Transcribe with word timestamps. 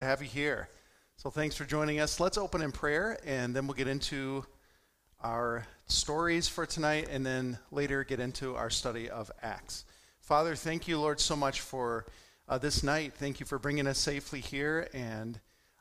have 0.00 0.22
you 0.22 0.28
here. 0.28 0.68
So 1.16 1.28
thanks 1.28 1.56
for 1.56 1.64
joining 1.64 1.98
us. 1.98 2.20
Let's 2.20 2.38
open 2.38 2.62
in 2.62 2.70
prayer 2.70 3.18
and 3.26 3.54
then 3.54 3.66
we'll 3.66 3.74
get 3.74 3.88
into 3.88 4.44
our 5.20 5.66
stories 5.88 6.46
for 6.46 6.66
tonight 6.66 7.08
and 7.10 7.26
then 7.26 7.58
later 7.72 8.04
get 8.04 8.20
into 8.20 8.54
our 8.54 8.70
study 8.70 9.10
of 9.10 9.28
Acts. 9.42 9.84
Father, 10.20 10.54
thank 10.54 10.86
you, 10.86 11.00
Lord, 11.00 11.18
so 11.18 11.34
much 11.34 11.62
for 11.62 12.06
uh, 12.48 12.58
this 12.58 12.84
night. 12.84 13.14
Thank 13.14 13.40
you 13.40 13.46
for 13.46 13.58
bringing 13.58 13.88
us 13.88 13.98
safely 13.98 14.38
here 14.38 14.88
and 14.94 15.40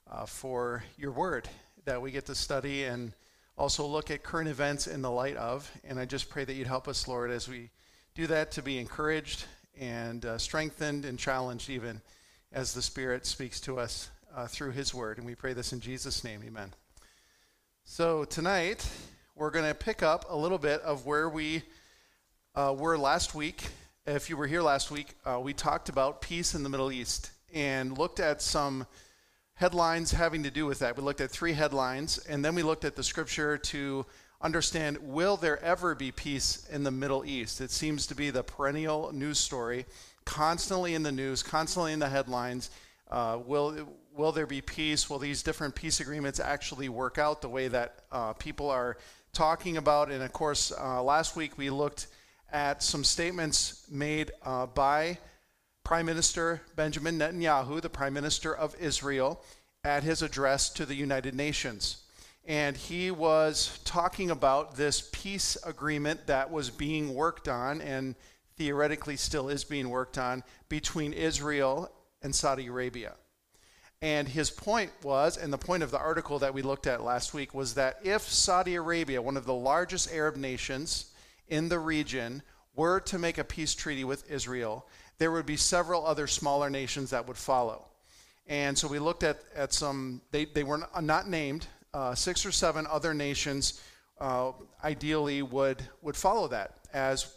uh, 0.09 0.25
for 0.25 0.83
your 0.97 1.11
word 1.11 1.47
that 1.85 2.01
we 2.01 2.09
get 2.09 2.25
to 2.25 2.33
study 2.33 2.85
and 2.85 3.13
also 3.55 3.85
look 3.85 4.09
at 4.09 4.23
current 4.23 4.49
events 4.49 4.87
in 4.87 5.03
the 5.03 5.11
light 5.11 5.35
of. 5.35 5.69
And 5.83 5.99
I 5.99 6.05
just 6.05 6.27
pray 6.27 6.43
that 6.43 6.53
you'd 6.53 6.65
help 6.65 6.87
us, 6.87 7.07
Lord, 7.07 7.29
as 7.29 7.47
we 7.47 7.69
do 8.15 8.25
that 8.27 8.49
to 8.53 8.63
be 8.63 8.79
encouraged 8.79 9.45
and 9.79 10.25
uh, 10.25 10.39
strengthened 10.39 11.05
and 11.05 11.19
challenged 11.19 11.69
even 11.69 12.01
as 12.51 12.73
the 12.73 12.81
Spirit 12.81 13.25
speaks 13.25 13.59
to 13.61 13.79
us 13.79 14.09
uh, 14.35 14.47
through 14.47 14.71
His 14.71 14.93
Word. 14.93 15.17
And 15.17 15.25
we 15.25 15.35
pray 15.35 15.53
this 15.53 15.73
in 15.73 15.79
Jesus' 15.79 16.23
name. 16.23 16.41
Amen. 16.45 16.73
So 17.83 18.25
tonight, 18.25 18.89
we're 19.35 19.51
going 19.51 19.67
to 19.67 19.75
pick 19.75 20.01
up 20.03 20.25
a 20.29 20.35
little 20.35 20.57
bit 20.57 20.81
of 20.81 21.05
where 21.05 21.29
we 21.29 21.63
uh, 22.55 22.73
were 22.77 22.97
last 22.97 23.35
week. 23.35 23.67
If 24.05 24.29
you 24.29 24.37
were 24.37 24.47
here 24.47 24.61
last 24.61 24.91
week, 24.91 25.15
uh, 25.25 25.39
we 25.39 25.53
talked 25.53 25.89
about 25.89 26.21
peace 26.21 26.55
in 26.55 26.63
the 26.63 26.69
Middle 26.69 26.91
East 26.91 27.31
and 27.53 27.97
looked 27.97 28.19
at 28.19 28.41
some 28.41 28.87
headlines 29.53 30.11
having 30.11 30.43
to 30.43 30.51
do 30.51 30.65
with 30.65 30.79
that. 30.79 30.95
We 30.95 31.03
looked 31.03 31.21
at 31.21 31.31
three 31.31 31.53
headlines, 31.53 32.17
and 32.17 32.43
then 32.43 32.55
we 32.55 32.63
looked 32.63 32.85
at 32.85 32.95
the 32.95 33.03
scripture 33.03 33.57
to 33.57 34.05
understand 34.39 34.97
will 35.01 35.35
there 35.35 35.61
ever 35.63 35.95
be 35.95 36.11
peace 36.11 36.67
in 36.71 36.83
the 36.83 36.91
Middle 36.91 37.25
East? 37.25 37.59
It 37.59 37.71
seems 37.71 38.07
to 38.07 38.15
be 38.15 38.29
the 38.29 38.43
perennial 38.43 39.11
news 39.11 39.39
story 39.39 39.85
constantly 40.27 40.93
in 40.93 41.03
the 41.03 41.11
news, 41.11 41.41
constantly 41.41 41.93
in 41.93 41.99
the 41.99 42.09
headlines. 42.09 42.69
Uh, 43.09 43.39
will 43.45 43.87
will 44.13 44.33
there 44.33 44.45
be 44.45 44.61
peace? 44.61 45.09
Will 45.09 45.19
these 45.19 45.41
different 45.41 45.73
peace 45.73 46.01
agreements 46.01 46.39
actually 46.39 46.89
work 46.89 47.17
out 47.17 47.41
the 47.41 47.47
way 47.49 47.69
that 47.69 48.01
uh, 48.11 48.33
people 48.33 48.69
are 48.69 48.97
talking 49.31 49.77
about? 49.77 50.11
And 50.11 50.21
of 50.21 50.33
course, 50.33 50.73
uh, 50.77 51.01
last 51.01 51.37
week 51.37 51.57
we 51.57 51.69
looked 51.69 52.07
at 52.51 52.83
some 52.83 53.05
statements 53.05 53.87
made 53.89 54.31
uh, 54.43 54.65
by 54.65 55.17
Prime 55.85 56.05
Minister 56.05 56.61
Benjamin 56.75 57.17
Netanyahu, 57.17 57.81
the 57.81 57.89
Prime 57.89 58.13
Minister 58.13 58.53
of 58.53 58.75
Israel, 58.79 59.41
at 59.85 60.03
his 60.03 60.21
address 60.21 60.69
to 60.71 60.85
the 60.85 60.95
United 60.95 61.35
Nations. 61.35 62.03
And 62.45 62.75
he 62.75 63.11
was 63.11 63.79
talking 63.85 64.31
about 64.31 64.75
this 64.75 65.09
peace 65.13 65.57
agreement 65.65 66.27
that 66.27 66.51
was 66.51 66.69
being 66.69 67.13
worked 67.13 67.47
on 67.47 67.81
and 67.81 68.15
theoretically 68.57 69.15
still 69.15 69.49
is 69.49 69.63
being 69.63 69.89
worked 69.89 70.17
on 70.17 70.43
between 70.67 71.13
Israel 71.13 71.91
and 72.21 72.33
Saudi 72.33 72.67
Arabia. 72.67 73.13
And 74.01 74.27
his 74.27 74.51
point 74.51 74.91
was, 75.01 75.37
and 75.37 75.51
the 75.51 75.57
point 75.57 75.81
of 75.81 75.89
the 75.89 75.97
article 75.97 76.39
that 76.39 76.53
we 76.53 76.61
looked 76.61 76.85
at 76.85 77.03
last 77.03 77.33
week, 77.33 77.53
was 77.53 77.73
that 77.75 77.99
if 78.03 78.21
Saudi 78.21 78.75
Arabia, 78.75 79.21
one 79.21 79.37
of 79.37 79.45
the 79.45 79.53
largest 79.53 80.11
Arab 80.11 80.35
nations 80.35 81.11
in 81.47 81.69
the 81.69 81.79
region, 81.79 82.43
were 82.75 82.99
to 82.99 83.17
make 83.17 83.39
a 83.39 83.43
peace 83.43 83.73
treaty 83.73 84.03
with 84.03 84.29
Israel, 84.29 84.87
there 85.17 85.31
would 85.31 85.47
be 85.47 85.57
several 85.57 86.05
other 86.05 86.27
smaller 86.27 86.69
nations 86.69 87.09
that 87.09 87.27
would 87.27 87.37
follow. 87.37 87.85
And 88.45 88.77
so 88.77 88.87
we 88.87 88.99
looked 88.99 89.23
at, 89.23 89.39
at 89.55 89.73
some, 89.73 90.21
they, 90.31 90.45
they 90.45 90.63
were 90.63 90.87
not 91.01 91.27
named, 91.27 91.65
uh, 91.93 92.13
six 92.13 92.45
or 92.45 92.51
seven 92.51 92.85
other 92.87 93.15
nations 93.15 93.81
uh, 94.19 94.51
ideally 94.83 95.41
would, 95.41 95.81
would 96.01 96.15
follow 96.15 96.47
that 96.49 96.75
as 96.93 97.36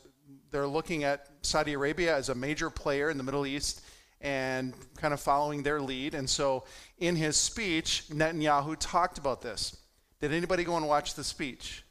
they're 0.51 0.67
looking 0.67 1.05
at 1.05 1.29
Saudi 1.43 1.75
Arabia 1.75 2.17
as 2.17 2.29
a 2.29 2.35
major 2.35 2.71
player 2.71 3.11
in 3.11 3.17
the 3.17 3.23
Middle 3.23 3.47
East 3.47 3.83
and 4.21 4.75
kind 4.97 5.15
of 5.15 5.21
following 5.21 5.63
their 5.63 5.81
lead. 5.81 6.15
And 6.15 6.29
so 6.29 6.65
in 6.99 7.17
his 7.17 7.37
speech, 7.37 8.05
Netanyahu 8.11 8.77
talked 8.79 9.19
about 9.19 9.41
this. 9.41 9.77
Did 10.21 10.33
anybody 10.33 10.65
go 10.65 10.77
and 10.77 10.87
watch 10.87 11.15
the 11.15 11.25
speech 11.25 11.85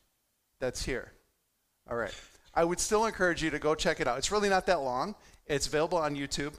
that's 0.60 0.86
here? 0.86 1.12
All 1.90 1.98
right. 1.98 2.14
I 2.54 2.64
would 2.64 2.80
still 2.80 3.06
encourage 3.06 3.42
you 3.42 3.50
to 3.50 3.60
go 3.60 3.74
check 3.74 4.00
it 4.00 4.08
out. 4.08 4.18
It's 4.18 4.32
really 4.32 4.50
not 4.50 4.66
that 4.68 4.82
long, 4.82 5.16
it's 5.48 5.68
available 5.68 5.98
on 5.98 6.16
YouTube. 6.16 6.54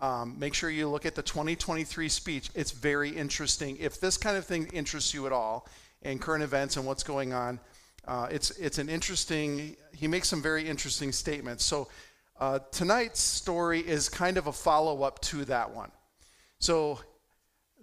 Um, 0.00 0.38
make 0.38 0.54
sure 0.54 0.68
you 0.68 0.88
look 0.88 1.06
at 1.06 1.14
the 1.14 1.22
2023 1.22 2.08
speech. 2.08 2.50
It's 2.54 2.72
very 2.72 3.10
interesting. 3.10 3.76
If 3.78 4.00
this 4.00 4.16
kind 4.16 4.36
of 4.36 4.44
thing 4.44 4.66
interests 4.72 5.14
you 5.14 5.26
at 5.26 5.32
all 5.32 5.68
in 6.02 6.18
current 6.18 6.42
events 6.42 6.76
and 6.76 6.84
what's 6.84 7.04
going 7.04 7.32
on, 7.32 7.60
uh, 8.06 8.28
it's, 8.30 8.50
it's 8.50 8.78
an 8.78 8.88
interesting, 8.88 9.76
he 9.96 10.08
makes 10.08 10.28
some 10.28 10.42
very 10.42 10.68
interesting 10.68 11.12
statements. 11.12 11.64
So 11.64 11.88
uh, 12.38 12.58
tonight's 12.70 13.20
story 13.20 13.80
is 13.80 14.08
kind 14.08 14.36
of 14.36 14.46
a 14.46 14.52
follow 14.52 15.02
up 15.02 15.20
to 15.22 15.44
that 15.46 15.70
one. 15.70 15.90
So 16.58 17.00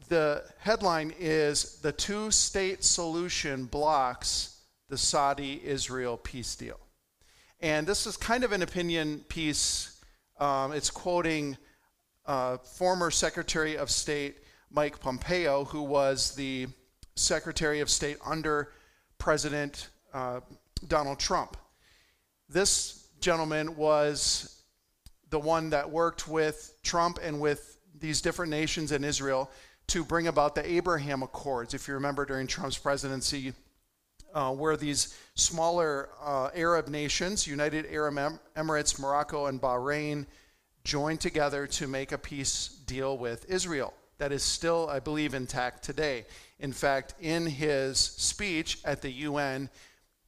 the 0.10 0.44
headline 0.60 1.14
is 1.20 1.80
The 1.82 1.92
Two 1.92 2.32
State 2.32 2.84
Solution 2.84 3.66
Blocks 3.66 4.52
the 4.92 4.98
Saudi 4.98 5.62
Israel 5.64 6.18
Peace 6.18 6.54
Deal. 6.56 6.78
And 7.62 7.88
this 7.88 8.06
is 8.06 8.18
kind 8.18 8.44
of 8.44 8.52
an 8.52 8.62
opinion 8.62 9.24
piece. 9.30 10.02
Um, 10.38 10.74
it's 10.74 10.90
quoting 10.90 11.58
uh, 12.26 12.58
former 12.58 13.10
Secretary 13.10 13.78
of 13.78 13.90
State 13.90 14.40
Mike 14.70 15.00
Pompeo, 15.00 15.64
who 15.64 15.82
was 15.82 16.36
the 16.36 16.68
Secretary 17.16 17.80
of 17.80 17.90
State 17.90 18.18
under 18.26 18.74
President 19.18 19.88
uh, 20.14 20.42
Donald 20.88 21.20
Trump. 21.20 21.56
This 22.52 23.08
gentleman 23.22 23.78
was 23.78 24.62
the 25.30 25.40
one 25.40 25.70
that 25.70 25.90
worked 25.90 26.28
with 26.28 26.76
Trump 26.84 27.18
and 27.24 27.40
with 27.40 27.78
these 27.98 28.20
different 28.20 28.52
nations 28.52 28.92
in 28.92 29.06
Israel 29.06 29.50
to 29.88 30.04
bring 30.04 30.28
about 30.28 30.56
the 30.56 30.70
Abraham 30.70 31.24
Accords. 31.24 31.74
If 31.74 31.88
you 31.88 31.94
remember 31.94 32.26
during 32.26 32.48
Trump's 32.48 32.78
presidency, 32.78 33.54
uh, 34.34 34.52
where 34.52 34.76
these 34.76 35.18
smaller 35.36 36.10
uh, 36.22 36.50
Arab 36.54 36.90
nations, 36.90 37.48
United 37.48 37.86
Arab 37.90 38.16
Emirates, 38.58 39.00
Morocco, 39.00 39.46
and 39.46 39.62
Bahrain, 39.62 40.26
joined 40.84 41.22
together 41.22 41.66
to 41.68 41.88
make 41.88 42.12
a 42.12 42.18
peace 42.18 42.68
deal 42.86 43.18
with 43.18 43.50
Israel. 43.50 43.94
That 44.18 44.34
is 44.34 44.44
still, 44.44 44.90
I 44.90 45.00
believe, 45.00 45.34
intact 45.34 45.84
today. 45.84 46.26
In 46.60 46.74
fact, 46.74 47.14
in 47.22 47.46
his 47.46 47.98
speech 47.98 48.80
at 48.84 49.02
the 49.02 49.12
UN, 49.12 49.70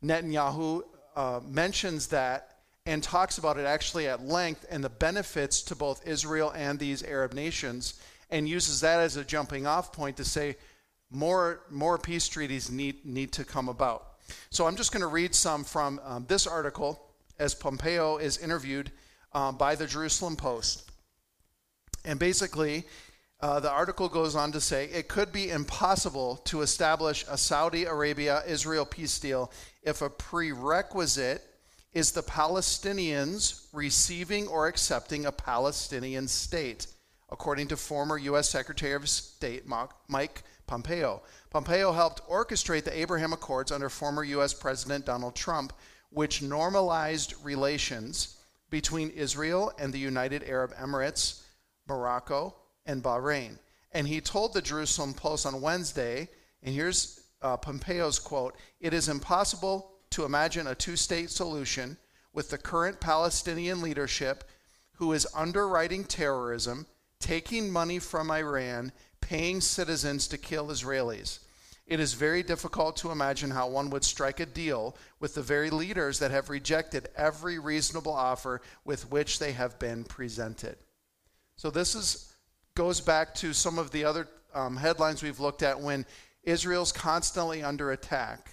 Netanyahu 0.01 0.83
uh, 1.15 1.39
mentions 1.47 2.07
that 2.07 2.57
and 2.85 3.01
talks 3.01 3.37
about 3.37 3.57
it 3.57 3.65
actually 3.65 4.07
at 4.07 4.25
length 4.25 4.65
and 4.69 4.83
the 4.83 4.89
benefits 4.89 5.61
to 5.61 5.75
both 5.75 6.05
Israel 6.07 6.51
and 6.55 6.77
these 6.77 7.03
Arab 7.03 7.33
nations, 7.33 7.99
and 8.29 8.47
uses 8.49 8.81
that 8.81 8.99
as 8.99 9.15
a 9.15 9.23
jumping 9.23 9.65
off 9.65 9.93
point 9.93 10.17
to 10.17 10.25
say 10.25 10.55
more, 11.09 11.61
more 11.69 11.97
peace 11.97 12.27
treaties 12.27 12.71
need, 12.71 13.05
need 13.05 13.31
to 13.31 13.43
come 13.43 13.69
about. 13.69 14.07
So 14.49 14.65
I'm 14.65 14.75
just 14.75 14.91
going 14.91 15.01
to 15.01 15.07
read 15.07 15.35
some 15.35 15.63
from 15.63 16.01
um, 16.03 16.25
this 16.27 16.47
article 16.47 16.99
as 17.39 17.53
Pompeo 17.53 18.17
is 18.17 18.37
interviewed 18.37 18.91
um, 19.33 19.57
by 19.57 19.75
the 19.75 19.87
Jerusalem 19.87 20.35
Post. 20.35 20.91
And 22.05 22.19
basically, 22.19 22.85
uh, 23.43 23.59
the 23.59 23.69
article 23.69 24.07
goes 24.07 24.37
on 24.37 24.53
to 24.53 24.61
say 24.61 24.85
it 24.85 25.09
could 25.09 25.33
be 25.33 25.49
impossible 25.49 26.37
to 26.45 26.61
establish 26.61 27.25
a 27.29 27.37
Saudi 27.37 27.83
Arabia 27.83 28.41
Israel 28.47 28.85
peace 28.85 29.19
deal 29.19 29.51
if 29.81 30.01
a 30.01 30.09
prerequisite 30.09 31.41
is 31.91 32.13
the 32.13 32.23
Palestinians 32.23 33.67
receiving 33.73 34.47
or 34.47 34.67
accepting 34.67 35.25
a 35.25 35.31
Palestinian 35.33 36.25
state, 36.25 36.87
according 37.33 37.67
to 37.67 37.75
former 37.75 38.17
U.S. 38.17 38.49
Secretary 38.49 38.93
of 38.93 39.09
State 39.09 39.65
Mike 39.67 40.43
Pompeo. 40.65 41.21
Pompeo 41.49 41.91
helped 41.91 42.25
orchestrate 42.29 42.85
the 42.85 42.97
Abraham 42.97 43.33
Accords 43.33 43.73
under 43.73 43.89
former 43.89 44.23
U.S. 44.23 44.53
President 44.53 45.05
Donald 45.05 45.35
Trump, 45.35 45.73
which 46.11 46.41
normalized 46.41 47.33
relations 47.43 48.37
between 48.69 49.09
Israel 49.09 49.73
and 49.77 49.91
the 49.91 49.99
United 49.99 50.45
Arab 50.45 50.73
Emirates, 50.75 51.41
Morocco, 51.89 52.55
and 52.85 53.03
Bahrain. 53.03 53.57
And 53.91 54.07
he 54.07 54.21
told 54.21 54.53
the 54.53 54.61
Jerusalem 54.61 55.13
Post 55.13 55.45
on 55.45 55.61
Wednesday, 55.61 56.27
and 56.61 56.73
here's 56.73 57.21
uh, 57.41 57.57
Pompeo's 57.57 58.19
quote 58.19 58.55
It 58.79 58.93
is 58.93 59.09
impossible 59.09 59.91
to 60.11 60.25
imagine 60.25 60.67
a 60.67 60.75
two 60.75 60.95
state 60.95 61.29
solution 61.29 61.97
with 62.33 62.49
the 62.49 62.57
current 62.57 62.99
Palestinian 62.99 63.81
leadership 63.81 64.43
who 64.93 65.13
is 65.13 65.27
underwriting 65.35 66.03
terrorism, 66.03 66.85
taking 67.19 67.71
money 67.71 67.99
from 67.99 68.31
Iran, 68.31 68.91
paying 69.21 69.61
citizens 69.61 70.27
to 70.27 70.37
kill 70.37 70.67
Israelis. 70.67 71.39
It 71.85 71.99
is 71.99 72.13
very 72.13 72.43
difficult 72.43 72.95
to 72.97 73.11
imagine 73.11 73.51
how 73.51 73.67
one 73.67 73.89
would 73.89 74.05
strike 74.05 74.39
a 74.39 74.45
deal 74.45 74.95
with 75.19 75.35
the 75.35 75.41
very 75.41 75.69
leaders 75.69 76.19
that 76.19 76.31
have 76.31 76.49
rejected 76.49 77.09
every 77.15 77.59
reasonable 77.59 78.13
offer 78.13 78.61
with 78.85 79.11
which 79.11 79.39
they 79.39 79.51
have 79.51 79.77
been 79.79 80.03
presented. 80.05 80.77
So 81.57 81.69
this 81.69 81.93
is 81.93 82.32
goes 82.75 83.01
back 83.01 83.35
to 83.35 83.53
some 83.53 83.77
of 83.77 83.91
the 83.91 84.03
other 84.03 84.27
um, 84.53 84.77
headlines 84.77 85.21
we've 85.21 85.39
looked 85.39 85.61
at 85.61 85.79
when 85.79 86.05
Israel's 86.43 86.91
constantly 86.91 87.61
under 87.63 87.91
attack. 87.91 88.51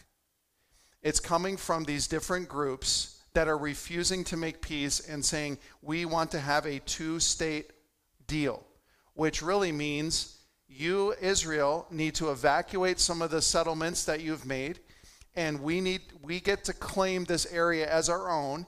It's 1.02 1.20
coming 1.20 1.56
from 1.56 1.84
these 1.84 2.06
different 2.06 2.48
groups 2.48 3.22
that 3.32 3.48
are 3.48 3.56
refusing 3.56 4.24
to 4.24 4.36
make 4.36 4.60
peace 4.60 5.00
and 5.00 5.24
saying, 5.24 5.58
we 5.82 6.04
want 6.04 6.30
to 6.32 6.40
have 6.40 6.66
a 6.66 6.80
two 6.80 7.18
state 7.18 7.70
deal, 8.26 8.64
which 9.14 9.40
really 9.40 9.72
means 9.72 10.36
you, 10.68 11.14
Israel, 11.20 11.86
need 11.90 12.14
to 12.16 12.30
evacuate 12.30 13.00
some 13.00 13.22
of 13.22 13.30
the 13.30 13.42
settlements 13.42 14.04
that 14.04 14.20
you've 14.20 14.46
made, 14.46 14.80
and 15.34 15.60
we 15.60 15.80
need 15.80 16.02
we 16.22 16.40
get 16.40 16.64
to 16.64 16.72
claim 16.72 17.24
this 17.24 17.46
area 17.52 17.90
as 17.90 18.08
our 18.08 18.30
own. 18.30 18.66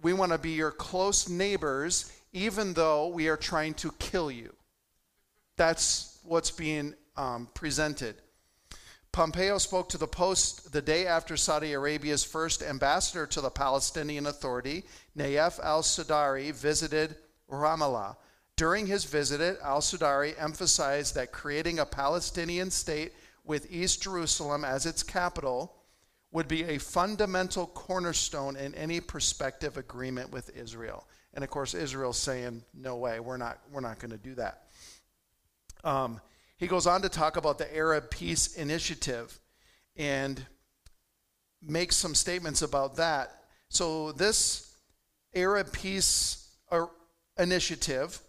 We 0.00 0.12
want 0.12 0.32
to 0.32 0.38
be 0.38 0.50
your 0.50 0.70
close 0.70 1.28
neighbors, 1.28 2.12
even 2.32 2.74
though 2.74 3.08
we 3.08 3.28
are 3.28 3.36
trying 3.36 3.74
to 3.74 3.92
kill 3.98 4.30
you. 4.30 4.54
That's 5.58 6.20
what's 6.22 6.50
being 6.50 6.94
um, 7.16 7.48
presented. 7.52 8.14
Pompeo 9.10 9.58
spoke 9.58 9.88
to 9.88 9.98
the 9.98 10.06
Post 10.06 10.72
the 10.72 10.80
day 10.80 11.06
after 11.06 11.36
Saudi 11.36 11.72
Arabia's 11.72 12.22
first 12.22 12.62
ambassador 12.62 13.26
to 13.26 13.40
the 13.40 13.50
Palestinian 13.50 14.26
Authority, 14.26 14.84
Nayef 15.16 15.58
al 15.58 15.82
Sudari, 15.82 16.52
visited 16.52 17.16
Ramallah. 17.50 18.16
During 18.54 18.86
his 18.86 19.04
visit, 19.04 19.58
al 19.62 19.80
Sudari 19.80 20.40
emphasized 20.40 21.16
that 21.16 21.32
creating 21.32 21.80
a 21.80 21.86
Palestinian 21.86 22.70
state 22.70 23.12
with 23.44 23.70
East 23.72 24.02
Jerusalem 24.02 24.64
as 24.64 24.86
its 24.86 25.02
capital 25.02 25.74
would 26.30 26.46
be 26.46 26.62
a 26.64 26.78
fundamental 26.78 27.66
cornerstone 27.66 28.54
in 28.56 28.74
any 28.74 29.00
prospective 29.00 29.76
agreement 29.76 30.30
with 30.30 30.56
Israel. 30.56 31.08
And 31.34 31.42
of 31.42 31.50
course, 31.50 31.74
Israel's 31.74 32.18
saying, 32.18 32.62
"No 32.74 32.96
way, 32.96 33.18
we're 33.18 33.36
not, 33.38 33.58
we're 33.72 33.80
not 33.80 33.98
going 33.98 34.12
to 34.12 34.18
do 34.18 34.34
that." 34.36 34.67
Um, 35.84 36.20
he 36.56 36.66
goes 36.66 36.86
on 36.86 37.02
to 37.02 37.08
talk 37.08 37.36
about 37.36 37.58
the 37.58 37.74
Arab 37.74 38.10
Peace 38.10 38.54
Initiative 38.56 39.38
and 39.96 40.44
makes 41.62 41.96
some 41.96 42.14
statements 42.14 42.62
about 42.62 42.96
that. 42.96 43.42
So 43.68 44.12
this 44.12 44.74
Arab 45.34 45.72
Peace 45.72 46.50
uh, 46.70 46.86
Initiative 47.38 48.20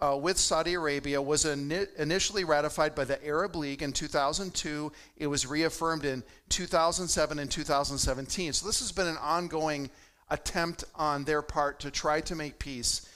uh, 0.00 0.16
with 0.16 0.38
Saudi 0.38 0.74
Arabia 0.74 1.20
was 1.20 1.44
in, 1.44 1.86
initially 1.98 2.44
ratified 2.44 2.94
by 2.94 3.04
the 3.04 3.24
Arab 3.24 3.56
League 3.56 3.82
in 3.82 3.92
2002. 3.92 4.92
It 5.16 5.26
was 5.26 5.46
reaffirmed 5.46 6.04
in 6.04 6.22
2007 6.48 7.38
and 7.38 7.50
2017. 7.50 8.52
So 8.52 8.66
this 8.66 8.80
has 8.80 8.92
been 8.92 9.06
an 9.06 9.16
ongoing 9.18 9.90
attempt 10.30 10.84
on 10.94 11.24
their 11.24 11.42
part 11.42 11.80
to 11.80 11.90
try 11.90 12.20
to 12.22 12.34
make 12.34 12.58
peace, 12.58 13.08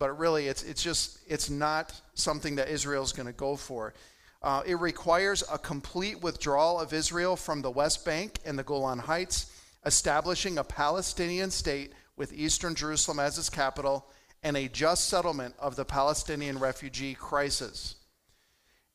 but 0.00 0.18
really 0.18 0.48
it's 0.48 0.64
it's 0.64 0.82
just 0.82 1.20
it's 1.28 1.48
not 1.48 2.00
something 2.14 2.56
that 2.56 2.68
Israel 2.68 3.04
is 3.04 3.12
going 3.12 3.26
to 3.26 3.32
go 3.32 3.54
for. 3.54 3.94
Uh, 4.42 4.62
it 4.66 4.80
requires 4.80 5.44
a 5.52 5.58
complete 5.58 6.20
withdrawal 6.22 6.80
of 6.80 6.94
Israel 6.94 7.36
from 7.36 7.60
the 7.60 7.70
West 7.70 8.04
Bank 8.06 8.38
and 8.46 8.58
the 8.58 8.64
Golan 8.64 8.98
Heights, 8.98 9.54
establishing 9.84 10.56
a 10.56 10.64
Palestinian 10.64 11.50
state 11.50 11.92
with 12.16 12.32
eastern 12.32 12.74
Jerusalem 12.74 13.20
as 13.20 13.38
its 13.38 13.50
capital 13.50 14.06
and 14.42 14.56
a 14.56 14.68
just 14.68 15.08
settlement 15.08 15.54
of 15.58 15.76
the 15.76 15.84
Palestinian 15.84 16.58
refugee 16.58 17.12
crisis. 17.14 17.96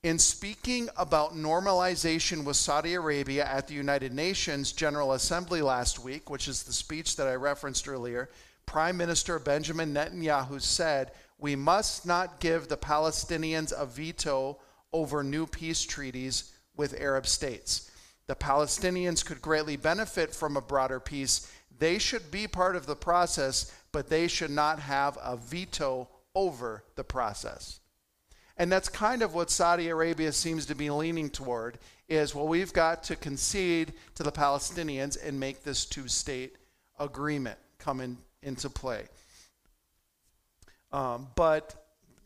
In 0.02 0.18
speaking 0.18 0.90
about 0.98 1.36
normalization 1.36 2.44
with 2.44 2.56
Saudi 2.56 2.96
Arabia 2.96 3.46
at 3.46 3.68
the 3.68 3.76
United 3.76 4.14
Nations 4.14 4.72
General 4.72 5.14
Assembly 5.14 5.62
last 5.62 6.00
week, 6.00 6.32
which 6.32 6.48
is 6.48 6.64
the 6.64 6.74
speech 6.74 7.16
that 7.18 7.28
I 7.28 7.36
referenced 7.36 7.88
earlier, 7.88 8.30
Prime 8.66 8.98
Minister 8.98 9.40
Benjamin 9.40 9.94
Netanyahu 9.94 10.62
said, 10.62 11.12
We 11.38 11.56
must 11.56 12.06
not 12.06 12.40
give 12.40 12.68
the 12.68 12.78
Palestinians 12.78 13.72
a 13.72 13.86
veto 13.86 14.60
over 14.92 15.24
new 15.24 15.46
peace 15.46 15.84
treaties 15.84 16.54
with 16.76 17.00
Arab 17.00 17.28
states. 17.28 17.92
The 18.28 18.36
Palestinians 18.36 19.24
could 19.24 19.42
greatly 19.42 19.76
benefit 19.76 20.34
from 20.34 20.58
a 20.58 20.62
broader 20.62 21.00
peace. 21.00 21.52
They 21.78 22.00
should 22.00 22.32
be 22.32 22.48
part 22.48 22.76
of 22.76 22.86
the 22.86 22.96
process, 22.96 23.72
but 23.92 24.10
they 24.10 24.28
should 24.28 24.52
not 24.52 24.80
have 24.80 25.18
a 25.22 25.38
veto 25.38 26.10
over 26.34 26.84
the 26.96 27.04
process. 27.04 27.80
And 28.58 28.72
that's 28.72 28.90
kind 28.90 29.22
of 29.22 29.34
what 29.34 29.50
Saudi 29.50 29.90
Arabia 29.90 30.32
seems 30.32 30.66
to 30.68 30.76
be 30.76 30.90
leaning 30.90 31.30
toward 31.30 31.78
is 32.08 32.36
well 32.36 32.48
we've 32.48 32.72
got 32.74 33.04
to 33.04 33.16
concede 33.16 33.94
to 34.16 34.24
the 34.24 34.32
Palestinians 34.32 35.18
and 35.22 35.40
make 35.40 35.64
this 35.64 35.86
two-state 35.86 36.56
agreement 37.00 37.58
come 37.80 38.00
in, 38.00 38.18
into 38.46 38.70
play. 38.70 39.04
Um, 40.94 41.28
but 41.36 41.76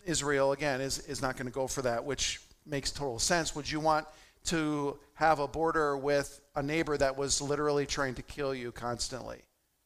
Israel 0.06 0.52
again 0.52 0.82
is, 0.82 1.00
is 1.08 1.22
not 1.22 1.36
going 1.36 1.48
to 1.48 1.52
go 1.52 1.66
for 1.66 1.82
that, 1.82 2.06
which 2.06 2.42
makes 2.66 2.92
total 2.92 3.18
sense. 3.18 3.56
Would 3.56 3.70
you 3.70 3.80
want 3.80 4.06
to 4.46 4.98
have 5.16 5.40
a 5.40 5.48
border 5.48 5.98
with 5.98 6.40
a 6.56 6.62
neighbor 6.62 6.98
that 6.98 7.18
was 7.18 7.42
literally 7.42 7.86
trying 7.86 8.16
to 8.16 8.22
kill 8.22 8.54
you 8.54 8.72
constantly? 8.72 9.40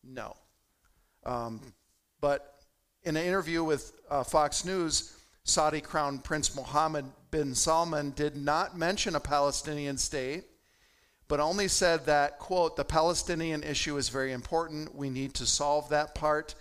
No. 0.03 0.35
Um, 1.25 1.61
but 2.19 2.55
in 3.03 3.15
an 3.15 3.23
interview 3.25 3.63
with 3.63 3.93
uh, 4.09 4.23
Fox 4.23 4.65
News, 4.65 5.15
Saudi 5.43 5.81
Crown 5.81 6.19
Prince 6.19 6.55
Mohammed 6.55 7.05
bin 7.31 7.55
Salman 7.55 8.11
did 8.15 8.35
not 8.35 8.77
mention 8.77 9.15
a 9.15 9.19
Palestinian 9.19 9.97
state, 9.97 10.45
but 11.27 11.39
only 11.39 11.67
said 11.67 12.05
that, 12.05 12.39
quote, 12.39 12.75
the 12.75 12.85
Palestinian 12.85 13.63
issue 13.63 13.97
is 13.97 14.09
very 14.09 14.31
important. 14.31 14.93
We 14.95 15.09
need 15.09 15.33
to 15.35 15.45
solve 15.45 15.89
that 15.89 16.15
part. 16.15 16.55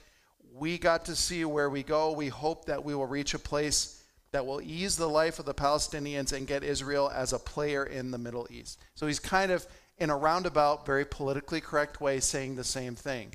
We 0.54 0.78
got 0.78 1.06
to 1.06 1.16
see 1.16 1.44
where 1.44 1.70
we 1.70 1.82
go. 1.82 2.12
We 2.12 2.28
hope 2.28 2.66
that 2.66 2.84
we 2.84 2.94
will 2.94 3.06
reach 3.06 3.34
a 3.34 3.38
place 3.38 4.02
that 4.32 4.46
will 4.46 4.62
ease 4.62 4.96
the 4.96 5.08
life 5.08 5.38
of 5.38 5.44
the 5.44 5.54
Palestinians 5.54 6.32
and 6.32 6.46
get 6.46 6.64
Israel 6.64 7.10
as 7.14 7.32
a 7.32 7.38
player 7.38 7.84
in 7.84 8.10
the 8.10 8.18
Middle 8.18 8.46
East. 8.50 8.78
So 8.94 9.06
he's 9.06 9.18
kind 9.18 9.52
of, 9.52 9.66
in 9.98 10.10
a 10.10 10.16
roundabout, 10.16 10.86
very 10.86 11.04
politically 11.04 11.60
correct 11.60 12.00
way, 12.00 12.18
saying 12.20 12.56
the 12.56 12.64
same 12.64 12.94
thing 12.94 13.34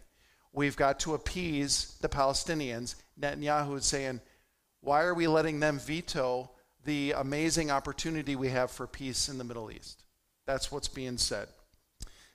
we've 0.53 0.75
got 0.75 0.99
to 1.01 1.13
appease 1.13 1.95
the 2.01 2.09
Palestinians. 2.09 2.95
Netanyahu 3.19 3.77
is 3.77 3.85
saying, 3.85 4.21
why 4.81 5.03
are 5.03 5.13
we 5.13 5.27
letting 5.27 5.59
them 5.59 5.77
veto 5.77 6.49
the 6.83 7.13
amazing 7.15 7.69
opportunity 7.69 8.35
we 8.35 8.49
have 8.49 8.71
for 8.71 8.87
peace 8.87 9.29
in 9.29 9.37
the 9.37 9.43
Middle 9.43 9.69
East? 9.69 10.03
That's 10.47 10.71
what's 10.71 10.87
being 10.87 11.19
said. 11.19 11.49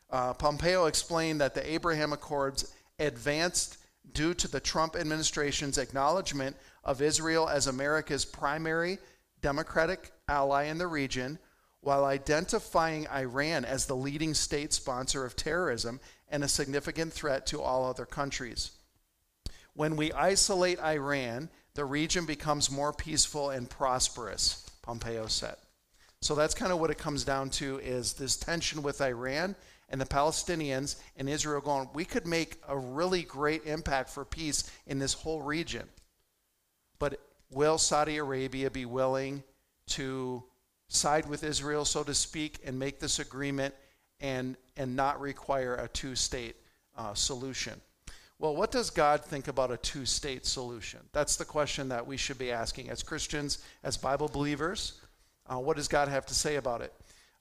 Uh, 0.09 0.35
Pompeo 0.35 0.85
explained 0.87 1.41
that 1.41 1.55
the 1.55 1.73
Abraham 1.73 2.13
Accords 2.13 2.73
advanced 3.01 3.79
due 4.13 4.35
to 4.35 4.47
the 4.47 4.61
Trump 4.61 4.95
administration's 4.95 5.79
acknowledgement 5.79 6.55
of 6.85 7.01
Israel 7.03 7.49
as 7.49 7.67
America's 7.67 8.25
primary 8.25 8.99
democratic 9.41 10.13
ally 10.29 10.65
in 10.65 10.79
the 10.79 10.87
region, 10.87 11.39
while 11.81 12.05
identifying 12.05 13.09
Iran 13.09 13.65
as 13.65 13.87
the 13.87 13.97
leading 13.97 14.35
state 14.35 14.73
sponsor 14.73 15.25
of 15.25 15.35
terrorism 15.35 15.99
and 16.29 16.45
a 16.45 16.49
significant 16.49 17.13
threat 17.13 17.47
to 17.47 17.61
all 17.61 17.85
other 17.85 18.07
countries. 18.07 18.73
When 19.75 19.97
we 19.97 20.13
isolate 20.13 20.79
Iran, 20.81 21.49
the 21.75 21.87
region 21.87 22.27
becomes 22.27 22.71
more 22.71 22.93
peaceful 22.93 23.51
and 23.51 23.69
prosperous, 23.69 24.71
Pompeo 24.83 25.27
said. 25.27 25.57
So 26.23 26.37
that's 26.37 26.55
kind 26.55 26.71
of 26.71 26.79
what 26.79 26.91
it 26.91 26.99
comes 26.99 27.25
down 27.25 27.51
to 27.51 27.79
is 27.81 28.13
this 28.13 28.37
tension 28.37 28.83
with 28.85 29.01
Iran 29.01 29.57
and 29.89 30.01
the 30.01 30.07
Palestinians 30.07 30.95
and 31.17 31.29
Israel 31.29 31.61
going, 31.61 31.89
we 31.95 32.05
could 32.05 32.29
make 32.29 32.59
a 32.69 32.79
really 32.79 33.23
great 33.23 33.67
impact 33.67 34.09
for 34.09 34.25
peace 34.25 34.71
in 34.87 35.01
this 35.01 35.15
whole 35.15 35.43
region. 35.43 35.83
But 37.01 37.19
will 37.51 37.77
Saudi 37.77 38.19
Arabia 38.19 38.71
be 38.71 38.87
willing 38.87 39.43
to 39.89 40.45
side 40.87 41.29
with 41.29 41.43
Israel, 41.43 41.85
so 41.85 42.05
to 42.05 42.15
speak, 42.15 42.61
and 42.65 42.79
make 42.79 43.01
this 43.01 43.19
agreement 43.19 43.75
and, 44.21 44.57
and 44.77 44.95
not 44.95 45.21
require 45.21 45.75
a 45.75 45.89
two 45.89 46.15
state 46.15 46.55
uh, 46.97 47.15
solution. 47.15 47.81
Well, 48.39 48.55
what 48.55 48.71
does 48.71 48.91
God 48.91 49.25
think 49.25 49.49
about 49.49 49.73
a 49.73 49.77
two 49.77 50.07
state 50.07 50.47
solution? 50.47 51.01
That's 51.13 51.35
the 51.35 51.45
question 51.45 51.89
that 51.89 52.07
we 52.07 52.17
should 52.17 52.39
be 52.39 52.53
asking 52.53 52.91
as 52.91 53.03
Christians, 53.03 53.59
as 53.83 53.97
Bible 53.97 54.29
believers. 54.29 55.01
Uh, 55.47 55.59
what 55.59 55.77
does 55.77 55.89
God 55.89 56.09
have 56.09 56.27
to 56.27 56.35
say 56.35 56.57
about 56.57 56.81
it? 56.81 56.93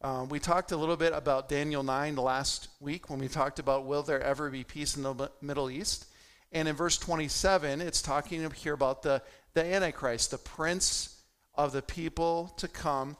Uh, 0.01 0.25
we 0.29 0.39
talked 0.39 0.71
a 0.71 0.77
little 0.77 0.97
bit 0.97 1.13
about 1.13 1.47
Daniel 1.47 1.83
9 1.83 2.15
last 2.15 2.69
week 2.79 3.09
when 3.09 3.19
we 3.19 3.27
talked 3.27 3.59
about 3.59 3.85
will 3.85 4.01
there 4.01 4.21
ever 4.21 4.49
be 4.49 4.63
peace 4.63 4.97
in 4.97 5.03
the 5.03 5.31
Middle 5.41 5.69
East? 5.69 6.07
And 6.51 6.67
in 6.67 6.75
verse 6.75 6.97
27, 6.97 7.81
it's 7.81 8.01
talking 8.01 8.49
here 8.51 8.73
about 8.73 9.03
the, 9.03 9.21
the 9.53 9.63
Antichrist, 9.63 10.31
the 10.31 10.39
prince 10.39 11.21
of 11.53 11.71
the 11.71 11.83
people 11.83 12.53
to 12.57 12.67
come. 12.67 13.15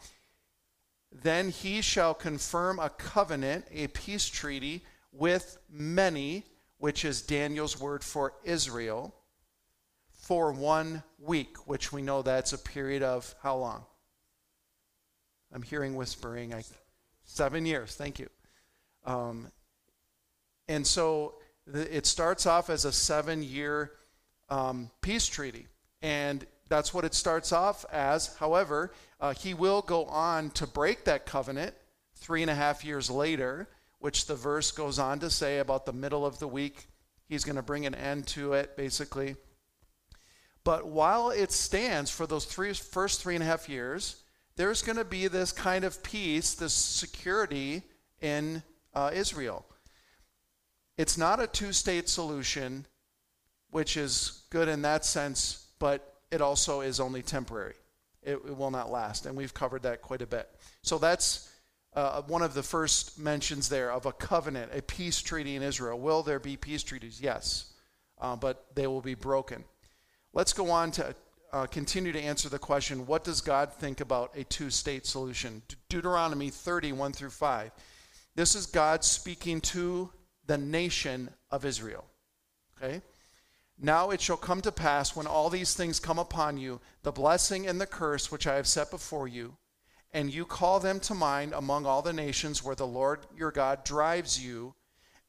Then 1.12 1.50
he 1.50 1.82
shall 1.82 2.14
confirm 2.14 2.80
a 2.80 2.90
covenant, 2.90 3.66
a 3.72 3.88
peace 3.88 4.28
treaty 4.28 4.84
with 5.12 5.58
many, 5.70 6.46
which 6.78 7.06
is 7.06 7.22
Daniel's 7.22 7.80
word 7.80 8.04
for 8.04 8.34
Israel, 8.44 9.14
for 10.14 10.52
one 10.52 11.04
week, 11.20 11.68
which 11.68 11.94
we 11.94 12.02
know 12.02 12.22
that's 12.22 12.54
a 12.54 12.58
period 12.58 13.04
of 13.04 13.36
how 13.44 13.58
long? 13.58 13.86
I'm 15.54 15.62
hearing 15.62 15.96
whispering. 15.96 16.54
I, 16.54 16.64
seven 17.24 17.66
years. 17.66 17.96
Thank 17.96 18.20
you. 18.20 18.30
Um, 19.06 19.48
and 20.68 20.86
so 20.86 21.36
it 21.74 22.06
starts 22.06 22.46
off 22.46 22.70
as 22.70 22.86
a 22.86 22.92
seven 22.92 23.44
year 23.44 23.92
um, 24.50 24.92
peace 25.02 25.28
treaty. 25.28 25.68
And 26.02 26.46
that's 26.70 26.94
what 26.94 27.06
it 27.06 27.14
starts 27.14 27.52
off 27.52 27.86
as. 27.92 28.36
However, 28.36 28.94
uh, 29.20 29.34
he 29.34 29.54
will 29.54 29.82
go 29.82 30.06
on 30.06 30.50
to 30.52 30.66
break 30.66 31.06
that 31.06 31.26
covenant 31.26 31.76
three 32.16 32.42
and 32.42 32.52
a 32.52 32.56
half 32.56 32.86
years 32.86 33.10
later, 33.10 33.68
which 34.00 34.26
the 34.26 34.36
verse 34.36 34.72
goes 34.72 35.00
on 35.00 35.20
to 35.20 35.30
say 35.30 35.60
about 35.60 35.86
the 35.86 35.94
middle 35.94 36.26
of 36.26 36.40
the 36.40 36.48
week. 36.48 36.88
He's 37.28 37.44
going 37.44 37.56
to 37.56 37.62
bring 37.62 37.86
an 37.86 37.96
end 37.96 38.28
to 38.28 38.54
it, 38.54 38.76
basically. 38.76 39.36
But 40.64 40.88
while 40.88 41.32
it 41.32 41.52
stands 41.52 42.12
for 42.12 42.28
those 42.28 42.46
three, 42.46 42.74
first 42.74 43.22
three 43.22 43.36
and 43.36 43.44
a 43.44 43.48
half 43.48 43.68
years, 43.68 44.21
there's 44.62 44.84
going 44.84 44.98
to 44.98 45.04
be 45.04 45.28
this 45.28 45.52
kind 45.52 45.84
of 45.84 46.04
peace, 46.04 46.54
this 46.54 46.76
security 46.76 47.82
in 48.22 48.62
uh, 48.94 49.10
Israel. 49.12 49.66
It's 51.00 51.18
not 51.18 51.40
a 51.40 51.48
two 51.48 51.74
state 51.74 52.08
solution, 52.08 52.86
which 53.72 53.98
is 53.98 54.44
good 54.52 54.68
in 54.68 54.84
that 54.84 55.04
sense, 55.04 55.66
but 55.80 56.14
it 56.30 56.42
also 56.42 56.82
is 56.82 57.00
only 57.00 57.24
temporary. 57.24 57.74
It, 58.22 58.34
it 58.34 58.56
will 58.56 58.70
not 58.70 58.92
last. 58.92 59.26
And 59.26 59.36
we've 59.36 59.52
covered 59.52 59.82
that 59.82 60.04
quite 60.04 60.22
a 60.22 60.28
bit. 60.28 60.48
So 60.84 61.00
that's 61.00 61.52
uh, 61.96 62.22
one 62.22 62.44
of 62.44 62.54
the 62.54 62.62
first 62.62 63.18
mentions 63.18 63.68
there 63.68 63.92
of 63.92 64.06
a 64.06 64.12
covenant, 64.12 64.74
a 64.76 64.84
peace 64.84 65.24
treaty 65.24 65.56
in 65.56 65.64
Israel. 65.64 66.00
Will 66.00 66.22
there 66.22 66.40
be 66.40 66.56
peace 66.56 66.84
treaties? 66.84 67.20
Yes, 67.20 67.74
uh, 68.20 68.36
but 68.36 68.68
they 68.76 68.86
will 68.86 69.02
be 69.02 69.16
broken. 69.16 69.64
Let's 70.34 70.54
go 70.54 70.70
on 70.70 70.92
to 70.92 71.16
uh, 71.54 71.66
continue 71.66 72.12
to 72.12 72.22
answer 72.22 72.50
the 72.50 72.60
question 72.60 73.06
what 73.06 73.24
does 73.24 73.42
God 73.42 73.74
think 73.74 74.02
about 74.02 74.32
a 74.36 74.44
two 74.44 74.70
state 74.70 75.06
solution? 75.06 75.62
De- 75.68 75.76
Deuteronomy 75.90 76.50
30, 76.50 76.94
1 76.94 77.14
through 77.14 77.30
5. 77.30 77.72
This 78.36 78.56
is 78.56 78.66
God 78.66 79.04
speaking 79.04 79.60
to 79.62 80.10
the 80.48 80.58
nation 80.58 81.30
of 81.50 81.66
Israel. 81.66 82.06
Okay? 82.78 83.02
Now 83.78 84.12
it 84.12 84.22
shall 84.22 84.38
come 84.38 84.62
to 84.62 84.72
pass 84.72 85.16
when 85.16 85.28
all 85.28 85.50
these 85.50 85.74
things 85.74 86.00
come 86.00 86.20
upon 86.20 86.58
you, 86.58 86.80
the 87.04 87.12
blessing 87.12 87.68
and 87.68 87.82
the 87.82 87.88
curse 87.88 88.32
which 88.32 88.48
I 88.48 88.56
have 88.56 88.68
set 88.68 88.92
before 88.92 89.28
you, 89.28 89.58
and 90.14 90.34
you 90.34 90.46
call 90.46 90.80
them 90.80 91.00
to 91.02 91.16
mind 91.16 91.54
among 91.54 91.86
all 91.86 92.02
the 92.02 92.14
nations 92.14 92.64
where 92.64 92.76
the 92.76 92.88
Lord 92.88 93.26
your 93.36 93.52
God 93.52 93.84
drives 93.84 94.44
you, 94.44 94.76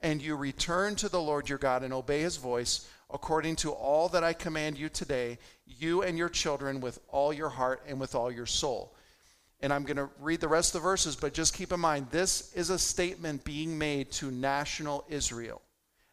and 0.00 0.21
you 0.21 0.37
return 0.37 0.97
to 0.97 1.09
the 1.09 1.21
Lord 1.21 1.49
your 1.49 1.59
God 1.59 1.83
and 1.83 1.95
obey 1.95 2.21
his 2.21 2.37
voice, 2.37 2.87
according 3.12 3.57
to 3.57 3.71
all 3.73 4.09
that 4.11 4.25
I 4.25 4.33
command 4.33 4.78
you 4.78 4.88
today, 4.88 5.38
you 5.66 6.02
and 6.02 6.16
your 6.16 6.28
children 6.28 6.81
with 6.81 6.99
all 7.09 7.33
your 7.33 7.49
heart 7.49 7.83
and 7.87 8.00
with 8.00 8.14
all 8.14 8.31
your 8.31 8.47
soul. 8.47 8.95
And 9.61 9.73
I'm 9.73 9.85
going 9.85 9.97
to 9.97 10.11
read 10.21 10.40
the 10.40 10.49
rest 10.49 10.75
of 10.75 10.81
the 10.81 10.88
verses, 10.88 11.14
but 11.14 11.35
just 11.35 11.54
keep 11.54 11.73
in 11.73 11.81
mind 11.81 12.09
this 12.11 12.52
is 12.54 12.71
a 12.71 12.78
statement 12.78 13.45
being 13.45 13.78
made 13.78 14.11
to 14.12 14.31
national 14.31 15.04
Israel, 15.09 15.62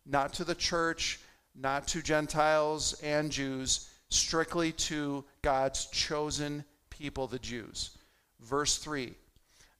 not 0.06 0.34
to 0.34 0.44
the 0.44 0.56
church 0.56 1.20
not 1.60 1.88
to 1.90 2.02
Gentiles 2.02 3.00
and 3.04 3.32
Jews, 3.32 3.90
strictly 4.10 4.72
to 4.72 5.24
God's 5.42 5.86
chosen 5.88 6.64
people, 6.90 7.28
the 7.28 7.40
Jews. 7.40 7.98
Verse 8.40 8.78
3 8.78 9.14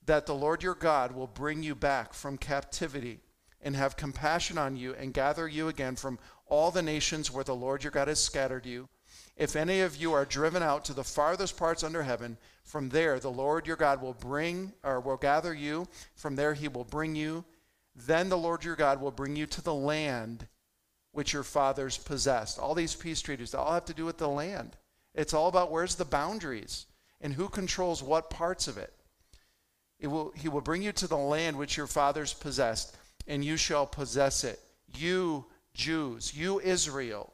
that 0.06 0.26
the 0.26 0.34
Lord 0.34 0.62
your 0.62 0.74
God 0.74 1.12
will 1.12 1.28
bring 1.28 1.62
you 1.62 1.74
back 1.74 2.14
from 2.14 2.36
captivity 2.36 3.20
and 3.62 3.76
have 3.76 3.96
compassion 3.96 4.58
on 4.58 4.76
you 4.76 4.94
and 4.94 5.14
gather 5.14 5.46
you 5.46 5.68
again 5.68 5.94
from 5.94 6.18
all 6.50 6.70
the 6.70 6.82
nations 6.82 7.30
where 7.30 7.44
the 7.44 7.54
Lord 7.54 7.82
your 7.82 7.90
God 7.90 8.08
has 8.08 8.22
scattered 8.22 8.66
you. 8.66 8.88
If 9.36 9.56
any 9.56 9.80
of 9.80 9.96
you 9.96 10.12
are 10.12 10.26
driven 10.26 10.62
out 10.62 10.84
to 10.84 10.92
the 10.92 11.04
farthest 11.04 11.56
parts 11.56 11.82
under 11.82 12.02
heaven, 12.02 12.36
from 12.62 12.90
there 12.90 13.18
the 13.18 13.30
Lord 13.30 13.66
your 13.66 13.76
God 13.76 14.02
will 14.02 14.12
bring 14.12 14.72
or 14.84 15.00
will 15.00 15.16
gather 15.16 15.54
you. 15.54 15.88
From 16.14 16.36
there 16.36 16.52
he 16.52 16.68
will 16.68 16.84
bring 16.84 17.16
you. 17.16 17.44
Then 17.94 18.28
the 18.28 18.38
Lord 18.38 18.64
your 18.64 18.76
God 18.76 19.00
will 19.00 19.10
bring 19.10 19.36
you 19.36 19.46
to 19.46 19.62
the 19.62 19.74
land 19.74 20.46
which 21.12 21.32
your 21.32 21.42
fathers 21.42 21.96
possessed. 21.96 22.58
All 22.58 22.74
these 22.74 22.94
peace 22.94 23.20
treaties, 23.20 23.54
all 23.54 23.72
have 23.72 23.86
to 23.86 23.94
do 23.94 24.04
with 24.04 24.18
the 24.18 24.28
land. 24.28 24.76
It's 25.14 25.34
all 25.34 25.48
about 25.48 25.72
where's 25.72 25.96
the 25.96 26.04
boundaries 26.04 26.86
and 27.20 27.32
who 27.32 27.48
controls 27.48 28.02
what 28.02 28.30
parts 28.30 28.68
of 28.68 28.78
it. 28.78 28.92
it 29.98 30.06
will, 30.06 30.32
he 30.36 30.48
will 30.48 30.60
bring 30.60 30.82
you 30.82 30.92
to 30.92 31.08
the 31.08 31.16
land 31.16 31.56
which 31.56 31.76
your 31.76 31.86
fathers 31.86 32.32
possessed, 32.32 32.96
and 33.26 33.44
you 33.44 33.56
shall 33.56 33.86
possess 33.86 34.44
it. 34.44 34.60
You 34.96 35.46
Jews, 35.74 36.34
you 36.34 36.60
Israel, 36.60 37.32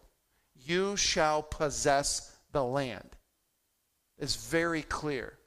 you 0.55 0.97
shall 0.97 1.43
possess 1.43 2.37
the 2.53 2.65
land. 2.65 3.17
It's 4.19 4.37
very 4.37 4.83
clear. 4.83 5.39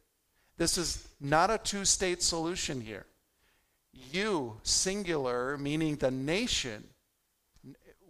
This 0.58 0.78
is 0.78 1.08
not 1.20 1.50
a 1.50 1.58
two 1.58 1.86
state 1.86 2.22
solution 2.22 2.82
here. 2.82 3.06
You, 3.92 4.58
singular, 4.64 5.58
meaning 5.58 5.96
the 5.96 6.12
nation, 6.12 6.84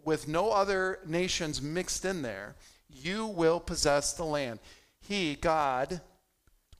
with 0.03 0.27
no 0.27 0.51
other 0.51 0.99
nations 1.05 1.61
mixed 1.61 2.05
in 2.05 2.21
there, 2.21 2.55
you 2.89 3.27
will 3.27 3.59
possess 3.59 4.13
the 4.13 4.25
land. 4.25 4.59
He, 4.99 5.35
God, 5.35 6.01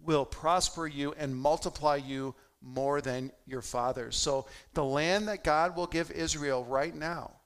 will 0.01 0.25
prosper 0.25 0.87
you 0.87 1.13
and 1.17 1.35
multiply 1.35 1.97
you 1.97 2.35
more 2.61 3.01
than 3.01 3.31
your 3.45 3.61
fathers. 3.61 4.15
So 4.15 4.47
the 4.73 4.83
land 4.83 5.27
that 5.27 5.43
God 5.43 5.75
will 5.75 5.87
give 5.87 6.11
Israel 6.11 6.65
right 6.65 6.95
now 6.95 7.38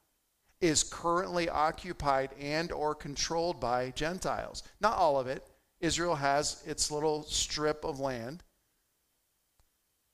is 0.63 0.81
currently 0.81 1.49
occupied 1.49 2.29
and 2.39 2.71
or 2.71 2.95
controlled 2.95 3.59
by 3.59 3.91
Gentiles. 3.91 4.63
Not 4.79 4.97
all 4.97 5.19
of 5.19 5.27
it. 5.27 5.45
Israel 5.81 6.15
has 6.15 6.63
its 6.65 6.89
little 6.89 7.23
strip 7.23 7.83
of 7.83 7.99
land. 7.99 8.43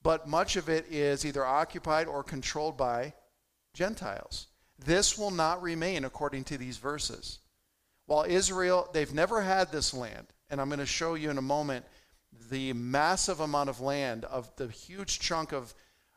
But 0.02 0.26
much 0.26 0.56
of 0.56 0.68
it 0.68 0.86
is 0.90 1.24
either 1.24 1.46
occupied 1.46 2.08
or 2.08 2.24
controlled 2.24 2.76
by 2.76 3.14
Gentiles. 3.74 4.48
This 4.76 5.16
will 5.16 5.30
not 5.30 5.62
remain 5.62 6.04
according 6.04 6.42
to 6.44 6.58
these 6.58 6.78
verses. 6.78 7.38
While 8.06 8.24
Israel, 8.24 8.88
they've 8.92 9.14
never 9.14 9.42
had 9.42 9.70
this 9.70 9.94
land, 9.94 10.26
and 10.48 10.60
I'm 10.60 10.68
going 10.68 10.80
to 10.80 10.86
show 10.86 11.14
you 11.14 11.30
in 11.30 11.38
a 11.38 11.42
moment 11.42 11.84
the 12.50 12.72
massive 12.72 13.38
amount 13.38 13.68
of 13.68 13.80
land 13.80 14.24
of 14.24 14.50
the 14.56 14.66
huge 14.66 15.20
chunk 15.20 15.52
of 15.52 15.72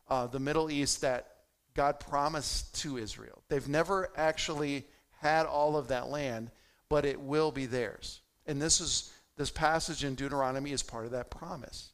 uh, 0.07 0.25
the 0.25 0.39
Middle 0.39 0.71
East 0.71 1.01
that 1.01 1.32
God 1.75 1.99
promised 1.99 2.81
to 2.81 2.97
Israel. 2.97 3.43
They've 3.49 3.67
never 3.67 4.09
actually 4.15 4.85
had 5.21 5.45
all 5.45 5.75
of 5.75 5.87
that 5.87 6.09
land, 6.09 6.51
but 6.89 7.05
it 7.05 7.19
will 7.19 7.51
be 7.51 7.65
theirs. 7.65 8.21
And 8.45 8.61
this 8.61 8.81
is 8.81 9.11
this 9.37 9.49
passage 9.49 10.03
in 10.03 10.15
Deuteronomy 10.15 10.71
is 10.71 10.83
part 10.83 11.05
of 11.05 11.11
that 11.11 11.31
promise. 11.31 11.89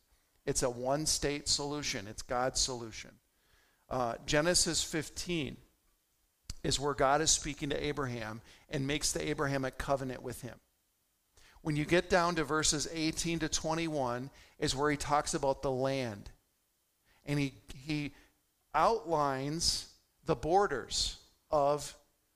It's 0.46 0.64
a 0.64 0.70
one 0.70 1.06
state 1.06 1.48
solution, 1.48 2.08
it's 2.08 2.22
God's 2.22 2.60
solution. 2.60 3.12
Uh, 3.90 4.16
Genesis 4.26 4.84
15 4.84 5.58
is 6.64 6.80
where 6.80 6.94
God 6.94 7.22
is 7.22 7.32
speaking 7.32 7.70
to 7.70 7.84
Abraham 7.84 8.42
and 8.70 8.86
makes 8.86 9.12
the 9.12 9.28
Abrahamic 9.30 9.78
covenant 9.78 10.22
with 10.22 10.42
him. 10.42 10.56
When 11.62 11.76
you 11.76 11.86
get 11.86 12.10
down 12.10 12.36
to 12.36 12.44
verses 12.44 12.88
18 12.92 13.40
to 13.40 13.50
21 13.50 14.30
is 14.60 14.76
where 14.76 14.92
he 14.92 14.98
talks 14.98 15.34
about 15.34 15.62
the 15.62 15.72
land. 15.72 16.30
And 17.26 17.40
he, 17.40 17.54
he 17.76 18.14
outlines 18.74 19.90
the 20.26 20.36
borders 20.36 21.18
of 21.52 21.96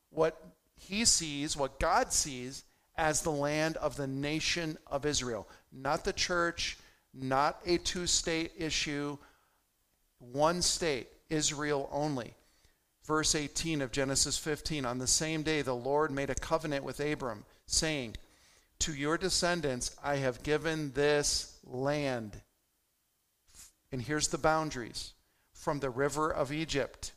what 0.10 0.42
he 0.75 1.06
sees, 1.06 1.56
what 1.56 1.80
God 1.80 2.12
sees 2.12 2.63
as 2.96 3.22
the 3.22 3.32
land 3.32 3.78
of 3.78 3.96
the 3.96 4.08
nation 4.08 4.78
of 4.88 5.06
Israel. 5.06 5.48
Not 5.72 6.04
the 6.04 6.13
church, 6.13 6.78
not 7.13 7.60
a 7.66 7.78
two 7.78 8.08
state 8.08 8.52
issue, 8.58 9.18
one 10.20 10.62
state, 10.62 11.10
Israel 11.30 11.90
only 11.92 12.36
verse 13.06 13.36
18 13.36 13.82
of 13.82 13.92
Genesis 13.92 14.38
15 14.38 14.86
On 14.86 14.98
the 14.98 15.08
same 15.08 15.44
day, 15.44 15.62
the 15.62 15.75
Lord 15.75 16.12
made 16.12 16.30
a 16.30 16.36
covenant 16.36 16.84
with 16.84 17.00
Abram, 17.00 17.46
saying, 17.66 18.16
To 18.80 18.94
your 18.94 19.18
descendants 19.18 19.96
I 20.04 20.18
have 20.18 20.44
given 20.44 20.92
this 20.94 21.58
land. 21.63 22.42
And 23.92 24.02
here's 24.02 24.30
the 24.30 24.38
boundaries 24.38 25.12
from 25.63 25.79
the 25.79 25.89
river 25.89 26.29
of 26.29 26.51
Egypt 26.51 27.13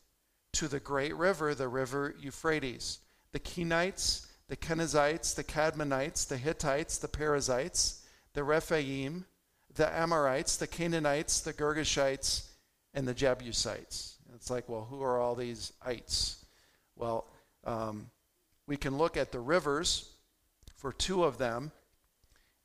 to 0.52 0.68
the 0.68 0.78
great 0.78 1.14
river, 1.16 1.52
the 1.52 1.66
river 1.66 2.14
Euphrates. 2.20 3.00
The 3.32 3.40
Kenites, 3.40 4.26
the 4.48 4.56
Kenizzites, 4.56 5.34
the 5.34 5.42
Kadmonites, 5.42 6.28
the 6.28 6.36
Hittites, 6.36 6.98
the 6.98 7.08
Perizzites, 7.08 8.06
the 8.34 8.44
Rephaim, 8.44 9.24
the 9.74 9.92
Amorites, 9.92 10.56
the 10.56 10.68
Canaanites, 10.68 11.40
the 11.40 11.52
Girgashites, 11.52 12.46
and 12.94 13.06
the 13.06 13.14
Jebusites. 13.14 14.16
It's 14.34 14.48
like, 14.48 14.68
well, 14.68 14.86
who 14.88 15.02
are 15.02 15.18
all 15.18 15.34
these 15.34 15.72
ites? 15.84 16.44
Well, 16.94 17.26
um, 17.64 18.10
we 18.68 18.76
can 18.76 18.96
look 18.96 19.16
at 19.16 19.32
the 19.32 19.40
rivers 19.40 20.08
for 20.76 20.92
two 20.92 21.24
of 21.24 21.36
them 21.36 21.72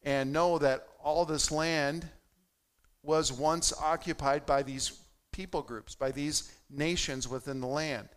and 0.04 0.32
know 0.32 0.60
that 0.60 0.88
all 1.04 1.26
this 1.26 1.52
land 1.52 2.08
was 3.02 3.34
once 3.34 3.74
occupied 3.82 4.46
by 4.46 4.62
these 4.62 5.02
people 5.32 5.62
groups, 5.62 5.96
by 5.96 6.12
these 6.12 6.52
nations 6.70 7.28
within 7.28 7.62
the 7.62 7.68
land. 7.68 8.10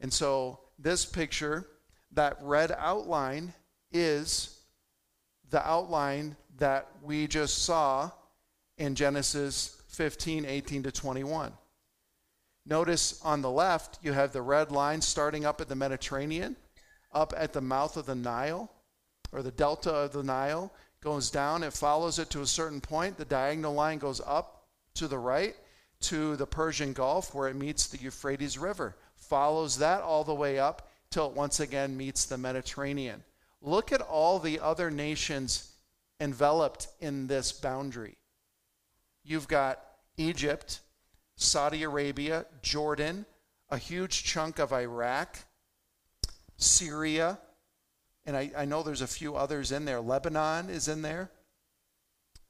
And 0.00 0.12
so 0.12 0.60
this 0.78 1.04
picture, 1.04 1.66
that 2.12 2.36
red 2.42 2.72
outline, 2.76 3.54
is 3.92 4.60
the 5.50 5.66
outline 5.66 6.36
that 6.58 6.88
we 7.02 7.26
just 7.26 7.64
saw 7.64 8.10
in 8.78 8.94
Genesis 8.94 9.80
15, 9.88 10.44
18 10.44 10.82
to 10.84 10.92
21. 10.92 11.52
Notice 12.66 13.20
on 13.22 13.42
the 13.42 13.50
left, 13.50 13.98
you 14.02 14.12
have 14.12 14.32
the 14.32 14.42
red 14.42 14.72
line 14.72 15.00
starting 15.00 15.44
up 15.44 15.60
at 15.60 15.68
the 15.68 15.74
Mediterranean, 15.74 16.56
up 17.12 17.32
at 17.36 17.52
the 17.52 17.60
mouth 17.60 17.96
of 17.96 18.06
the 18.06 18.14
Nile, 18.14 18.70
or 19.32 19.42
the 19.42 19.50
delta 19.50 19.90
of 19.90 20.12
the 20.12 20.22
Nile, 20.22 20.72
goes 21.02 21.30
down, 21.30 21.62
it 21.62 21.72
follows 21.72 22.18
it 22.18 22.30
to 22.30 22.40
a 22.40 22.46
certain 22.46 22.80
point. 22.80 23.18
The 23.18 23.26
diagonal 23.26 23.74
line 23.74 23.98
goes 23.98 24.20
up 24.24 24.64
to 24.94 25.06
the 25.06 25.18
right 25.18 25.54
to 26.04 26.36
the 26.36 26.46
Persian 26.46 26.92
Gulf, 26.92 27.34
where 27.34 27.48
it 27.48 27.56
meets 27.56 27.86
the 27.86 27.98
Euphrates 27.98 28.58
River, 28.58 28.96
follows 29.16 29.78
that 29.78 30.02
all 30.02 30.24
the 30.24 30.34
way 30.34 30.58
up 30.58 30.90
till 31.10 31.28
it 31.28 31.36
once 31.36 31.60
again 31.60 31.96
meets 31.96 32.24
the 32.24 32.36
Mediterranean. 32.36 33.22
Look 33.62 33.92
at 33.92 34.02
all 34.02 34.38
the 34.38 34.60
other 34.60 34.90
nations 34.90 35.72
enveloped 36.20 36.88
in 37.00 37.26
this 37.26 37.52
boundary. 37.52 38.16
you've 39.24 39.48
got 39.48 39.80
Egypt, 40.16 40.80
Saudi 41.36 41.82
Arabia, 41.82 42.46
Jordan, 42.62 43.24
a 43.70 43.78
huge 43.78 44.22
chunk 44.24 44.58
of 44.58 44.72
Iraq, 44.72 45.38
Syria, 46.56 47.38
and 48.26 48.36
I, 48.36 48.50
I 48.56 48.64
know 48.64 48.82
there's 48.82 49.00
a 49.00 49.06
few 49.06 49.34
others 49.36 49.72
in 49.72 49.84
there. 49.84 50.00
Lebanon 50.00 50.68
is 50.68 50.88
in 50.88 51.02
there, 51.02 51.30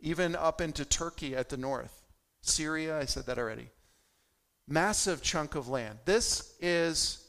even 0.00 0.34
up 0.34 0.60
into 0.60 0.84
Turkey 0.84 1.34
at 1.36 1.48
the 1.48 1.56
north. 1.56 2.03
Syria, 2.46 2.98
I 2.98 3.04
said 3.04 3.26
that 3.26 3.38
already. 3.38 3.68
Massive 4.66 5.22
chunk 5.22 5.54
of 5.54 5.68
land. 5.68 5.98
This 6.04 6.54
is 6.60 7.26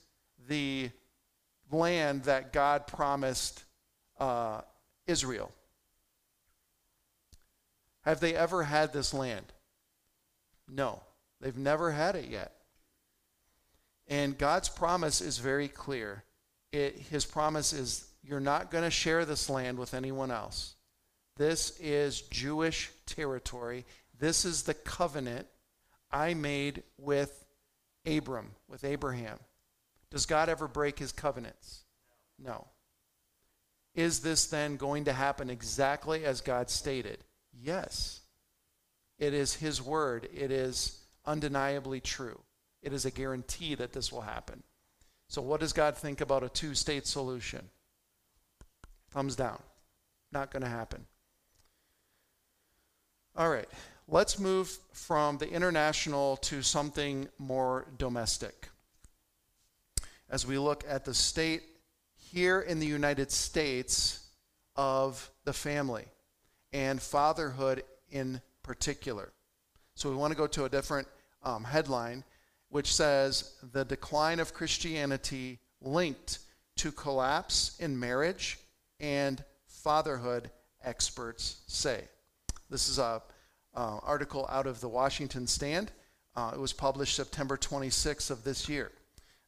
the 0.48 0.90
land 1.72 2.24
that 2.24 2.54
God 2.54 2.88
promised 2.88 3.64
uh, 4.20 4.62
Israel. 5.08 5.52
Have 8.02 8.20
they 8.20 8.36
ever 8.36 8.64
had 8.64 8.94
this 8.94 9.14
land? 9.14 9.46
No, 10.70 11.02
they've 11.42 11.58
never 11.58 11.92
had 11.92 12.16
it 12.16 12.30
yet. 12.30 12.54
And 14.08 14.38
God's 14.38 14.70
promise 14.70 15.22
is 15.22 15.40
very 15.40 15.68
clear. 15.68 16.24
It, 16.72 16.98
his 17.10 17.26
promise 17.26 17.74
is 17.74 18.08
you're 18.24 18.40
not 18.40 18.72
going 18.72 18.84
to 18.84 18.92
share 18.92 19.26
this 19.26 19.50
land 19.50 19.78
with 19.78 19.94
anyone 19.94 20.32
else. 20.32 20.76
This 21.38 21.78
is 21.80 22.22
Jewish 22.22 22.92
territory. 23.06 23.86
This 24.20 24.46
is 24.46 24.64
the 24.64 24.74
covenant 24.74 25.48
I 26.12 26.34
made 26.34 26.84
with 26.98 27.46
Abram, 28.06 28.52
with 28.68 28.84
Abraham. 28.84 29.40
Does 30.12 30.26
God 30.26 30.50
ever 30.50 30.68
break 30.68 31.00
his 31.00 31.12
covenants? 31.12 31.84
No. 32.40 32.68
Is 33.94 34.20
this 34.20 34.46
then 34.46 34.78
going 34.78 35.06
to 35.06 35.14
happen 35.14 35.50
exactly 35.50 36.26
as 36.26 36.42
God 36.42 36.70
stated? 36.70 37.24
Yes. 37.54 38.22
It 39.18 39.34
is 39.34 39.56
his 39.56 39.82
word. 39.82 40.28
It 40.34 40.52
is 40.52 41.00
undeniably 41.26 42.02
true. 42.02 42.42
It 42.82 42.94
is 42.94 43.06
a 43.06 43.12
guarantee 43.12 43.76
that 43.76 43.94
this 43.94 44.12
will 44.12 44.22
happen. 44.22 44.64
So, 45.28 45.42
what 45.42 45.60
does 45.60 45.74
God 45.74 45.98
think 45.98 46.22
about 46.22 46.44
a 46.44 46.50
two 46.50 46.76
state 46.76 47.08
solution? 47.08 47.70
Thumbs 49.10 49.36
down. 49.36 49.62
Not 50.32 50.52
going 50.52 50.64
to 50.64 50.70
happen. 50.70 51.06
All 53.36 53.50
right, 53.50 53.68
let's 54.08 54.40
move 54.40 54.78
from 54.94 55.38
the 55.38 55.50
international 55.50 56.38
to 56.38 56.62
something 56.62 57.28
more 57.38 57.88
domestic. 57.98 58.70
As 60.30 60.46
we 60.46 60.58
look 60.58 60.84
at 60.88 61.06
the 61.06 61.14
state 61.14 61.64
here 62.16 62.62
in 62.62 62.80
the 62.80 62.88
United 62.88 63.32
States 63.32 64.28
of 64.76 65.30
the 65.46 65.54
family 65.54 66.06
and 66.74 67.02
fatherhood 67.02 67.84
in 68.12 68.42
particular. 68.64 69.32
So 69.96 70.10
we 70.10 70.16
want 70.16 70.32
to 70.32 70.38
go 70.38 70.48
to 70.48 70.66
a 70.66 70.70
different 70.70 71.08
um, 71.44 71.64
headline, 71.64 72.24
which 72.70 72.94
says 72.94 73.54
the 73.72 73.86
decline 73.86 74.40
of 74.40 74.54
Christianity 74.54 75.60
linked 75.82 76.40
to 76.78 76.92
collapse 76.92 77.78
in 77.80 77.98
marriage 77.98 78.60
and 79.00 79.44
fatherhood, 79.68 80.50
experts 80.84 81.62
say. 81.68 82.04
This 82.70 82.90
is 82.90 83.00
a 83.00 83.22
uh, 83.76 84.00
article 84.04 84.48
out 84.50 84.68
of 84.68 84.82
the 84.82 84.90
Washington 84.90 85.48
Stand. 85.48 85.92
Uh, 86.36 86.52
it 86.54 86.60
was 86.60 86.74
published 86.74 87.16
September 87.16 87.58
26th 87.58 88.30
of 88.30 88.44
this 88.44 88.68
year. 88.68 88.92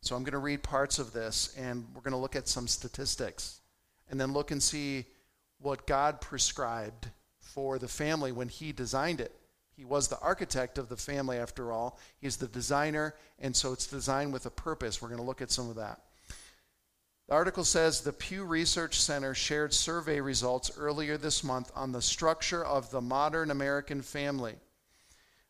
So 0.01 0.15
I'm 0.15 0.23
going 0.23 0.33
to 0.33 0.39
read 0.39 0.63
parts 0.63 0.99
of 0.99 1.11
this, 1.11 1.53
and 1.57 1.85
we're 1.93 2.01
going 2.01 2.11
to 2.11 2.17
look 2.17 2.35
at 2.35 2.47
some 2.47 2.67
statistics, 2.67 3.61
and 4.09 4.19
then 4.19 4.31
look 4.31 4.51
and 4.51 4.61
see 4.61 5.05
what 5.59 5.87
God 5.87 6.21
prescribed 6.21 7.09
for 7.39 7.79
the 7.79 7.87
family 7.87 8.31
when 8.31 8.47
He 8.47 8.71
designed 8.71 9.19
it. 9.19 9.35
He 9.75 9.85
was 9.85 10.07
the 10.07 10.19
architect 10.19 10.77
of 10.77 10.89
the 10.89 10.97
family, 10.97 11.37
after 11.37 11.71
all. 11.71 11.99
He's 12.19 12.37
the 12.37 12.47
designer, 12.47 13.15
and 13.39 13.55
so 13.55 13.73
it's 13.73 13.87
designed 13.87 14.33
with 14.33 14.45
a 14.45 14.51
purpose. 14.51 15.01
We're 15.01 15.09
going 15.09 15.19
to 15.19 15.25
look 15.25 15.41
at 15.41 15.51
some 15.51 15.69
of 15.69 15.75
that. 15.75 16.01
The 17.27 17.33
article 17.33 17.65
says 17.65 17.99
the 17.99 18.13
Pew 18.13 18.45
Research 18.45 19.01
Center 19.01 19.33
shared 19.33 19.73
survey 19.73 20.21
results 20.21 20.71
earlier 20.77 21.17
this 21.17 21.43
month 21.43 21.69
on 21.75 21.91
the 21.91 22.01
structure 22.01 22.63
of 22.63 22.89
the 22.89 23.01
modern 23.01 23.51
American 23.51 24.01
family. 24.01 24.55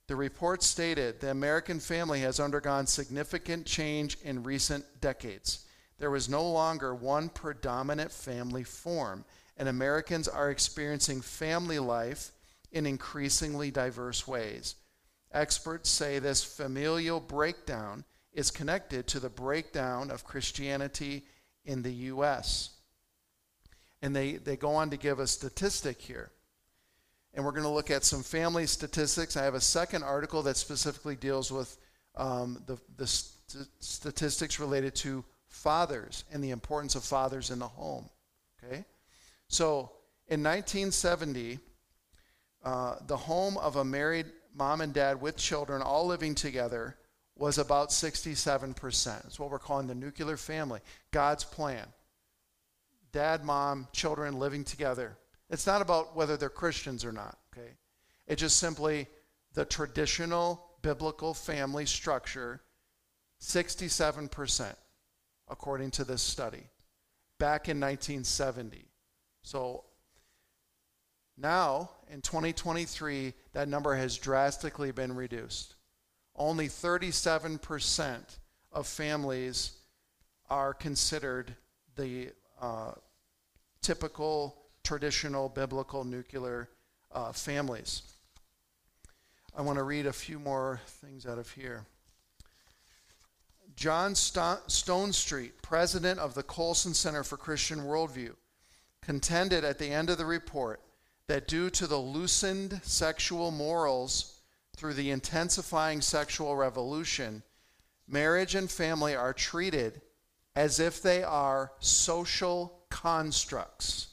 The 0.07 0.15
report 0.15 0.63
stated 0.63 1.19
the 1.19 1.29
American 1.29 1.79
family 1.79 2.21
has 2.21 2.39
undergone 2.39 2.87
significant 2.87 3.67
change 3.67 4.17
in 4.23 4.41
recent 4.41 4.85
decades. 5.01 5.65
There 5.99 6.15
is 6.15 6.27
no 6.27 6.49
longer 6.49 6.95
one 6.95 7.29
predominant 7.29 8.11
family 8.11 8.63
form, 8.63 9.23
and 9.55 9.69
Americans 9.69 10.27
are 10.27 10.49
experiencing 10.49 11.21
family 11.21 11.77
life 11.77 12.31
in 12.71 12.87
increasingly 12.87 13.69
diverse 13.69 14.27
ways. 14.27 14.75
Experts 15.31 15.91
say 15.91 16.17
this 16.17 16.43
familial 16.43 17.19
breakdown 17.19 18.03
is 18.33 18.49
connected 18.49 19.05
to 19.07 19.19
the 19.19 19.29
breakdown 19.29 20.09
of 20.09 20.23
Christianity 20.23 21.23
in 21.67 21.83
the 21.83 21.91
U.S. 21.91 22.71
And 24.01 24.15
they, 24.15 24.33
they 24.33 24.57
go 24.57 24.71
on 24.71 24.89
to 24.89 24.97
give 24.97 25.19
a 25.19 25.27
statistic 25.27 26.01
here. 26.01 26.31
And 27.33 27.45
we're 27.45 27.51
going 27.51 27.63
to 27.63 27.69
look 27.69 27.91
at 27.91 28.03
some 28.03 28.23
family 28.23 28.65
statistics. 28.65 29.37
I 29.37 29.43
have 29.43 29.53
a 29.53 29.61
second 29.61 30.01
article 30.01 30.41
that 30.43 30.57
specifically 30.57 31.15
deals 31.15 31.51
with 31.51 31.77
um, 32.15 32.63
the, 32.65 32.77
the 32.95 33.05
st- 33.05 33.67
statistics 33.79 34.59
related 34.59 34.95
to 34.95 35.23
fathers 35.47 36.23
and 36.31 36.43
the 36.43 36.49
importance 36.49 36.95
of 36.95 37.03
fathers 37.03 37.51
in 37.51 37.59
the 37.59 37.67
home. 37.67 38.09
Okay? 38.63 38.83
So 39.49 39.91
in 40.27 40.41
1970, 40.41 41.59
uh, 42.63 42.95
the 43.05 43.17
home 43.17 43.57
of 43.57 43.75
a 43.75 43.85
married 43.85 44.25
mom 44.55 44.81
and 44.81 44.93
dad 44.93 45.21
with 45.21 45.37
children 45.37 45.81
all 45.81 46.07
living 46.07 46.33
together 46.33 46.97
was 47.39 47.57
about 47.57 47.89
67%. 47.89 49.25
It's 49.25 49.39
what 49.39 49.51
we're 49.51 49.59
calling 49.59 49.87
the 49.87 49.95
nuclear 49.95 50.37
family, 50.37 50.79
God's 51.11 51.43
plan. 51.43 51.85
Dad, 53.11 53.43
mom, 53.43 53.87
children 53.91 54.39
living 54.39 54.63
together. 54.63 55.17
It's 55.49 55.67
not 55.67 55.81
about 55.81 56.15
whether 56.15 56.35
they're 56.37 56.49
Christians 56.49 57.05
or 57.05 57.11
not, 57.11 57.37
okay? 57.53 57.71
It's 58.27 58.41
just 58.41 58.57
simply 58.57 59.07
the 59.53 59.65
traditional 59.65 60.63
biblical 60.81 61.33
family 61.33 61.85
structure, 61.85 62.61
67%, 63.41 64.75
according 65.47 65.91
to 65.91 66.03
this 66.03 66.21
study, 66.21 66.63
back 67.39 67.69
in 67.69 67.79
1970. 67.79 68.85
So 69.43 69.85
now, 71.37 71.91
in 72.11 72.21
2023, 72.21 73.33
that 73.53 73.67
number 73.67 73.95
has 73.95 74.17
drastically 74.17 74.91
been 74.91 75.15
reduced 75.15 75.76
only 76.37 76.67
37% 76.67 78.19
of 78.71 78.87
families 78.87 79.71
are 80.49 80.73
considered 80.73 81.55
the 81.95 82.29
uh, 82.61 82.91
typical 83.81 84.55
traditional 84.83 85.49
biblical 85.49 86.03
nuclear 86.03 86.69
uh, 87.11 87.31
families. 87.31 88.03
I 89.55 89.61
want 89.61 89.77
to 89.77 89.83
read 89.83 90.05
a 90.05 90.13
few 90.13 90.39
more 90.39 90.79
things 90.85 91.25
out 91.25 91.39
of 91.39 91.49
here. 91.51 91.85
John 93.75 94.13
Stonestreet, 94.13 95.51
president 95.61 96.19
of 96.19 96.33
the 96.33 96.43
Colson 96.43 96.93
Center 96.93 97.23
for 97.23 97.37
Christian 97.37 97.79
Worldview, 97.79 98.35
contended 99.01 99.63
at 99.63 99.77
the 99.77 99.89
end 99.89 100.09
of 100.09 100.17
the 100.17 100.25
report 100.25 100.81
that 101.27 101.47
due 101.47 101.69
to 101.71 101.87
the 101.87 101.97
loosened 101.97 102.81
sexual 102.83 103.51
morals 103.51 104.36
through 104.77 104.93
the 104.93 105.11
intensifying 105.11 106.01
sexual 106.01 106.55
revolution, 106.55 107.43
marriage 108.07 108.55
and 108.55 108.71
family 108.71 109.15
are 109.15 109.33
treated 109.33 110.01
as 110.55 110.79
if 110.79 111.01
they 111.01 111.23
are 111.23 111.71
social 111.79 112.79
constructs 112.89 114.07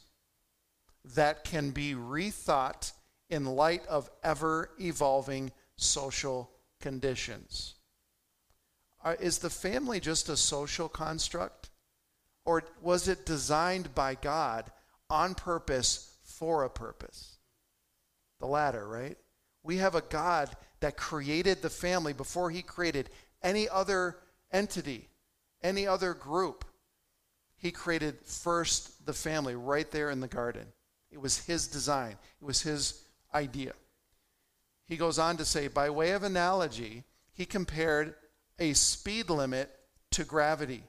that 1.15 1.45
can 1.45 1.71
be 1.71 1.95
rethought 1.95 2.93
in 3.29 3.45
light 3.45 3.87
of 3.87 4.11
ever 4.23 4.71
evolving 4.81 5.53
social 5.77 6.51
conditions. 6.81 7.75
Uh, 9.05 9.15
is 9.21 9.39
the 9.39 9.51
family 9.51 10.01
just 10.01 10.31
a 10.31 10.37
social 10.37 10.89
construct? 10.89 11.71
Or 12.47 12.63
was 12.81 13.09
it 13.09 13.27
designed 13.27 13.95
by 13.95 14.15
God 14.15 14.71
on 15.11 15.35
purpose 15.35 16.17
for 16.23 16.65
a 16.65 16.71
purpose? 16.71 17.39
The 18.41 18.47
latter, 18.47 18.87
right? 18.87 19.17
We 19.65 19.79
have 19.79 19.97
a 19.97 20.03
God 20.03 20.51
that 20.81 20.97
created 20.97 21.63
the 21.63 21.71
family 21.71 22.13
before 22.13 22.51
he 22.51 22.63
created 22.63 23.11
any 23.43 23.69
other 23.69 24.19
entity, 24.53 25.09
any 25.63 25.87
other 25.87 26.15
group. 26.15 26.65
He 27.57 27.73
created 27.73 28.19
first 28.25 29.07
the 29.07 29.15
family 29.15 29.57
right 29.57 29.91
there 29.91 30.11
in 30.11 30.21
the 30.21 30.29
garden. 30.29 30.67
It 31.11 31.21
was 31.21 31.39
his 31.39 31.67
design, 31.67 32.17
it 32.41 32.45
was 32.45 32.63
his 32.63 33.03
idea. 33.35 33.73
He 34.87 34.99
goes 34.99 35.19
on 35.19 35.39
to 35.39 35.45
say, 35.47 35.69
by 35.69 35.89
way 35.89 36.11
of 36.11 36.23
analogy, 36.23 37.05
he 37.33 37.47
compared 37.47 38.15
a 38.59 38.75
speed 38.75 39.31
limit 39.31 39.71
to 40.11 40.25
gravity. 40.25 40.85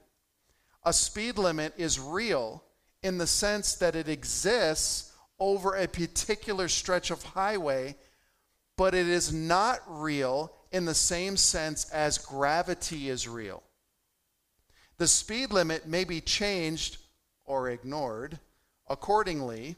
A 0.84 0.92
speed 0.92 1.38
limit 1.38 1.72
is 1.78 1.98
real 1.98 2.62
in 3.02 3.16
the 3.16 3.26
sense 3.26 3.74
that 3.76 3.96
it 3.96 4.08
exists 4.08 5.12
over 5.38 5.74
a 5.74 5.88
particular 5.88 6.68
stretch 6.68 7.10
of 7.10 7.22
highway 7.22 7.96
but 8.76 8.94
it 8.94 9.08
is 9.08 9.32
not 9.32 9.80
real 9.86 10.52
in 10.70 10.84
the 10.84 10.94
same 10.94 11.36
sense 11.36 11.88
as 11.90 12.18
gravity 12.18 13.08
is 13.08 13.26
real. 13.26 13.62
The 14.98 15.08
speed 15.08 15.52
limit 15.52 15.86
may 15.86 16.04
be 16.04 16.20
changed 16.20 16.98
or 17.44 17.70
ignored 17.70 18.38
accordingly. 18.88 19.76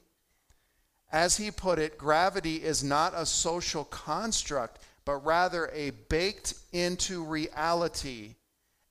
As 1.11 1.37
he 1.37 1.51
put 1.51 1.79
it, 1.79 1.99
gravity 1.99 2.57
is 2.57 2.85
not 2.85 3.15
a 3.17 3.27
social 3.27 3.85
construct, 3.85 4.81
but 5.05 5.25
rather 5.25 5.71
a 5.73 5.91
baked 5.91 6.55
into 6.73 7.25
reality, 7.25 8.35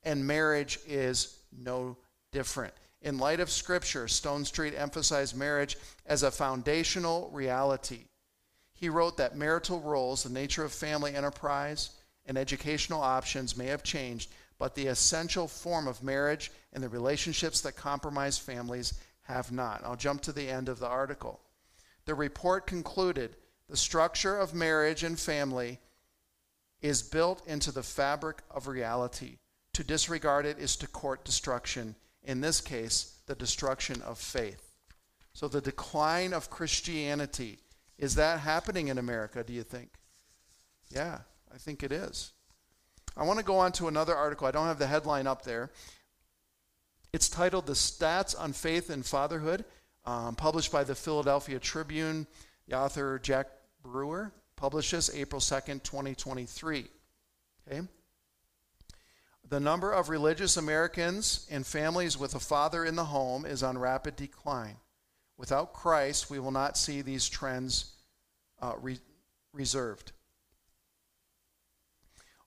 and 0.03 0.25
marriage 0.25 0.79
is 0.87 1.37
no 1.55 1.97
different. 2.31 2.73
In 3.01 3.19
light 3.19 3.39
of 3.39 3.51
Scripture, 3.51 4.05
Stonestreet 4.05 4.77
emphasized 4.77 5.37
marriage 5.37 5.77
as 6.05 6.23
a 6.23 6.31
foundational 6.31 7.29
reality. 7.31 8.06
He 8.77 8.89
wrote 8.89 9.17
that 9.17 9.35
marital 9.35 9.81
roles, 9.81 10.21
the 10.21 10.29
nature 10.29 10.63
of 10.63 10.71
family 10.71 11.15
enterprise, 11.15 11.89
and 12.27 12.37
educational 12.37 13.01
options 13.01 13.57
may 13.57 13.65
have 13.65 13.81
changed, 13.81 14.29
but 14.59 14.75
the 14.75 14.85
essential 14.85 15.47
form 15.47 15.87
of 15.87 16.03
marriage 16.03 16.51
and 16.71 16.83
the 16.83 16.89
relationships 16.89 17.61
that 17.61 17.75
compromise 17.75 18.37
families 18.37 18.93
have 19.23 19.51
not. 19.51 19.81
I'll 19.83 19.95
jump 19.95 20.21
to 20.21 20.31
the 20.31 20.47
end 20.47 20.69
of 20.69 20.77
the 20.77 20.87
article. 20.87 21.39
The 22.05 22.13
report 22.13 22.67
concluded 22.67 23.35
the 23.67 23.75
structure 23.75 24.37
of 24.37 24.53
marriage 24.53 25.03
and 25.03 25.19
family 25.19 25.79
is 26.79 27.01
built 27.01 27.45
into 27.47 27.71
the 27.71 27.83
fabric 27.83 28.43
of 28.51 28.67
reality. 28.67 29.39
To 29.73 29.83
disregard 29.83 30.45
it 30.45 30.59
is 30.59 30.75
to 30.77 30.87
court 30.87 31.25
destruction, 31.25 31.95
in 32.23 32.41
this 32.41 32.61
case, 32.61 33.17
the 33.25 33.35
destruction 33.35 34.03
of 34.03 34.19
faith. 34.19 34.71
So, 35.33 35.47
the 35.47 35.61
decline 35.61 36.33
of 36.33 36.49
Christianity 36.49 37.59
is 37.97 38.15
that 38.15 38.39
happening 38.39 38.89
in 38.89 38.97
America, 38.97 39.43
do 39.43 39.53
you 39.53 39.63
think? 39.63 39.89
Yeah, 40.89 41.19
I 41.53 41.57
think 41.57 41.83
it 41.83 41.91
is. 41.91 42.31
I 43.15 43.23
want 43.23 43.39
to 43.39 43.45
go 43.45 43.57
on 43.57 43.71
to 43.73 43.88
another 43.88 44.15
article. 44.15 44.47
I 44.47 44.51
don't 44.51 44.67
have 44.67 44.79
the 44.79 44.88
headline 44.88 45.25
up 45.25 45.43
there. 45.43 45.71
It's 47.13 47.29
titled 47.29 47.65
The 47.65 47.73
Stats 47.73 48.39
on 48.39 48.53
Faith 48.53 48.89
and 48.89 49.05
Fatherhood, 49.05 49.65
um, 50.05 50.36
published 50.36 50.71
by 50.71 50.83
the 50.83 50.93
Philadelphia 50.93 51.60
Tribune. 51.60 52.27
The 52.67 52.77
author, 52.77 53.17
Jack 53.17 53.47
Brewer, 53.81 54.31
published 54.55 54.91
this 54.91 55.13
April 55.15 55.41
2nd, 55.41 55.83
2023. 55.83 56.86
Okay? 57.67 57.88
The 59.49 59.60
number 59.60 59.93
of 59.93 60.10
religious 60.10 60.57
Americans 60.57 61.47
and 61.49 61.65
families 61.65 62.17
with 62.17 62.36
a 62.36 62.39
father 62.39 62.83
in 62.83 62.95
the 62.95 63.05
home 63.05 63.45
is 63.45 63.63
on 63.63 63.77
rapid 63.77 64.15
decline. 64.15 64.75
Without 65.38 65.73
Christ, 65.73 66.30
we 66.30 66.39
will 66.39 66.52
not 66.52 66.78
see 66.78 67.02
these 67.02 67.30
trends 67.30 67.93
uh, 68.62 68.73
re- 68.82 69.00
reserved. 69.54 70.12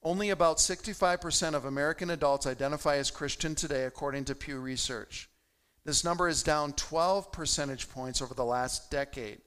Only 0.02 0.30
about 0.30 0.56
65% 0.56 1.54
of 1.54 1.64
American 1.64 2.10
adults 2.10 2.46
identify 2.46 2.96
as 2.96 3.10
Christian 3.10 3.54
today, 3.54 3.84
according 3.84 4.24
to 4.24 4.34
Pew 4.34 4.58
Research. 4.58 5.28
This 5.84 6.04
number 6.04 6.28
is 6.28 6.42
down 6.42 6.72
12 6.72 7.32
percentage 7.32 7.88
points 7.88 8.20
over 8.20 8.34
the 8.34 8.44
last 8.44 8.90
decade. 8.90 9.40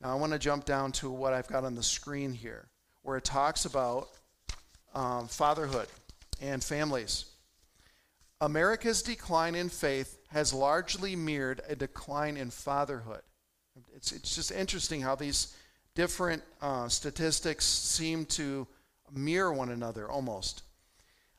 Now, 0.00 0.10
I 0.10 0.14
want 0.16 0.32
to 0.32 0.38
jump 0.38 0.64
down 0.64 0.92
to 0.92 1.10
what 1.10 1.32
I've 1.32 1.48
got 1.48 1.64
on 1.64 1.74
the 1.74 1.82
screen 1.82 2.32
here, 2.32 2.68
where 3.02 3.16
it 3.16 3.24
talks 3.24 3.64
about 3.64 4.08
um, 4.94 5.28
fatherhood 5.28 5.88
and 6.40 6.62
families. 6.62 7.26
America's 8.40 9.02
decline 9.02 9.54
in 9.54 9.68
faith 9.68 10.18
has 10.34 10.52
largely 10.52 11.14
mirrored 11.14 11.62
a 11.68 11.76
decline 11.76 12.36
in 12.36 12.50
fatherhood. 12.50 13.22
It's, 13.94 14.10
it's 14.10 14.34
just 14.34 14.50
interesting 14.50 15.00
how 15.00 15.14
these 15.14 15.54
different 15.94 16.42
uh, 16.60 16.88
statistics 16.88 17.64
seem 17.64 18.26
to 18.26 18.66
mirror 19.12 19.52
one 19.52 19.70
another 19.70 20.10
almost. 20.10 20.64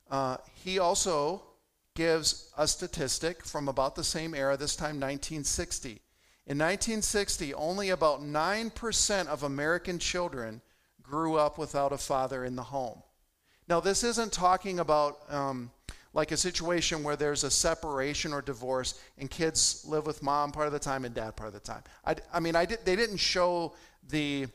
Uh, 0.10 0.38
he 0.64 0.80
also 0.80 1.44
gives 1.94 2.50
a 2.58 2.66
statistic 2.66 3.44
from 3.46 3.68
about 3.68 3.98
the 3.98 4.04
same 4.04 4.34
era, 4.34 4.56
this 4.56 4.78
time 4.78 4.96
1960. 4.96 5.90
In 6.48 6.58
1960, 6.58 7.54
only 7.54 7.90
about 7.90 8.22
9% 8.22 9.28
of 9.28 9.44
American 9.44 10.00
children 10.00 10.62
grew 11.04 11.36
up 11.36 11.58
without 11.58 11.92
a 11.92 11.98
father 11.98 12.46
in 12.46 12.56
the 12.56 12.64
home. 12.64 13.04
Now, 13.68 13.82
this 13.82 14.06
isn't 14.06 14.32
talking 14.32 14.80
about 14.80 15.20
um, 15.28 15.72
like 16.16 16.32
a 16.32 16.38
situation 16.38 17.04
where 17.04 17.18
there's 17.18 17.44
a 17.44 17.52
separation 17.52 18.34
or 18.34 18.42
divorce 18.42 19.00
and 19.20 19.30
kids 19.30 19.86
live 19.88 20.08
with 20.08 20.24
mom 20.24 20.52
part 20.52 20.66
of 20.66 20.74
the 20.74 20.80
time 20.80 21.06
and 21.06 21.14
dad 21.14 21.36
part 21.36 21.48
of 21.48 21.54
the 21.54 21.60
time. 21.60 21.84
I, 22.06 22.16
I 22.34 22.40
mean, 22.40 22.56
I 22.56 22.66
did, 22.66 22.80
they 22.86 22.96
didn't 22.96 23.18
show 23.18 23.76
the 24.10 24.48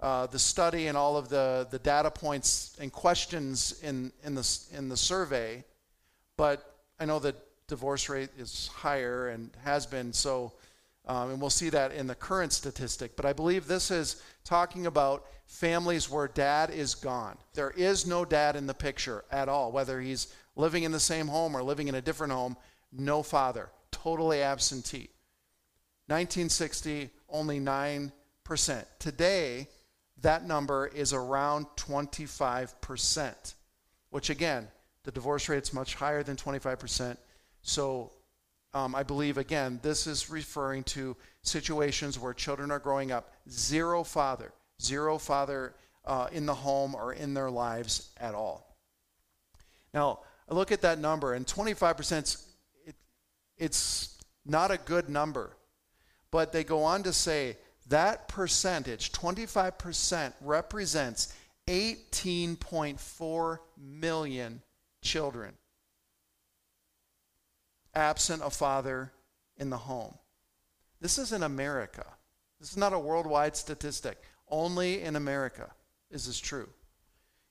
uh, 0.00 0.26
the 0.26 0.38
study 0.38 0.88
and 0.88 0.96
all 0.96 1.16
of 1.16 1.30
the, 1.30 1.66
the 1.70 1.78
data 1.78 2.10
points 2.10 2.76
and 2.78 2.92
questions 2.92 3.80
in, 3.82 4.12
in, 4.24 4.34
the, 4.34 4.58
in 4.76 4.90
the 4.90 4.96
survey, 4.96 5.64
but 6.36 6.76
I 7.00 7.06
know 7.06 7.18
the 7.18 7.34
divorce 7.66 8.10
rate 8.10 8.28
is 8.38 8.68
higher 8.74 9.28
and 9.28 9.50
has 9.64 9.86
been 9.86 10.12
so, 10.12 10.52
um, 11.06 11.30
and 11.30 11.40
we'll 11.40 11.48
see 11.48 11.70
that 11.70 11.92
in 11.92 12.06
the 12.06 12.14
current 12.14 12.52
statistic. 12.52 13.16
But 13.16 13.24
I 13.24 13.32
believe 13.32 13.66
this 13.66 13.90
is 13.90 14.22
talking 14.44 14.84
about 14.84 15.24
families 15.46 16.10
where 16.10 16.28
dad 16.28 16.68
is 16.68 16.94
gone. 16.94 17.38
There 17.54 17.70
is 17.70 18.06
no 18.06 18.26
dad 18.26 18.54
in 18.54 18.66
the 18.66 18.74
picture 18.74 19.24
at 19.30 19.48
all, 19.48 19.72
whether 19.72 19.98
he's 19.98 20.28
living 20.56 20.82
in 20.82 20.92
the 20.92 21.00
same 21.00 21.28
home 21.28 21.54
or 21.54 21.62
living 21.62 21.88
in 21.88 21.94
a 21.94 22.00
different 22.00 22.32
home, 22.32 22.56
no 22.92 23.22
father, 23.22 23.70
totally 23.92 24.42
absentee. 24.42 25.10
1960, 26.08 27.10
only 27.28 27.60
9%. 27.60 28.12
Today, 28.98 29.68
that 30.22 30.46
number 30.46 30.86
is 30.86 31.12
around 31.12 31.66
25%, 31.76 33.54
which 34.10 34.30
again, 34.30 34.68
the 35.04 35.10
divorce 35.10 35.48
rate 35.48 35.62
is 35.62 35.72
much 35.72 35.94
higher 35.94 36.22
than 36.22 36.36
25%. 36.36 37.16
So 37.62 38.12
um, 38.74 38.94
I 38.94 39.02
believe, 39.02 39.38
again, 39.38 39.78
this 39.82 40.06
is 40.06 40.30
referring 40.30 40.84
to 40.84 41.16
situations 41.42 42.18
where 42.18 42.34
children 42.34 42.70
are 42.70 42.78
growing 42.78 43.12
up 43.12 43.32
zero 43.48 44.04
father, 44.04 44.52
zero 44.80 45.18
father 45.18 45.74
uh, 46.04 46.28
in 46.32 46.46
the 46.46 46.54
home 46.54 46.94
or 46.94 47.12
in 47.12 47.34
their 47.34 47.50
lives 47.50 48.10
at 48.18 48.34
all. 48.34 48.76
Now, 49.92 50.20
I 50.48 50.54
look 50.54 50.72
at 50.72 50.82
that 50.82 50.98
number, 50.98 51.34
and 51.34 51.46
25%, 51.46 52.42
it, 52.86 52.94
it's 53.56 54.18
not 54.44 54.70
a 54.70 54.78
good 54.78 55.08
number. 55.08 55.56
But 56.30 56.52
they 56.52 56.64
go 56.64 56.84
on 56.84 57.02
to 57.04 57.12
say 57.12 57.56
that 57.88 58.28
percentage, 58.28 59.12
25%, 59.12 60.32
represents 60.40 61.34
18.4 61.66 63.58
million 63.76 64.62
children 65.02 65.52
absent 67.96 68.42
a 68.44 68.50
father 68.50 69.10
in 69.56 69.70
the 69.70 69.76
home. 69.76 70.14
This 71.00 71.18
is 71.18 71.32
in 71.32 71.42
America. 71.42 72.04
This 72.60 72.70
is 72.70 72.76
not 72.76 72.92
a 72.92 72.98
worldwide 72.98 73.56
statistic. 73.56 74.22
Only 74.48 75.02
in 75.02 75.16
America 75.16 75.70
is 76.10 76.26
this 76.26 76.38
true. 76.38 76.68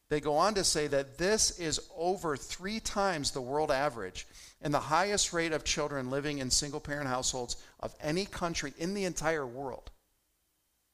They 0.10 0.20
go 0.20 0.38
on 0.38 0.54
to 0.56 0.63
say 0.63 0.88
that 0.88 1.18
this 1.18 1.60
is 1.60 1.80
over 1.98 2.38
three 2.38 2.80
times 2.80 3.32
the 3.32 3.41
world 3.41 3.72
average 3.72 4.28
and 4.62 4.74
the 4.74 4.80
highest 4.80 5.34
rate 5.34 5.52
of 5.52 5.63
children 5.63 6.10
living 6.10 6.38
in 6.38 6.52
single 6.52 6.80
parent 6.80 7.08
households 7.08 7.58
of 7.80 7.96
any 8.00 8.26
country 8.26 8.74
in 8.78 8.94
the 8.94 9.06
entire 9.06 9.48
world 9.48 9.91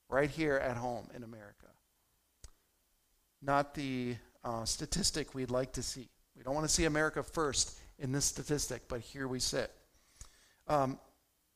right 0.09 0.29
here 0.29 0.55
at 0.55 0.77
home 0.77 1.07
in 1.15 1.23
America. 1.23 1.67
Not 3.41 3.73
the 3.73 4.15
uh, 4.43 4.65
statistic 4.65 5.33
we'd 5.33 5.51
like 5.51 5.73
to 5.73 5.83
see. 5.83 6.09
We 6.35 6.43
don't 6.43 6.55
want 6.55 6.67
to 6.67 6.73
see 6.73 6.85
America 6.85 7.21
first 7.21 7.79
in 7.99 8.11
this 8.11 8.25
statistic, 8.25 8.83
but 8.87 9.01
here 9.01 9.27
we 9.27 9.39
sit. 9.39 9.71
Um, 10.67 10.99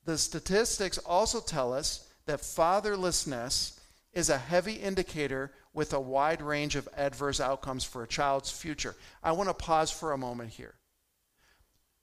the 0.04 0.18
statistics 0.18 0.98
also 1.00 1.40
tell 1.40 1.74
us 1.74 2.08
that 2.26 2.42
fatherlessness 2.42 3.80
is 4.14 4.30
a 4.30 4.38
heavy 4.38 4.74
indicator 4.74 5.52
with 5.76 5.94
a 5.94 6.00
wide 6.00 6.42
range 6.42 6.78
of 6.78 6.88
adverse 6.96 7.42
outcomes 7.42 7.84
for 7.84 8.02
a 8.02 8.08
child's 8.08 8.50
future. 8.50 8.96
I 9.22 9.34
want 9.34 9.50
to 9.50 9.54
pause 9.54 9.92
for 9.92 10.14
a 10.14 10.18
moment 10.18 10.52
here. 10.52 10.74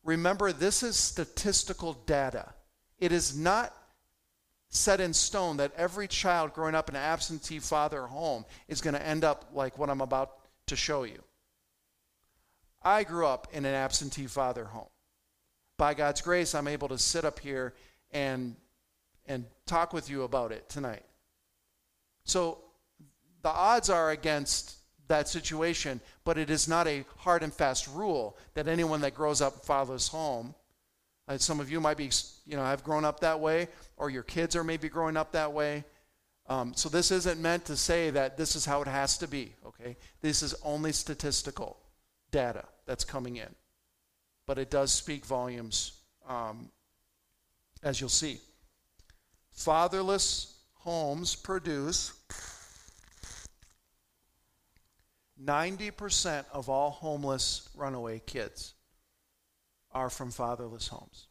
Remember, 0.04 0.52
this 0.52 0.82
is 0.82 0.96
statistical 0.96 1.94
data. 1.94 2.52
It 2.98 3.12
is 3.12 3.36
not 3.36 3.74
set 4.68 5.00
in 5.00 5.14
stone 5.14 5.56
that 5.56 5.72
every 5.76 6.06
child 6.06 6.52
growing 6.52 6.74
up 6.74 6.90
in 6.90 6.96
an 6.96 7.02
absentee 7.02 7.58
father 7.58 8.02
home 8.02 8.44
is 8.68 8.82
going 8.82 8.94
to 8.94 9.04
end 9.04 9.24
up 9.24 9.46
like 9.54 9.78
what 9.78 9.88
I'm 9.88 10.02
about 10.02 10.32
to 10.66 10.76
show 10.76 11.04
you. 11.04 11.22
I 12.82 13.04
grew 13.04 13.26
up 13.26 13.48
in 13.52 13.64
an 13.64 13.74
absentee 13.74 14.26
father 14.26 14.66
home. 14.66 14.88
By 15.78 15.94
God's 15.94 16.20
grace, 16.20 16.54
I'm 16.54 16.68
able 16.68 16.88
to 16.88 16.98
sit 16.98 17.24
up 17.24 17.38
here 17.38 17.72
and 18.10 18.54
and 19.26 19.44
talk 19.66 19.92
with 19.92 20.10
you 20.10 20.24
about 20.24 20.52
it 20.52 20.68
tonight. 20.68 21.04
So 22.24 22.61
the 23.42 23.50
odds 23.50 23.90
are 23.90 24.10
against 24.10 24.76
that 25.08 25.28
situation, 25.28 26.00
but 26.24 26.38
it 26.38 26.50
is 26.50 26.68
not 26.68 26.86
a 26.86 27.04
hard 27.18 27.42
and 27.42 27.52
fast 27.52 27.88
rule 27.88 28.36
that 28.54 28.68
anyone 28.68 29.00
that 29.00 29.14
grows 29.14 29.40
up 29.40 29.64
fatherless 29.64 30.08
home 30.08 30.54
uh, 31.28 31.38
some 31.38 31.60
of 31.60 31.70
you 31.70 31.80
might 31.80 31.96
be, 31.96 32.10
you 32.46 32.56
know, 32.56 32.64
have 32.64 32.82
grown 32.82 33.04
up 33.04 33.20
that 33.20 33.38
way, 33.38 33.68
or 33.96 34.10
your 34.10 34.22
kids 34.22 34.56
are 34.56 34.64
maybe 34.64 34.88
growing 34.88 35.16
up 35.16 35.32
that 35.32 35.52
way. 35.52 35.84
Um, 36.48 36.74
so 36.74 36.88
this 36.88 37.10
isn't 37.10 37.40
meant 37.40 37.64
to 37.66 37.76
say 37.76 38.10
that 38.10 38.36
this 38.36 38.56
is 38.56 38.64
how 38.64 38.82
it 38.82 38.88
has 38.88 39.16
to 39.18 39.28
be, 39.28 39.54
okay? 39.64 39.96
This 40.20 40.42
is 40.42 40.54
only 40.64 40.92
statistical 40.92 41.78
data 42.30 42.64
that's 42.86 43.04
coming 43.04 43.36
in. 43.36 43.48
But 44.46 44.58
it 44.58 44.70
does 44.70 44.92
speak 44.92 45.24
volumes, 45.24 45.92
um, 46.28 46.70
as 47.82 48.00
you'll 48.00 48.10
see. 48.10 48.40
Fatherless 49.52 50.56
homes 50.74 51.36
produce 51.36 52.12
90% 55.44 56.44
of 56.52 56.68
all 56.68 56.90
homeless 56.90 57.68
runaway 57.74 58.20
kids 58.24 58.74
are 59.92 60.10
from 60.10 60.30
fatherless 60.30 60.88
homes. 60.88 61.26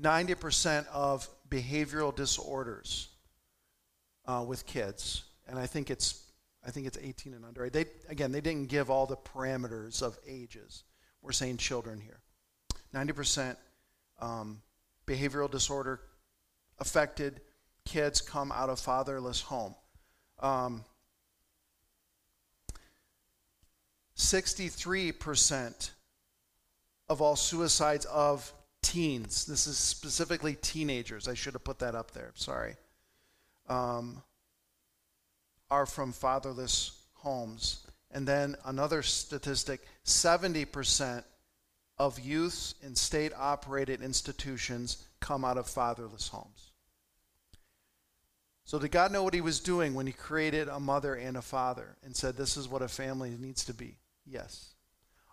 90% 0.00 0.86
of 0.88 1.28
behavioral 1.48 2.14
disorders 2.14 3.08
uh, 4.26 4.44
with 4.46 4.66
kids, 4.66 5.24
and 5.48 5.58
I 5.58 5.66
think 5.66 5.90
it's 5.90 6.24
I 6.66 6.70
think 6.70 6.86
it's 6.86 6.98
18 7.00 7.34
and 7.34 7.44
under. 7.44 7.70
They 7.70 7.86
again, 8.08 8.30
they 8.30 8.40
didn't 8.40 8.68
give 8.68 8.90
all 8.90 9.06
the 9.06 9.16
parameters 9.16 10.02
of 10.02 10.18
ages. 10.26 10.84
We're 11.22 11.32
saying 11.32 11.56
children 11.56 12.00
here. 12.00 12.20
90% 12.94 13.56
um, 14.20 14.62
behavioral 15.06 15.50
disorder 15.50 16.00
affected 16.78 17.40
kids 17.84 18.20
come 18.20 18.52
out 18.52 18.70
of 18.70 18.78
fatherless 18.78 19.40
home. 19.40 19.74
Um, 20.40 20.84
63% 24.18 25.90
of 27.08 27.22
all 27.22 27.36
suicides 27.36 28.04
of 28.06 28.52
teens, 28.82 29.46
this 29.46 29.66
is 29.66 29.78
specifically 29.78 30.54
teenagers, 30.54 31.28
I 31.28 31.34
should 31.34 31.54
have 31.54 31.64
put 31.64 31.78
that 31.78 31.94
up 31.94 32.10
there, 32.10 32.32
sorry, 32.34 32.76
um, 33.68 34.22
are 35.70 35.86
from 35.86 36.12
fatherless 36.12 36.92
homes. 37.14 37.86
And 38.10 38.26
then 38.26 38.56
another 38.64 39.02
statistic 39.02 39.86
70% 40.04 41.22
of 41.98 42.18
youth 42.18 42.74
in 42.82 42.94
state 42.94 43.32
operated 43.36 44.02
institutions 44.02 45.04
come 45.20 45.44
out 45.44 45.58
of 45.58 45.68
fatherless 45.68 46.28
homes. 46.28 46.72
So, 48.64 48.78
did 48.78 48.90
God 48.90 49.12
know 49.12 49.22
what 49.22 49.34
He 49.34 49.40
was 49.40 49.60
doing 49.60 49.94
when 49.94 50.06
He 50.06 50.12
created 50.12 50.68
a 50.68 50.78
mother 50.78 51.14
and 51.14 51.36
a 51.36 51.42
father 51.42 51.96
and 52.04 52.14
said, 52.14 52.36
This 52.36 52.56
is 52.56 52.68
what 52.68 52.82
a 52.82 52.88
family 52.88 53.34
needs 53.38 53.64
to 53.64 53.74
be? 53.74 53.96
Yes. 54.28 54.74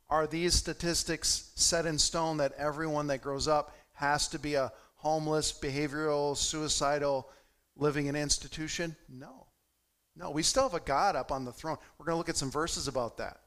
Are 0.09 0.27
these 0.27 0.53
statistics 0.53 1.51
set 1.55 1.85
in 1.85 1.97
stone 1.97 2.37
that 2.37 2.53
everyone 2.57 3.07
that 3.07 3.21
grows 3.21 3.47
up 3.47 3.75
has 3.93 4.27
to 4.29 4.39
be 4.39 4.55
a 4.55 4.71
homeless, 4.95 5.51
behavioral, 5.51 6.37
suicidal, 6.37 7.29
living 7.75 8.05
in 8.05 8.15
an 8.15 8.21
institution? 8.21 8.95
No. 9.09 9.47
No, 10.15 10.31
we 10.31 10.43
still 10.43 10.63
have 10.63 10.73
a 10.73 10.79
God 10.79 11.15
up 11.15 11.31
on 11.31 11.43
the 11.43 11.51
throne. 11.51 11.77
We're 11.97 12.05
going 12.05 12.13
to 12.13 12.17
look 12.17 12.29
at 12.29 12.37
some 12.37 12.51
verses 12.51 12.87
about 12.87 13.17
that. 13.17 13.41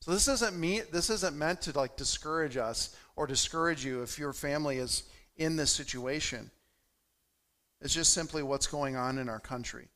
So 0.00 0.10
this 0.10 0.28
isn't 0.28 0.54
me 0.54 0.82
this 0.92 1.08
isn't 1.08 1.34
meant 1.34 1.62
to 1.62 1.72
like 1.72 1.96
discourage 1.96 2.58
us 2.58 2.94
or 3.16 3.26
discourage 3.26 3.86
you 3.86 4.02
if 4.02 4.18
your 4.18 4.34
family 4.34 4.76
is 4.76 5.04
in 5.36 5.56
this 5.56 5.70
situation. 5.70 6.50
It's 7.80 7.94
just 7.94 8.12
simply 8.12 8.42
what's 8.42 8.66
going 8.66 8.96
on 8.96 9.16
in 9.16 9.30
our 9.30 9.40
country. 9.40 9.88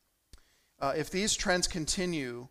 Uh, 0.81 0.95
if 0.97 1.11
these 1.11 1.35
trends 1.35 1.69
continue, 1.69 2.49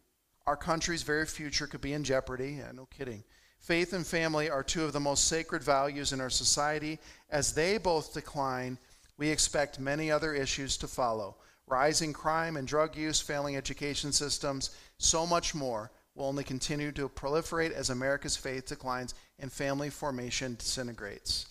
our 0.48 0.56
country's 0.56 1.04
very 1.04 1.26
future 1.26 1.68
could 1.68 1.82
be 1.82 1.94
in 1.94 2.04
jeopardy. 2.04 2.56
Yeah, 2.60 2.72
no 2.74 2.86
kidding. 2.86 3.24
Faith 3.60 3.92
and 3.92 4.08
family 4.08 4.50
are 4.50 4.64
two 4.64 4.86
of 4.86 4.94
the 4.94 5.00
most 5.00 5.28
sacred 5.28 5.62
values 5.62 6.14
in 6.14 6.22
our 6.22 6.30
society. 6.30 7.00
As 7.30 7.54
they 7.54 7.78
both 7.78 8.14
decline, 8.14 8.78
we 9.18 9.30
expect 9.30 9.80
many 9.80 10.10
other 10.10 10.34
issues 10.34 10.78
to 10.78 10.88
follow 10.88 11.36
rising 11.70 12.14
crime 12.14 12.56
and 12.56 12.66
drug 12.66 12.96
use, 12.96 13.20
failing 13.20 13.58
education 13.58 14.14
systems, 14.14 14.70
so 15.00 15.28
much 15.28 15.54
more 15.54 15.92
will 16.16 16.26
only 16.26 16.46
continue 16.46 16.94
to 16.94 17.10
proliferate 17.10 17.72
as 17.72 17.90
America's 17.90 18.38
faith 18.38 18.68
declines 18.68 19.14
and 19.40 19.52
family 19.52 19.90
formation 19.90 20.56
disintegrates. 20.56 21.46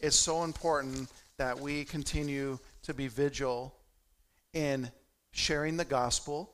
It's 0.00 0.16
so 0.16 0.42
important 0.42 1.08
that 1.36 1.56
we 1.56 1.84
continue 1.84 2.58
to 2.82 2.92
be 2.92 3.06
vigil 3.06 3.72
in 4.52 4.90
sharing 5.30 5.76
the 5.76 5.84
gospel 5.84 6.52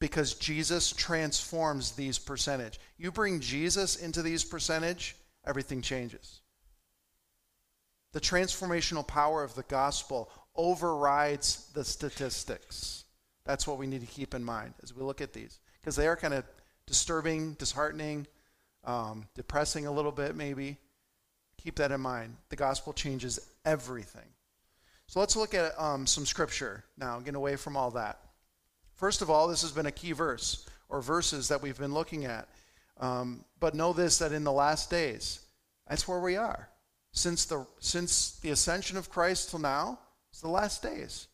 because 0.00 0.34
Jesus 0.34 0.92
transforms 0.92 1.92
these 1.92 2.18
percentage. 2.18 2.78
You 2.98 3.10
bring 3.10 3.40
Jesus 3.40 3.96
into 3.96 4.22
these 4.22 4.44
percentage, 4.44 5.16
everything 5.46 5.82
changes. 5.82 6.40
The 8.12 8.20
transformational 8.20 9.06
power 9.06 9.42
of 9.42 9.54
the 9.54 9.62
gospel 9.64 10.30
overrides 10.56 11.68
the 11.74 11.84
statistics. 11.84 13.04
That's 13.44 13.66
what 13.66 13.78
we 13.78 13.86
need 13.86 14.00
to 14.00 14.06
keep 14.06 14.34
in 14.34 14.44
mind 14.44 14.74
as 14.82 14.94
we 14.94 15.02
look 15.02 15.20
at 15.20 15.32
these 15.32 15.58
because 15.80 15.96
they 15.96 16.06
are 16.06 16.16
kind 16.16 16.32
of 16.32 16.44
disturbing, 16.86 17.54
disheartening, 17.54 18.26
um, 18.84 19.26
depressing 19.34 19.86
a 19.86 19.92
little 19.92 20.12
bit, 20.12 20.36
maybe. 20.36 20.78
Keep 21.58 21.76
that 21.76 21.92
in 21.92 22.00
mind. 22.00 22.36
The 22.50 22.56
gospel 22.56 22.92
changes 22.92 23.40
everything. 23.64 24.28
So 25.06 25.20
let's 25.20 25.36
look 25.36 25.54
at 25.54 25.78
um, 25.78 26.06
some 26.06 26.24
scripture 26.24 26.84
now, 26.96 27.20
get 27.20 27.34
away 27.34 27.56
from 27.56 27.76
all 27.76 27.90
that. 27.92 28.20
First 28.96 29.22
of 29.22 29.30
all, 29.30 29.48
this 29.48 29.62
has 29.62 29.72
been 29.72 29.86
a 29.86 29.92
key 29.92 30.12
verse 30.12 30.66
or 30.88 31.00
verses 31.00 31.48
that 31.48 31.62
we've 31.62 31.78
been 31.78 31.94
looking 31.94 32.24
at. 32.24 32.48
Um, 33.00 33.44
but 33.58 33.74
know 33.74 33.92
this 33.92 34.18
that 34.18 34.32
in 34.32 34.44
the 34.44 34.52
last 34.52 34.90
days, 34.90 35.40
that's 35.88 36.06
where 36.06 36.20
we 36.20 36.36
are. 36.36 36.68
Since 37.12 37.46
the, 37.46 37.66
since 37.80 38.38
the 38.40 38.50
ascension 38.50 38.96
of 38.96 39.10
Christ 39.10 39.50
till 39.50 39.58
now, 39.58 39.98
it's 40.30 40.40
the 40.40 40.48
last 40.48 40.82
days. 40.82 41.28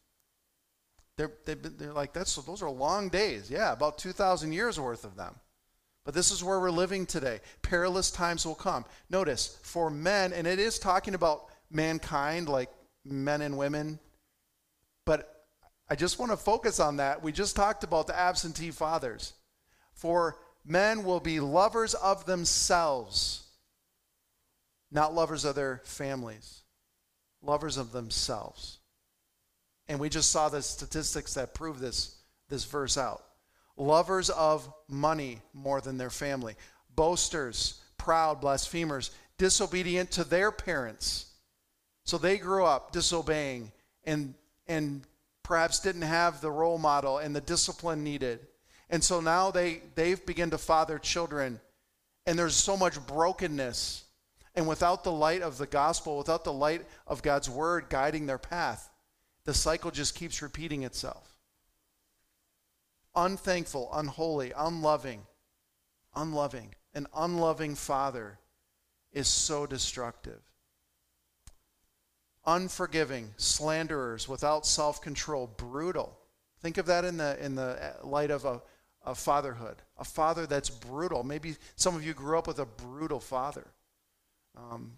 They're, 1.16 1.32
they're 1.44 1.92
like, 1.92 2.12
that's, 2.12 2.34
those 2.36 2.62
are 2.62 2.70
long 2.70 3.08
days. 3.10 3.50
Yeah, 3.50 3.72
about 3.72 3.98
2,000 3.98 4.52
years 4.52 4.80
worth 4.80 5.04
of 5.04 5.16
them. 5.16 5.34
But 6.04 6.14
this 6.14 6.30
is 6.30 6.42
where 6.42 6.58
we're 6.58 6.70
living 6.70 7.04
today. 7.04 7.40
Perilous 7.62 8.10
times 8.10 8.46
will 8.46 8.54
come. 8.54 8.86
Notice, 9.10 9.58
for 9.62 9.90
men, 9.90 10.32
and 10.32 10.46
it 10.46 10.58
is 10.58 10.78
talking 10.78 11.14
about 11.14 11.46
mankind, 11.70 12.48
like 12.48 12.70
men 13.04 13.42
and 13.42 13.56
women, 13.58 13.98
but 15.04 15.39
I 15.90 15.96
just 15.96 16.20
want 16.20 16.30
to 16.30 16.36
focus 16.36 16.78
on 16.78 16.98
that. 16.98 17.20
We 17.20 17.32
just 17.32 17.56
talked 17.56 17.82
about 17.82 18.06
the 18.06 18.16
absentee 18.16 18.70
fathers. 18.70 19.32
For 19.92 20.38
men 20.64 21.02
will 21.02 21.18
be 21.18 21.40
lovers 21.40 21.94
of 21.94 22.26
themselves, 22.26 23.42
not 24.92 25.12
lovers 25.12 25.44
of 25.44 25.56
their 25.56 25.80
families, 25.84 26.62
lovers 27.42 27.76
of 27.76 27.90
themselves. 27.90 28.78
And 29.88 29.98
we 29.98 30.08
just 30.08 30.30
saw 30.30 30.48
the 30.48 30.62
statistics 30.62 31.34
that 31.34 31.54
prove 31.54 31.80
this, 31.80 32.14
this 32.48 32.64
verse 32.64 32.96
out. 32.96 33.24
Lovers 33.76 34.30
of 34.30 34.72
money 34.88 35.40
more 35.52 35.80
than 35.80 35.98
their 35.98 36.10
family, 36.10 36.54
boasters, 36.94 37.80
proud, 37.98 38.40
blasphemers, 38.40 39.10
disobedient 39.38 40.12
to 40.12 40.22
their 40.22 40.52
parents. 40.52 41.26
So 42.04 42.16
they 42.16 42.38
grew 42.38 42.64
up 42.64 42.92
disobeying 42.92 43.72
and, 44.04 44.34
and 44.68 45.02
perhaps 45.50 45.80
didn't 45.80 46.02
have 46.02 46.40
the 46.40 46.50
role 46.50 46.78
model 46.78 47.18
and 47.18 47.34
the 47.34 47.40
discipline 47.40 48.04
needed. 48.04 48.38
And 48.88 49.02
so 49.02 49.20
now 49.20 49.50
they, 49.50 49.82
they've 49.96 50.24
begun 50.24 50.50
to 50.50 50.58
father 50.58 50.96
children, 50.96 51.60
and 52.24 52.38
there's 52.38 52.54
so 52.54 52.76
much 52.76 53.04
brokenness. 53.04 54.04
And 54.54 54.68
without 54.68 55.02
the 55.02 55.10
light 55.10 55.42
of 55.42 55.58
the 55.58 55.66
gospel, 55.66 56.18
without 56.18 56.44
the 56.44 56.52
light 56.52 56.86
of 57.04 57.22
God's 57.22 57.50
word 57.50 57.86
guiding 57.88 58.26
their 58.26 58.38
path, 58.38 58.90
the 59.44 59.52
cycle 59.52 59.90
just 59.90 60.14
keeps 60.14 60.40
repeating 60.40 60.84
itself. 60.84 61.36
Unthankful, 63.16 63.90
unholy, 63.92 64.52
unloving, 64.56 65.22
unloving. 66.14 66.76
An 66.94 67.08
unloving 67.12 67.74
father 67.74 68.38
is 69.10 69.26
so 69.26 69.66
destructive 69.66 70.49
unforgiving, 72.46 73.30
slanderers, 73.36 74.28
without 74.28 74.66
self 74.66 75.00
control, 75.00 75.46
brutal. 75.56 76.16
Think 76.60 76.78
of 76.78 76.86
that 76.86 77.04
in 77.04 77.16
the, 77.16 77.42
in 77.44 77.54
the 77.54 77.94
light 78.02 78.30
of 78.30 78.44
a, 78.44 78.62
a 79.04 79.14
fatherhood. 79.14 79.76
A 79.98 80.04
father 80.04 80.46
that's 80.46 80.70
brutal. 80.70 81.22
Maybe 81.22 81.56
some 81.76 81.96
of 81.96 82.04
you 82.04 82.12
grew 82.12 82.38
up 82.38 82.46
with 82.46 82.58
a 82.58 82.66
brutal 82.66 83.20
father. 83.20 83.66
Um, 84.56 84.92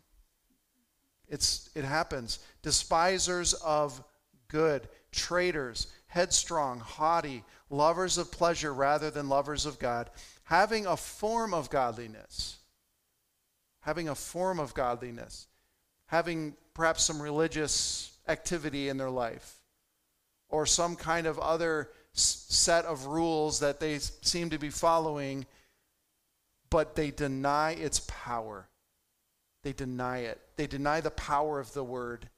it's, 1.29 1.71
it 1.75 1.85
happens. 1.85 2.41
Despisers 2.63 3.55
of 3.55 4.03
good, 4.49 4.89
traitors, 5.13 5.87
headstrong, 6.07 6.81
haughty, 6.81 7.45
lovers 7.71 8.19
of 8.19 8.31
pleasure 8.31 8.73
rather 8.73 9.11
than 9.11 9.29
lovers 9.29 9.65
of 9.65 9.79
God, 9.79 10.11
having 10.45 10.87
a 10.87 10.97
form 10.97 11.55
of 11.55 11.71
godliness. 11.71 12.59
Having 13.81 14.09
a 14.09 14.15
form 14.15 14.61
of 14.61 14.75
godliness. 14.75 15.47
Having 16.13 16.55
perhaps 16.75 17.03
some 17.03 17.21
religious 17.21 18.13
activity 18.29 18.89
in 18.89 18.99
their 18.99 19.11
life 19.11 19.57
or 20.49 20.67
some 20.67 20.95
kind 20.95 21.27
of 21.27 21.39
other 21.39 21.89
set 22.13 22.85
of 22.85 23.07
rules 23.07 23.61
that 23.61 23.81
they 23.81 23.99
seem 23.99 24.51
to 24.51 24.59
be 24.59 24.69
following, 24.69 25.47
but 26.69 26.95
they 26.95 27.11
deny 27.11 27.73
its 27.73 28.01
power. 28.07 28.69
They 29.63 29.73
deny 29.73 30.19
it. 30.19 30.39
They 30.57 30.67
deny 30.67 31.01
the 31.01 31.11
power 31.11 31.59
of 31.59 31.73
the 31.73 31.85
word 31.85 32.29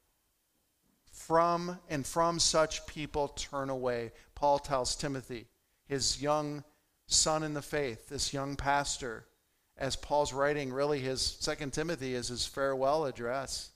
From 1.11 1.79
and 1.89 2.05
from 2.05 2.39
such 2.39 2.87
people 2.87 3.27
turn 3.29 3.69
away. 3.69 4.11
Paul 4.35 4.59
tells 4.59 4.95
Timothy, 4.95 5.47
his 5.85 6.21
young 6.21 6.63
son 7.07 7.43
in 7.43 7.53
the 7.53 7.61
faith, 7.61 8.07
this 8.07 8.33
young 8.33 8.55
pastor, 8.55 9.25
as 9.77 9.95
Paul's 9.95 10.33
writing, 10.33 10.71
really 10.71 10.99
his 10.99 11.21
second 11.39 11.73
Timothy 11.73 12.13
is 12.13 12.29
his 12.29 12.45
farewell 12.45 13.05
address. 13.05 13.71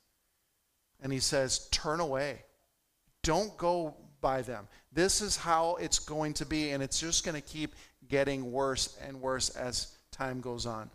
And 1.01 1.12
he 1.12 1.19
says, 1.19 1.67
Turn 1.71 1.99
away. 1.99 2.43
Don't 3.23 3.55
go 3.57 3.95
by 4.21 4.41
them. 4.41 4.67
This 4.91 5.21
is 5.21 5.38
how 5.38 5.75
it's 5.75 5.99
going 5.99 6.33
to 6.35 6.45
be, 6.45 6.71
and 6.71 6.81
it's 6.81 6.99
just 6.99 7.25
going 7.25 7.35
to 7.35 7.47
keep 7.47 7.75
getting 8.07 8.51
worse 8.51 8.97
and 9.05 9.21
worse 9.21 9.49
as 9.49 9.95
time 10.12 10.41
goes 10.41 10.65
on. 10.65 10.89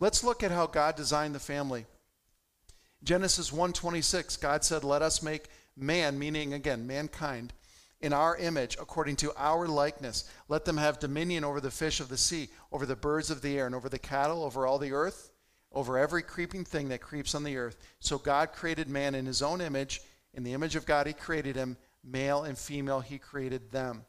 Let's 0.00 0.24
look 0.24 0.42
at 0.42 0.50
how 0.50 0.66
God 0.66 0.96
designed 0.96 1.34
the 1.34 1.40
family. 1.40 1.86
Genesis 3.04 3.50
1:26, 3.50 4.36
God 4.36 4.64
said, 4.64 4.84
"Let 4.84 5.02
us 5.02 5.22
make 5.22 5.48
man, 5.76 6.18
meaning 6.18 6.52
again 6.52 6.86
mankind, 6.86 7.52
in 8.02 8.12
our 8.12 8.36
image, 8.36 8.76
according 8.80 9.16
to 9.16 9.32
our 9.36 9.66
likeness. 9.68 10.28
Let 10.48 10.64
them 10.64 10.76
have 10.76 10.98
dominion 10.98 11.44
over 11.44 11.60
the 11.60 11.70
fish 11.70 12.00
of 12.00 12.08
the 12.08 12.18
sea, 12.18 12.48
over 12.70 12.84
the 12.84 12.96
birds 12.96 13.30
of 13.30 13.40
the 13.40 13.56
air, 13.56 13.66
and 13.66 13.74
over 13.74 13.88
the 13.88 13.98
cattle, 13.98 14.42
over 14.42 14.66
all 14.66 14.78
the 14.78 14.92
earth, 14.92 15.30
over 15.72 15.96
every 15.96 16.22
creeping 16.22 16.64
thing 16.64 16.88
that 16.88 17.00
creeps 17.00 17.34
on 17.34 17.44
the 17.44 17.56
earth. 17.56 17.78
So 18.00 18.18
God 18.18 18.52
created 18.52 18.88
man 18.88 19.14
in 19.14 19.24
his 19.24 19.40
own 19.40 19.60
image. 19.60 20.02
In 20.34 20.42
the 20.42 20.52
image 20.52 20.76
of 20.76 20.84
God, 20.84 21.06
he 21.06 21.12
created 21.12 21.56
him. 21.56 21.76
Male 22.04 22.42
and 22.42 22.58
female, 22.58 23.00
he 23.00 23.18
created 23.18 23.70
them. 23.70 24.04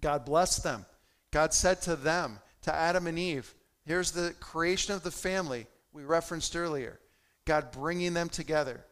God 0.00 0.24
blessed 0.24 0.64
them. 0.64 0.84
God 1.30 1.54
said 1.54 1.80
to 1.82 1.96
them, 1.96 2.40
to 2.62 2.74
Adam 2.74 3.06
and 3.06 3.18
Eve, 3.18 3.54
here's 3.84 4.10
the 4.10 4.34
creation 4.40 4.94
of 4.94 5.02
the 5.02 5.10
family 5.10 5.66
we 5.92 6.02
referenced 6.02 6.56
earlier. 6.56 6.98
God 7.44 7.70
bringing 7.70 8.14
them 8.14 8.28
together. 8.28 8.84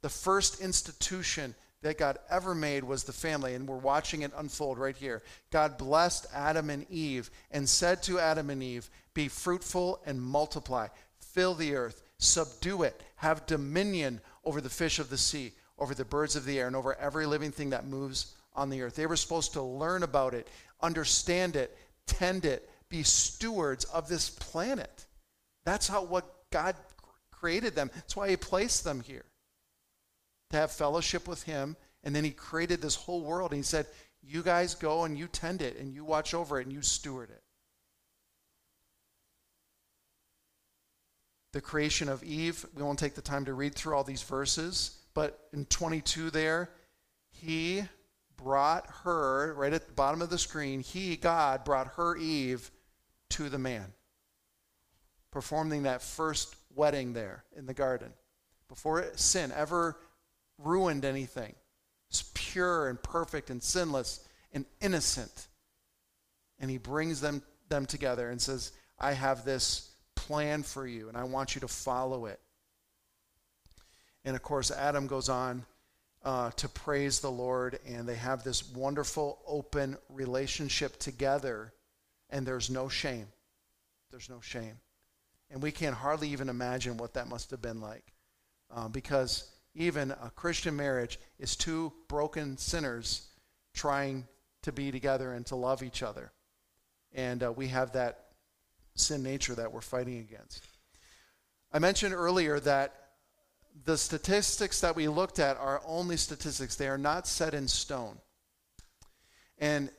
The 0.00 0.08
first 0.08 0.60
institution 0.60 1.54
that 1.82 1.98
God 1.98 2.18
ever 2.30 2.54
made 2.54 2.82
was 2.82 3.04
the 3.04 3.12
family, 3.12 3.54
and 3.54 3.68
we're 3.68 3.76
watching 3.76 4.22
it 4.22 4.32
unfold 4.36 4.78
right 4.78 4.96
here. 4.96 5.22
God 5.50 5.78
blessed 5.78 6.26
Adam 6.34 6.70
and 6.70 6.86
Eve 6.90 7.30
and 7.50 7.68
said 7.68 8.02
to 8.04 8.18
Adam 8.18 8.50
and 8.50 8.62
Eve, 8.62 8.90
Be 9.14 9.28
fruitful 9.28 10.00
and 10.04 10.20
multiply, 10.20 10.88
fill 11.20 11.54
the 11.54 11.76
earth, 11.76 12.02
subdue 12.18 12.82
it, 12.82 13.00
have 13.16 13.46
dominion 13.46 14.20
over 14.44 14.60
the 14.60 14.70
fish 14.70 14.98
of 14.98 15.08
the 15.08 15.18
sea, 15.18 15.52
over 15.78 15.94
the 15.94 16.04
birds 16.04 16.34
of 16.34 16.44
the 16.44 16.58
air, 16.58 16.66
and 16.66 16.74
over 16.74 16.96
every 16.96 17.26
living 17.26 17.52
thing 17.52 17.70
that 17.70 17.86
moves 17.86 18.34
on 18.56 18.70
the 18.70 18.82
earth. 18.82 18.96
They 18.96 19.06
were 19.06 19.16
supposed 19.16 19.52
to 19.52 19.62
learn 19.62 20.02
about 20.02 20.34
it, 20.34 20.48
understand 20.80 21.54
it, 21.54 21.76
tend 22.06 22.44
it, 22.44 22.68
be 22.88 23.04
stewards 23.04 23.84
of 23.84 24.08
this 24.08 24.30
planet. 24.30 25.06
That's 25.64 25.86
how 25.86 26.02
what 26.02 26.50
God 26.50 26.74
created 27.30 27.76
them. 27.76 27.90
That's 27.94 28.16
why 28.16 28.30
He 28.30 28.36
placed 28.36 28.82
them 28.82 29.00
here 29.00 29.24
to 30.50 30.56
have 30.56 30.70
fellowship 30.70 31.28
with 31.28 31.42
Him. 31.44 31.76
And 32.04 32.14
then 32.14 32.24
He 32.24 32.30
created 32.30 32.80
this 32.80 32.94
whole 32.94 33.22
world. 33.22 33.52
And 33.52 33.58
He 33.58 33.64
said, 33.64 33.86
You 34.22 34.42
guys 34.42 34.74
go 34.74 35.04
and 35.04 35.18
you 35.18 35.26
tend 35.26 35.62
it 35.62 35.78
and 35.78 35.92
you 35.92 36.04
watch 36.04 36.34
over 36.34 36.60
it 36.60 36.66
and 36.66 36.72
you 36.72 36.82
steward 36.82 37.30
it. 37.30 37.42
The 41.52 41.60
creation 41.60 42.08
of 42.08 42.22
Eve, 42.22 42.66
we 42.74 42.82
won't 42.82 42.98
take 42.98 43.14
the 43.14 43.22
time 43.22 43.46
to 43.46 43.54
read 43.54 43.74
through 43.74 43.94
all 43.94 44.04
these 44.04 44.22
verses, 44.22 44.98
but 45.14 45.48
in 45.52 45.64
22 45.64 46.30
there, 46.30 46.70
He 47.30 47.84
brought 48.36 48.86
her, 49.04 49.54
right 49.54 49.72
at 49.72 49.86
the 49.86 49.94
bottom 49.94 50.22
of 50.22 50.30
the 50.30 50.38
screen, 50.38 50.80
He, 50.80 51.16
God, 51.16 51.64
brought 51.64 51.94
her, 51.96 52.16
Eve, 52.16 52.70
to 53.30 53.48
the 53.48 53.58
man, 53.58 53.92
performing 55.30 55.84
that 55.84 56.02
first 56.02 56.54
wedding 56.74 57.12
there 57.12 57.44
in 57.56 57.66
the 57.66 57.74
garden. 57.74 58.12
Before 58.68 59.04
sin 59.16 59.52
ever 59.54 59.96
ruined 60.58 61.04
anything. 61.04 61.54
It's 62.10 62.30
pure 62.34 62.88
and 62.88 63.02
perfect 63.02 63.50
and 63.50 63.62
sinless 63.62 64.26
and 64.52 64.64
innocent. 64.80 65.48
And 66.58 66.70
he 66.70 66.78
brings 66.78 67.20
them, 67.20 67.42
them 67.68 67.86
together 67.86 68.30
and 68.30 68.40
says, 68.40 68.72
I 68.98 69.12
have 69.12 69.44
this 69.44 69.90
plan 70.14 70.62
for 70.62 70.86
you, 70.86 71.08
and 71.08 71.16
I 71.16 71.24
want 71.24 71.54
you 71.54 71.60
to 71.60 71.68
follow 71.68 72.26
it. 72.26 72.40
And 74.24 74.34
of 74.34 74.42
course, 74.42 74.70
Adam 74.70 75.06
goes 75.06 75.28
on 75.28 75.64
uh, 76.24 76.50
to 76.52 76.68
praise 76.68 77.20
the 77.20 77.30
Lord, 77.30 77.78
and 77.86 78.08
they 78.08 78.16
have 78.16 78.42
this 78.42 78.68
wonderful, 78.70 79.38
open 79.46 79.96
relationship 80.08 80.98
together, 80.98 81.72
and 82.30 82.46
there's 82.46 82.68
no 82.68 82.88
shame. 82.88 83.26
There's 84.10 84.28
no 84.28 84.40
shame. 84.40 84.78
And 85.50 85.62
we 85.62 85.70
can 85.70 85.92
hardly 85.92 86.28
even 86.30 86.48
imagine 86.48 86.96
what 86.96 87.14
that 87.14 87.28
must 87.28 87.50
have 87.52 87.62
been 87.62 87.80
like. 87.80 88.12
Uh, 88.74 88.88
because 88.88 89.50
even 89.78 90.10
a 90.10 90.30
Christian 90.34 90.76
marriage 90.76 91.18
is 91.38 91.56
two 91.56 91.92
broken 92.08 92.58
sinners 92.58 93.28
trying 93.74 94.26
to 94.62 94.72
be 94.72 94.90
together 94.90 95.32
and 95.32 95.46
to 95.46 95.56
love 95.56 95.82
each 95.82 96.02
other. 96.02 96.32
And 97.14 97.42
uh, 97.42 97.52
we 97.52 97.68
have 97.68 97.92
that 97.92 98.26
sin 98.96 99.22
nature 99.22 99.54
that 99.54 99.72
we're 99.72 99.80
fighting 99.80 100.18
against. 100.18 100.66
I 101.72 101.78
mentioned 101.78 102.12
earlier 102.12 102.58
that 102.60 102.94
the 103.84 103.96
statistics 103.96 104.80
that 104.80 104.96
we 104.96 105.06
looked 105.06 105.38
at 105.38 105.56
are 105.56 105.80
only 105.86 106.16
statistics, 106.16 106.74
they 106.74 106.88
are 106.88 106.98
not 106.98 107.28
set 107.28 107.54
in 107.54 107.68
stone. 107.68 108.18
And 109.58 109.90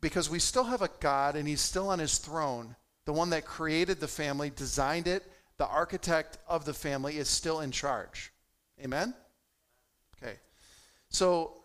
because 0.00 0.28
we 0.28 0.40
still 0.40 0.64
have 0.64 0.82
a 0.82 0.90
God 0.98 1.36
and 1.36 1.46
He's 1.46 1.60
still 1.60 1.90
on 1.90 2.00
His 2.00 2.18
throne, 2.18 2.74
the 3.04 3.12
one 3.12 3.30
that 3.30 3.44
created 3.44 4.00
the 4.00 4.08
family, 4.08 4.50
designed 4.50 5.06
it, 5.06 5.22
the 5.58 5.66
architect 5.66 6.38
of 6.48 6.64
the 6.64 6.74
family 6.74 7.18
is 7.18 7.28
still 7.28 7.60
in 7.60 7.70
charge. 7.70 8.31
Amen? 8.82 9.14
Okay. 10.16 10.34
So, 11.08 11.62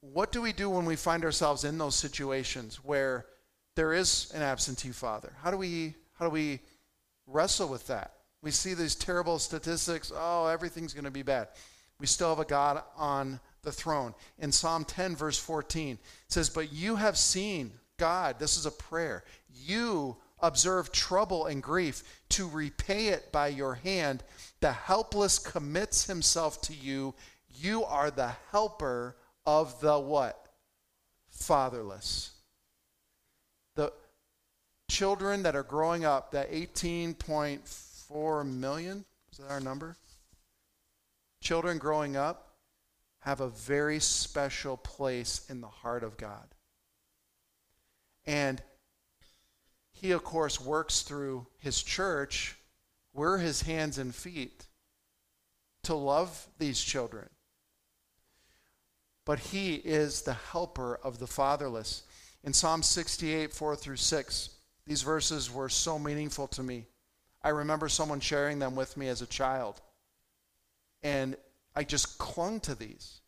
what 0.00 0.32
do 0.32 0.40
we 0.40 0.52
do 0.52 0.70
when 0.70 0.86
we 0.86 0.96
find 0.96 1.24
ourselves 1.24 1.64
in 1.64 1.78
those 1.78 1.94
situations 1.94 2.76
where 2.82 3.26
there 3.76 3.92
is 3.92 4.30
an 4.34 4.42
absentee 4.42 4.92
father? 4.92 5.32
How 5.42 5.50
do 5.50 5.56
we 5.56 5.94
how 6.18 6.26
do 6.26 6.30
we 6.30 6.60
wrestle 7.26 7.68
with 7.68 7.86
that? 7.86 8.14
We 8.42 8.50
see 8.50 8.74
these 8.74 8.94
terrible 8.94 9.38
statistics, 9.38 10.10
oh, 10.14 10.46
everything's 10.46 10.94
going 10.94 11.04
to 11.04 11.10
be 11.10 11.22
bad. 11.22 11.48
We 11.98 12.06
still 12.06 12.30
have 12.30 12.38
a 12.38 12.44
God 12.46 12.82
on 12.96 13.40
the 13.62 13.72
throne. 13.72 14.14
In 14.38 14.52
Psalm 14.52 14.84
10 14.84 15.16
verse 15.16 15.38
14, 15.38 15.94
it 15.94 16.32
says, 16.32 16.48
"But 16.48 16.72
you 16.72 16.96
have 16.96 17.18
seen 17.18 17.72
God, 18.00 18.38
this 18.38 18.56
is 18.56 18.64
a 18.64 18.70
prayer. 18.70 19.24
You 19.52 20.16
observe 20.42 20.92
trouble 20.92 21.46
and 21.46 21.62
grief 21.62 22.02
to 22.30 22.48
repay 22.48 23.08
it 23.08 23.30
by 23.32 23.48
your 23.48 23.74
hand 23.74 24.22
the 24.60 24.72
helpless 24.72 25.38
commits 25.38 26.06
himself 26.06 26.60
to 26.62 26.74
you. 26.74 27.14
You 27.48 27.84
are 27.84 28.10
the 28.10 28.32
helper 28.50 29.16
of 29.46 29.80
the 29.80 29.98
what? 29.98 30.46
Fatherless. 31.30 32.32
The 33.74 33.92
children 34.88 35.42
that 35.44 35.56
are 35.56 35.62
growing 35.62 36.04
up, 36.04 36.32
that 36.32 36.52
18.4 36.52 38.46
million, 38.46 39.04
is 39.32 39.38
that 39.38 39.50
our 39.50 39.60
number? 39.60 39.96
Children 41.42 41.78
growing 41.78 42.16
up 42.16 42.48
have 43.20 43.40
a 43.40 43.48
very 43.48 43.98
special 43.98 44.76
place 44.76 45.46
in 45.48 45.62
the 45.62 45.68
heart 45.68 46.04
of 46.04 46.18
God. 46.18 46.54
And 48.26 48.62
he, 50.00 50.12
of 50.12 50.24
course, 50.24 50.60
works 50.60 51.02
through 51.02 51.46
his 51.58 51.82
church 51.82 52.56
we're 53.12 53.38
his 53.38 53.62
hands 53.62 53.98
and 53.98 54.14
feet 54.14 54.66
to 55.84 55.94
love 55.94 56.46
these 56.58 56.80
children. 56.80 57.28
But 59.24 59.38
he 59.38 59.74
is 59.74 60.22
the 60.22 60.34
helper 60.34 60.98
of 61.02 61.18
the 61.18 61.26
fatherless. 61.26 62.02
In 62.44 62.52
Psalm 62.52 62.82
68, 62.82 63.52
4 63.52 63.76
through 63.76 63.96
6, 63.96 64.50
these 64.86 65.02
verses 65.02 65.52
were 65.52 65.68
so 65.68 65.98
meaningful 65.98 66.48
to 66.48 66.62
me. 66.62 66.86
I 67.42 67.50
remember 67.50 67.88
someone 67.88 68.20
sharing 68.20 68.58
them 68.58 68.76
with 68.76 68.96
me 68.96 69.08
as 69.08 69.22
a 69.22 69.26
child. 69.26 69.80
And 71.02 71.36
I 71.74 71.84
just 71.84 72.18
clung 72.18 72.60
to 72.60 72.74
these, 72.74 73.20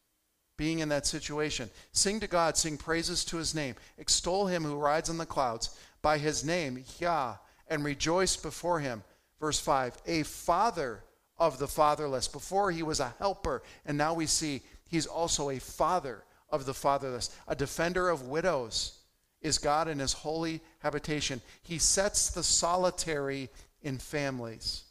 being 0.57 0.81
in 0.81 0.89
that 0.91 1.07
situation. 1.07 1.71
Sing 1.93 2.21
to 2.21 2.27
God, 2.27 2.57
sing 2.57 2.77
praises 2.77 3.25
to 3.27 3.37
his 3.37 3.55
name, 3.55 3.75
extol 3.99 4.47
him 4.47 4.65
who 4.65 4.77
rides 4.77 5.09
on 5.09 5.19
the 5.19 5.27
clouds 5.27 5.77
by 6.03 6.19
his 6.19 6.45
name, 6.45 6.85
Yah, 6.99 7.37
and 7.69 7.85
rejoice 7.85 8.37
before 8.37 8.81
him 8.81 9.03
Verse 9.43 9.59
5 9.59 9.99
a 10.07 10.23
father 10.23 11.03
of 11.37 11.59
the 11.59 11.67
fatherless. 11.67 12.29
Before 12.29 12.71
he 12.71 12.85
was 12.85 13.01
a 13.01 13.13
helper, 13.19 13.65
and 13.85 13.99
now 13.99 14.15
we 14.15 14.27
see 14.27 14.63
he's 14.87 15.07
also 15.07 15.51
a 15.51 15.59
father 15.59 16.23
of 16.49 16.65
the 16.65 16.73
fatherless, 16.73 17.37
a 17.49 17.57
defender 17.57 18.09
of 18.09 18.29
widows 18.29 19.01
is 19.41 19.59
God 19.59 19.89
in 19.89 19.99
his 19.99 20.13
holy 20.13 20.61
habitation. 20.79 21.43
He 21.61 21.79
sets 21.79 22.31
the 22.31 22.45
solitary 22.45 23.51
in 23.83 23.99
families. 23.99 24.85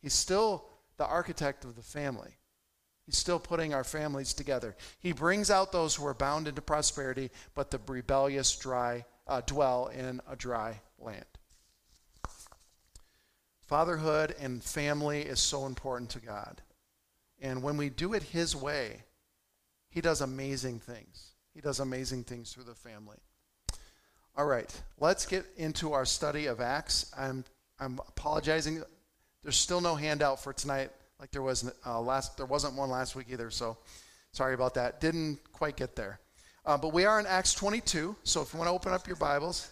He's 0.00 0.14
still 0.14 0.64
the 0.96 1.06
architect 1.06 1.64
of 1.64 1.76
the 1.76 1.82
family. 1.82 2.36
He's 3.06 3.18
still 3.18 3.38
putting 3.38 3.72
our 3.72 3.84
families 3.84 4.34
together. 4.34 4.74
He 4.98 5.12
brings 5.12 5.48
out 5.48 5.70
those 5.70 5.94
who 5.94 6.06
are 6.06 6.14
bound 6.14 6.48
into 6.48 6.60
prosperity, 6.60 7.30
but 7.54 7.70
the 7.70 7.78
rebellious 7.86 8.56
dry 8.56 9.04
uh, 9.26 9.40
dwell 9.46 9.88
in 9.88 10.20
a 10.28 10.36
dry 10.36 10.80
land. 10.98 11.24
Fatherhood 13.60 14.34
and 14.40 14.62
family 14.62 15.22
is 15.22 15.40
so 15.40 15.66
important 15.66 16.10
to 16.10 16.20
God. 16.20 16.60
And 17.40 17.62
when 17.62 17.76
we 17.76 17.88
do 17.88 18.12
it 18.14 18.22
His 18.22 18.54
way, 18.54 19.02
He 19.88 20.00
does 20.00 20.20
amazing 20.20 20.80
things. 20.80 21.32
He 21.54 21.60
does 21.60 21.80
amazing 21.80 22.24
things 22.24 22.52
through 22.52 22.64
the 22.64 22.74
family. 22.74 23.18
All 24.36 24.46
right, 24.46 24.72
let's 24.98 25.26
get 25.26 25.44
into 25.56 25.92
our 25.92 26.06
study 26.06 26.46
of 26.46 26.60
Acts. 26.60 27.12
I'm, 27.16 27.44
I'm 27.78 27.98
apologizing. 28.08 28.82
There's 29.42 29.56
still 29.56 29.80
no 29.80 29.94
handout 29.94 30.42
for 30.42 30.54
tonight, 30.54 30.90
like 31.20 31.30
there 31.30 31.42
was 31.42 31.70
uh, 31.84 32.00
last. 32.00 32.38
There 32.38 32.46
wasn't 32.46 32.74
one 32.74 32.88
last 32.88 33.14
week 33.14 33.26
either. 33.28 33.50
So, 33.50 33.76
sorry 34.32 34.54
about 34.54 34.74
that. 34.74 35.00
Didn't 35.00 35.40
quite 35.52 35.76
get 35.76 35.96
there. 35.96 36.18
Uh, 36.64 36.78
but 36.78 36.92
we 36.92 37.04
are 37.04 37.18
in 37.18 37.26
Acts 37.26 37.54
22. 37.54 38.14
So 38.22 38.42
if 38.42 38.52
you 38.52 38.58
want 38.58 38.68
to 38.68 38.74
open 38.74 38.92
up 38.92 39.06
your 39.06 39.16
Bibles. 39.16 39.70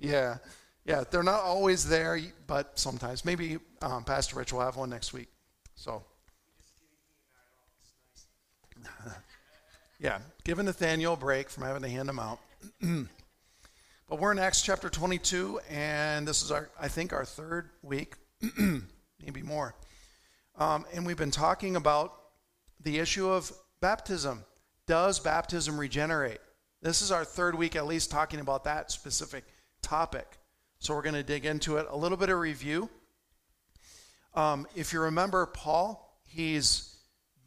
Yeah, 0.00 0.38
yeah. 0.84 1.04
They're 1.10 1.22
not 1.22 1.40
always 1.40 1.88
there, 1.88 2.20
but 2.46 2.78
sometimes. 2.78 3.24
Maybe 3.24 3.58
um, 3.82 4.04
Pastor 4.04 4.36
Rich 4.36 4.52
will 4.52 4.60
have 4.60 4.76
one 4.76 4.90
next 4.90 5.12
week. 5.12 5.28
So. 5.74 6.04
yeah, 10.00 10.18
giving 10.44 10.66
Nathaniel 10.66 11.14
a 11.14 11.16
break 11.16 11.50
from 11.50 11.64
having 11.64 11.82
to 11.82 11.88
hand 11.88 12.08
them 12.08 12.18
out. 12.18 12.38
but 14.08 14.18
we're 14.18 14.32
in 14.32 14.38
Acts 14.38 14.62
chapter 14.62 14.88
22, 14.88 15.60
and 15.70 16.26
this 16.26 16.42
is 16.42 16.50
our, 16.50 16.68
I 16.80 16.88
think, 16.88 17.12
our 17.12 17.24
third 17.24 17.70
week, 17.82 18.14
maybe 19.22 19.42
more. 19.42 19.74
Um, 20.56 20.84
and 20.92 21.04
we've 21.06 21.16
been 21.16 21.30
talking 21.30 21.76
about 21.76 22.12
the 22.80 22.98
issue 22.98 23.28
of 23.28 23.52
baptism. 23.80 24.44
Does 24.88 25.18
baptism 25.20 25.78
regenerate? 25.78 26.40
This 26.80 27.02
is 27.02 27.12
our 27.12 27.22
third 27.22 27.54
week, 27.54 27.76
at 27.76 27.86
least, 27.86 28.10
talking 28.10 28.40
about 28.40 28.64
that 28.64 28.90
specific 28.90 29.44
topic. 29.82 30.38
So 30.78 30.94
we're 30.94 31.02
going 31.02 31.14
to 31.14 31.22
dig 31.22 31.44
into 31.44 31.76
it. 31.76 31.86
A 31.90 31.96
little 31.96 32.16
bit 32.16 32.30
of 32.30 32.38
review. 32.38 32.88
Um, 34.34 34.66
if 34.74 34.94
you 34.94 35.00
remember 35.02 35.44
Paul, 35.44 36.18
he's 36.24 36.96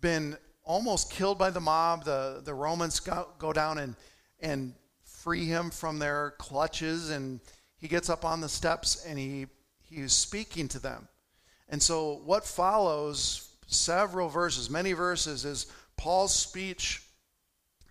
been 0.02 0.38
almost 0.64 1.12
killed 1.12 1.39
by 1.39 1.50
the 1.50 1.60
mob. 1.60 2.04
The, 2.04 2.44
the 2.46 2.54
Romans 2.54 3.00
go, 3.00 3.30
go 3.39 3.52
down 3.52 3.80
and, 3.80 3.96
and 4.39 4.76
free 5.04 5.48
him 5.48 5.72
from 5.72 5.98
their 5.98 6.36
clutches. 6.38 7.10
And 7.10 7.39
he 7.76 7.88
gets 7.88 8.08
up 8.08 8.24
on 8.24 8.39
the 8.42 8.50
steps 8.50 9.04
and 9.04 9.18
he, 9.18 9.48
he's 9.82 10.14
speaking 10.14 10.68
to 10.68 10.80
them. 10.80 11.08
And 11.70 11.82
so, 11.82 12.22
what 12.24 12.46
follows 12.46 13.50
several 13.66 14.30
verses, 14.30 14.70
many 14.70 14.94
verses, 14.94 15.44
is 15.44 15.66
Paul's 15.98 16.36
speech 16.36 17.02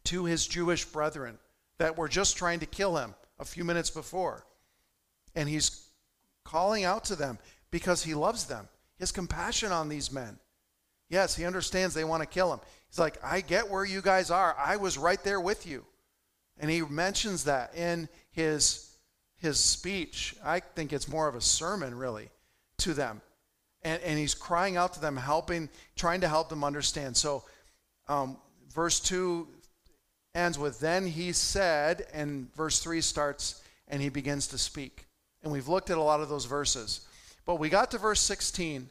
to 0.05 0.25
his 0.25 0.47
Jewish 0.47 0.85
brethren 0.85 1.39
that 1.79 1.97
were 1.97 2.09
just 2.09 2.37
trying 2.37 2.61
to 2.61 2.67
kill 2.67 2.97
him 2.97 3.15
a 3.39 3.45
few 3.45 3.65
minutes 3.65 3.91
before. 3.91 4.45
And 5.35 5.49
he's 5.49 5.89
calling 6.45 6.85
out 6.85 7.05
to 7.05 7.17
them 7.17 7.39
because 7.71 8.03
he 8.03 8.15
loves 8.15 8.47
them. 8.47 8.69
He 8.97 9.03
has 9.03 9.13
compassion 9.13 9.73
on 9.73 9.89
these 9.89 10.13
men. 10.13 10.39
Yes, 11.09 11.35
he 11.35 11.45
understands 11.45 11.95
they 11.95 12.05
want 12.05 12.23
to 12.23 12.29
kill 12.29 12.53
him. 12.53 12.61
He's 12.89 12.99
like, 12.99 13.23
I 13.25 13.41
get 13.41 13.71
where 13.71 13.85
you 13.85 14.03
guys 14.03 14.31
are. 14.31 14.57
I 14.59 14.77
was 14.77 14.99
right 14.99 15.23
there 15.25 15.41
with 15.41 15.67
you. 15.67 15.85
And 16.59 16.71
he 16.71 16.83
mentions 16.83 17.45
that 17.45 17.75
in 17.75 18.09
his, 18.31 18.95
his 19.37 19.59
speech. 19.59 20.37
I 20.45 20.61
think 20.61 20.93
it's 20.93 21.09
more 21.09 21.29
of 21.29 21.35
a 21.35 21.41
sermon, 21.41 21.95
really, 21.95 22.29
to 22.79 22.95
them. 22.95 23.23
And, 23.83 24.03
and 24.03 24.19
he's 24.19 24.35
crying 24.35 24.77
out 24.77 24.93
to 24.95 25.01
them, 25.01 25.17
helping, 25.17 25.71
trying 25.97 26.21
to 26.21 26.29
help 26.29 26.49
them 26.51 26.63
understand. 26.63 27.17
So, 27.17 27.45
um, 28.09 28.37
verse 28.75 29.01
2 29.01 29.49
ends 30.35 30.59
with, 30.59 30.81
Then 30.81 31.07
he 31.07 31.33
said, 31.33 32.07
and 32.13 32.53
verse 32.55 32.81
3 32.81 33.01
starts, 33.01 33.63
and 33.89 34.03
he 34.03 34.09
begins 34.09 34.47
to 34.49 34.59
speak. 34.59 35.07
And 35.43 35.53
we've 35.53 35.69
looked 35.69 35.91
at 35.91 35.99
a 35.99 36.03
lot 36.03 36.21
of 36.21 36.29
those 36.29 36.45
verses. 36.45 37.01
But 37.47 37.57
we 37.57 37.69
got 37.69 37.91
to 37.93 37.99
verse 37.99 38.21
16 38.21 38.89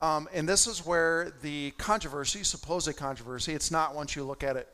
um, 0.00 0.28
and 0.32 0.48
this 0.48 0.66
is 0.66 0.86
where 0.86 1.32
the 1.42 1.72
controversy, 1.72 2.44
supposed 2.44 2.94
controversy, 2.96 3.54
it's 3.54 3.70
not 3.70 3.94
once 3.94 4.14
you 4.14 4.24
look 4.24 4.44
at 4.44 4.56
it 4.56 4.68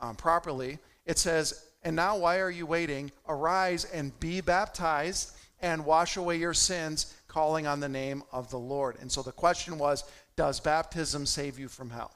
um, 0.00 0.16
properly. 0.16 0.78
It 1.04 1.18
says, 1.18 1.66
And 1.82 1.94
now 1.94 2.16
why 2.16 2.38
are 2.38 2.50
you 2.50 2.64
waiting? 2.64 3.12
Arise 3.28 3.84
and 3.84 4.18
be 4.20 4.40
baptized 4.40 5.32
and 5.60 5.84
wash 5.84 6.16
away 6.16 6.38
your 6.38 6.54
sins, 6.54 7.14
calling 7.28 7.66
on 7.66 7.80
the 7.80 7.88
name 7.88 8.22
of 8.32 8.50
the 8.50 8.58
Lord. 8.58 8.96
And 9.00 9.12
so 9.12 9.22
the 9.22 9.32
question 9.32 9.76
was, 9.76 10.04
Does 10.34 10.60
baptism 10.60 11.26
save 11.26 11.58
you 11.58 11.68
from 11.68 11.90
hell? 11.90 12.14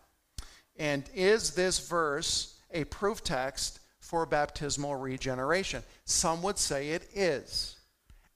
And 0.77 1.05
is 1.15 1.51
this 1.51 1.87
verse 1.87 2.54
a 2.75 2.85
proof 2.85 3.25
text 3.25 3.81
for 4.01 4.27
baptismal 4.27 4.97
regeneration? 4.97 5.83
Some 6.05 6.43
would 6.43 6.59
say 6.59 6.91
it 6.91 7.09
is. 7.15 7.77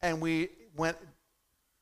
And 0.01 0.21
we 0.21 0.49
went, 0.77 0.97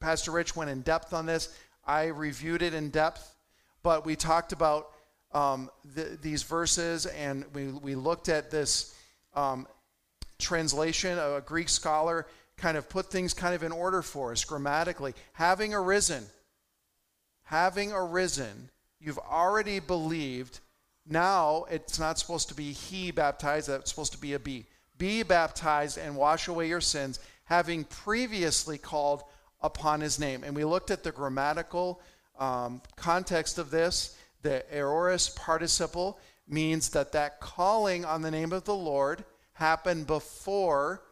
Pastor 0.00 0.32
Rich 0.32 0.56
went 0.56 0.70
in 0.70 0.80
depth 0.80 1.12
on 1.12 1.26
this. 1.26 1.56
I 1.84 2.06
reviewed 2.06 2.62
it 2.62 2.74
in 2.74 2.90
depth, 2.90 3.34
but 3.82 4.04
we 4.04 4.16
talked 4.16 4.52
about 4.52 4.90
um, 5.32 5.70
the, 5.94 6.18
these 6.20 6.42
verses 6.42 7.06
and 7.06 7.44
we, 7.54 7.68
we 7.68 7.94
looked 7.94 8.28
at 8.28 8.50
this 8.50 8.94
um, 9.34 9.68
translation. 10.38 11.18
A 11.18 11.42
Greek 11.44 11.68
scholar 11.68 12.26
kind 12.56 12.76
of 12.76 12.88
put 12.88 13.10
things 13.10 13.34
kind 13.34 13.54
of 13.54 13.62
in 13.62 13.72
order 13.72 14.02
for 14.02 14.32
us 14.32 14.44
grammatically. 14.44 15.14
Having 15.34 15.74
arisen, 15.74 16.24
having 17.44 17.92
arisen, 17.92 18.70
you've 18.98 19.18
already 19.18 19.78
believed. 19.78 20.60
Now 21.08 21.66
it's 21.70 21.98
not 21.98 22.18
supposed 22.18 22.48
to 22.48 22.54
be 22.54 22.72
he 22.72 23.10
baptized, 23.10 23.68
it's 23.68 23.90
supposed 23.90 24.12
to 24.12 24.18
be 24.18 24.34
a 24.34 24.38
be. 24.38 24.66
Be 24.98 25.22
baptized 25.22 25.98
and 25.98 26.16
wash 26.16 26.48
away 26.48 26.68
your 26.68 26.80
sins, 26.80 27.20
having 27.44 27.84
previously 27.84 28.78
called 28.78 29.22
upon 29.60 30.00
his 30.00 30.18
name. 30.18 30.42
And 30.42 30.54
we 30.54 30.64
looked 30.64 30.90
at 30.90 31.04
the 31.04 31.12
grammatical 31.12 32.00
um, 32.38 32.80
context 32.96 33.58
of 33.58 33.70
this. 33.70 34.16
The 34.42 34.64
aorist 34.74 35.36
participle 35.36 36.18
means 36.48 36.90
that 36.90 37.12
that 37.12 37.40
calling 37.40 38.04
on 38.04 38.22
the 38.22 38.30
name 38.30 38.52
of 38.52 38.64
the 38.64 38.74
Lord 38.74 39.24
happened 39.52 40.06
before, 40.06 41.02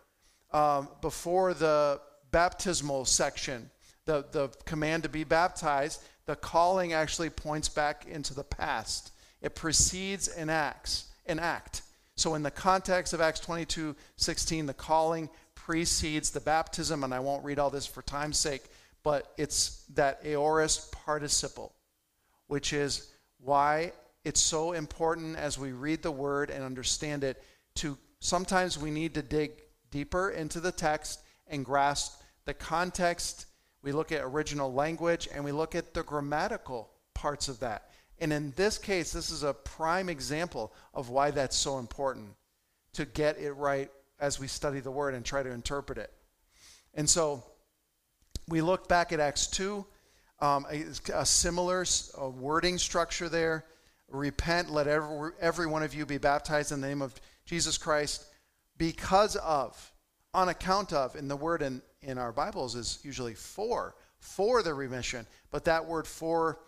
um, 0.52 0.88
before 1.00 1.54
the 1.54 2.00
baptismal 2.30 3.04
section, 3.04 3.70
the, 4.06 4.24
the 4.32 4.48
command 4.64 5.02
to 5.04 5.08
be 5.08 5.24
baptized. 5.24 6.02
The 6.26 6.36
calling 6.36 6.92
actually 6.92 7.30
points 7.30 7.68
back 7.68 8.06
into 8.06 8.34
the 8.34 8.44
past. 8.44 9.12
It 9.44 9.54
precedes 9.54 10.26
an 10.28 10.48
acts, 10.48 11.04
an 11.26 11.38
act. 11.38 11.82
So 12.16 12.34
in 12.34 12.42
the 12.42 12.50
context 12.50 13.12
of 13.12 13.20
Acts 13.20 13.40
22, 13.40 13.94
16, 14.16 14.64
the 14.64 14.72
calling 14.72 15.28
precedes 15.54 16.30
the 16.30 16.40
baptism, 16.40 17.04
and 17.04 17.12
I 17.12 17.20
won't 17.20 17.44
read 17.44 17.58
all 17.58 17.68
this 17.68 17.86
for 17.86 18.00
time's 18.00 18.38
sake, 18.38 18.62
but 19.02 19.34
it's 19.36 19.84
that 19.94 20.20
aorist 20.24 20.92
participle, 20.92 21.74
which 22.46 22.72
is 22.72 23.10
why 23.38 23.92
it's 24.24 24.40
so 24.40 24.72
important 24.72 25.36
as 25.36 25.58
we 25.58 25.72
read 25.72 26.02
the 26.02 26.10
word 26.10 26.48
and 26.48 26.64
understand 26.64 27.22
it 27.22 27.42
to 27.74 27.98
sometimes 28.20 28.78
we 28.78 28.90
need 28.90 29.12
to 29.12 29.22
dig 29.22 29.50
deeper 29.90 30.30
into 30.30 30.58
the 30.58 30.72
text 30.72 31.20
and 31.48 31.66
grasp 31.66 32.18
the 32.46 32.54
context. 32.54 33.44
We 33.82 33.92
look 33.92 34.10
at 34.10 34.22
original 34.22 34.72
language 34.72 35.28
and 35.34 35.44
we 35.44 35.52
look 35.52 35.74
at 35.74 35.92
the 35.92 36.02
grammatical 36.02 36.88
parts 37.12 37.48
of 37.48 37.60
that. 37.60 37.90
And 38.24 38.32
in 38.32 38.54
this 38.56 38.78
case, 38.78 39.12
this 39.12 39.28
is 39.28 39.42
a 39.42 39.52
prime 39.52 40.08
example 40.08 40.72
of 40.94 41.10
why 41.10 41.30
that's 41.30 41.54
so 41.54 41.78
important 41.78 42.30
to 42.94 43.04
get 43.04 43.36
it 43.36 43.52
right 43.52 43.90
as 44.18 44.40
we 44.40 44.46
study 44.46 44.80
the 44.80 44.90
word 44.90 45.12
and 45.12 45.22
try 45.22 45.42
to 45.42 45.50
interpret 45.50 45.98
it. 45.98 46.10
And 46.94 47.06
so 47.06 47.44
we 48.48 48.62
look 48.62 48.88
back 48.88 49.12
at 49.12 49.20
Acts 49.20 49.46
2, 49.48 49.84
um, 50.40 50.64
a, 50.72 50.86
a, 51.12 51.26
similar 51.26 51.84
a 52.16 52.30
wording 52.30 52.78
structure 52.78 53.28
there. 53.28 53.66
Repent, 54.08 54.70
let 54.70 54.86
every, 54.86 55.32
every 55.38 55.66
one 55.66 55.82
of 55.82 55.92
you 55.92 56.06
be 56.06 56.16
baptized 56.16 56.72
in 56.72 56.80
the 56.80 56.88
name 56.88 57.02
of 57.02 57.14
Jesus 57.44 57.76
Christ 57.76 58.24
because 58.78 59.36
of, 59.36 59.92
on 60.32 60.48
account 60.48 60.94
of, 60.94 61.14
and 61.14 61.30
the 61.30 61.36
word 61.36 61.60
in, 61.60 61.82
in 62.00 62.16
our 62.16 62.32
Bibles 62.32 62.74
is 62.74 63.00
usually 63.02 63.34
for, 63.34 63.96
for 64.18 64.62
the 64.62 64.72
remission. 64.72 65.26
But 65.50 65.66
that 65.66 65.84
word 65.84 66.06
for 66.06 66.60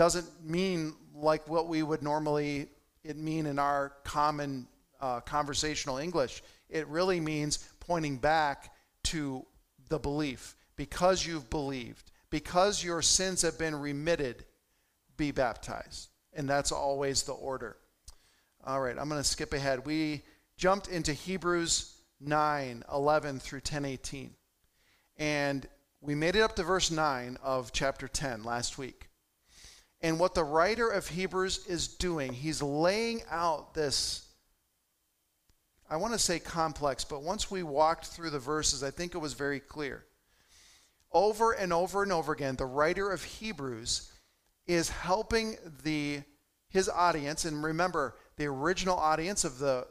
doesn't 0.00 0.26
mean 0.42 0.94
like 1.14 1.46
what 1.46 1.68
we 1.68 1.82
would 1.82 2.02
normally 2.02 2.68
it 3.04 3.18
mean 3.18 3.44
in 3.44 3.58
our 3.58 3.92
common 4.02 4.66
uh, 4.98 5.20
conversational 5.20 5.98
English 5.98 6.42
it 6.70 6.86
really 6.88 7.20
means 7.20 7.58
pointing 7.80 8.16
back 8.16 8.72
to 9.04 9.44
the 9.90 9.98
belief. 9.98 10.56
Because 10.76 11.26
you've 11.26 11.50
believed, 11.50 12.10
because 12.30 12.82
your 12.82 13.02
sins 13.02 13.42
have 13.42 13.58
been 13.58 13.74
remitted, 13.74 14.46
be 15.18 15.32
baptized. 15.32 16.08
And 16.32 16.48
that's 16.48 16.72
always 16.72 17.24
the 17.24 17.32
order. 17.32 17.76
All 18.64 18.80
right, 18.80 18.96
I'm 18.98 19.08
going 19.10 19.20
to 19.20 19.28
skip 19.28 19.52
ahead. 19.52 19.84
We 19.84 20.22
jumped 20.56 20.88
into 20.88 21.12
Hebrews 21.12 21.94
9 22.20 22.84
11 22.90 23.40
through 23.40 23.60
10 23.60 23.84
18. 23.84 24.30
And 25.18 25.66
we 26.00 26.14
made 26.14 26.36
it 26.36 26.40
up 26.40 26.56
to 26.56 26.62
verse 26.62 26.90
9 26.90 27.36
of 27.42 27.72
chapter 27.72 28.08
10 28.08 28.44
last 28.44 28.78
week. 28.78 29.09
And 30.02 30.18
what 30.18 30.34
the 30.34 30.44
writer 30.44 30.88
of 30.88 31.08
Hebrews 31.08 31.66
is 31.66 31.88
doing, 31.88 32.32
he's 32.32 32.62
laying 32.62 33.22
out 33.30 33.74
this 33.74 34.26
I 35.90 35.96
want 35.96 36.12
to 36.12 36.20
say 36.20 36.38
complex, 36.38 37.02
but 37.02 37.22
once 37.22 37.50
we 37.50 37.64
walked 37.64 38.06
through 38.06 38.30
the 38.30 38.38
verses, 38.38 38.84
I 38.84 38.92
think 38.92 39.16
it 39.16 39.18
was 39.18 39.32
very 39.32 39.58
clear. 39.58 40.04
Over 41.10 41.50
and 41.50 41.72
over 41.72 42.04
and 42.04 42.12
over 42.12 42.32
again, 42.32 42.54
the 42.54 42.64
writer 42.64 43.10
of 43.10 43.24
Hebrews 43.24 44.12
is 44.68 44.88
helping 44.88 45.56
the 45.82 46.22
his 46.68 46.88
audience, 46.88 47.44
and 47.44 47.64
remember, 47.64 48.14
the 48.36 48.46
original 48.46 48.96
audience 48.96 49.44
of 49.44 49.58
the, 49.58 49.88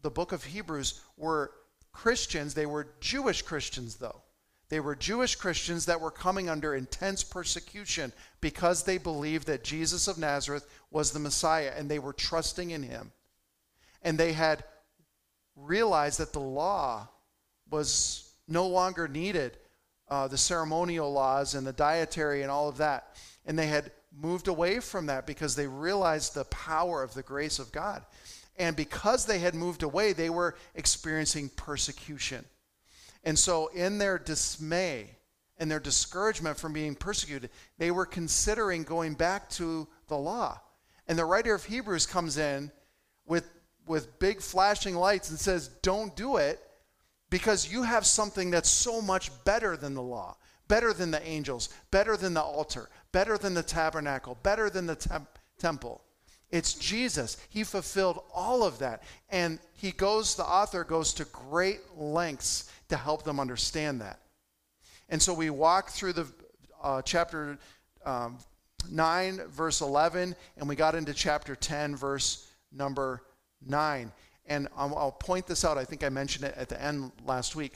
the 0.00 0.10
book 0.10 0.30
of 0.30 0.44
Hebrews 0.44 1.00
were 1.16 1.50
Christians. 1.90 2.54
They 2.54 2.66
were 2.66 2.94
Jewish 3.00 3.42
Christians, 3.42 3.96
though. 3.96 4.22
They 4.70 4.80
were 4.80 4.94
Jewish 4.94 5.34
Christians 5.34 5.86
that 5.86 6.00
were 6.00 6.12
coming 6.12 6.48
under 6.48 6.74
intense 6.74 7.24
persecution 7.24 8.12
because 8.40 8.84
they 8.84 8.98
believed 8.98 9.48
that 9.48 9.64
Jesus 9.64 10.06
of 10.06 10.16
Nazareth 10.16 10.66
was 10.92 11.10
the 11.10 11.18
Messiah 11.18 11.72
and 11.76 11.90
they 11.90 11.98
were 11.98 12.12
trusting 12.12 12.70
in 12.70 12.84
him. 12.84 13.10
And 14.02 14.16
they 14.16 14.32
had 14.32 14.64
realized 15.56 16.20
that 16.20 16.32
the 16.32 16.40
law 16.40 17.08
was 17.68 18.32
no 18.46 18.66
longer 18.68 19.08
needed, 19.08 19.58
uh, 20.08 20.28
the 20.28 20.38
ceremonial 20.38 21.12
laws 21.12 21.54
and 21.56 21.66
the 21.66 21.72
dietary 21.72 22.42
and 22.42 22.50
all 22.50 22.68
of 22.68 22.78
that. 22.78 23.16
And 23.44 23.58
they 23.58 23.66
had 23.66 23.90
moved 24.16 24.46
away 24.46 24.78
from 24.78 25.06
that 25.06 25.26
because 25.26 25.56
they 25.56 25.66
realized 25.66 26.34
the 26.34 26.44
power 26.44 27.02
of 27.02 27.12
the 27.14 27.22
grace 27.24 27.58
of 27.58 27.72
God. 27.72 28.04
And 28.56 28.76
because 28.76 29.26
they 29.26 29.40
had 29.40 29.54
moved 29.56 29.82
away, 29.82 30.12
they 30.12 30.30
were 30.30 30.56
experiencing 30.76 31.48
persecution. 31.56 32.44
And 33.24 33.38
so, 33.38 33.68
in 33.68 33.98
their 33.98 34.18
dismay 34.18 35.16
and 35.58 35.70
their 35.70 35.80
discouragement 35.80 36.58
from 36.58 36.72
being 36.72 36.94
persecuted, 36.94 37.50
they 37.78 37.90
were 37.90 38.06
considering 38.06 38.82
going 38.82 39.14
back 39.14 39.48
to 39.50 39.86
the 40.08 40.16
law. 40.16 40.60
And 41.06 41.18
the 41.18 41.24
writer 41.24 41.54
of 41.54 41.64
Hebrews 41.64 42.06
comes 42.06 42.38
in 42.38 42.70
with, 43.26 43.52
with 43.86 44.18
big 44.18 44.40
flashing 44.40 44.94
lights 44.94 45.30
and 45.30 45.38
says, 45.38 45.68
Don't 45.82 46.16
do 46.16 46.36
it 46.36 46.60
because 47.28 47.70
you 47.70 47.82
have 47.82 48.06
something 48.06 48.50
that's 48.50 48.70
so 48.70 49.00
much 49.02 49.30
better 49.44 49.76
than 49.76 49.94
the 49.94 50.02
law, 50.02 50.36
better 50.68 50.92
than 50.92 51.10
the 51.10 51.26
angels, 51.26 51.68
better 51.90 52.16
than 52.16 52.34
the 52.34 52.42
altar, 52.42 52.88
better 53.12 53.36
than 53.36 53.54
the 53.54 53.62
tabernacle, 53.62 54.38
better 54.42 54.70
than 54.70 54.86
the 54.86 54.96
temp- 54.96 55.38
temple. 55.58 56.02
It's 56.50 56.74
Jesus. 56.74 57.36
He 57.48 57.62
fulfilled 57.62 58.22
all 58.34 58.64
of 58.64 58.78
that. 58.80 59.04
And 59.30 59.60
he 59.74 59.92
goes, 59.92 60.34
the 60.34 60.44
author 60.44 60.82
goes 60.82 61.14
to 61.14 61.24
great 61.26 61.80
lengths 61.96 62.70
to 62.90 62.96
help 62.96 63.22
them 63.22 63.40
understand 63.40 64.00
that. 64.00 64.20
And 65.08 65.20
so 65.20 65.34
we 65.34 65.50
walk 65.50 65.90
through 65.90 66.12
the 66.12 66.26
uh, 66.82 67.02
chapter 67.02 67.58
um, 68.04 68.38
9, 68.90 69.40
verse 69.48 69.80
11, 69.80 70.34
and 70.56 70.68
we 70.68 70.76
got 70.76 70.94
into 70.94 71.12
chapter 71.12 71.54
10, 71.54 71.96
verse 71.96 72.48
number 72.72 73.22
9. 73.66 74.12
And 74.46 74.68
I'll, 74.76 74.96
I'll 74.96 75.12
point 75.12 75.46
this 75.46 75.64
out. 75.64 75.78
I 75.78 75.84
think 75.84 76.04
I 76.04 76.08
mentioned 76.08 76.44
it 76.44 76.54
at 76.56 76.68
the 76.68 76.80
end 76.82 77.12
last 77.26 77.56
week. 77.56 77.74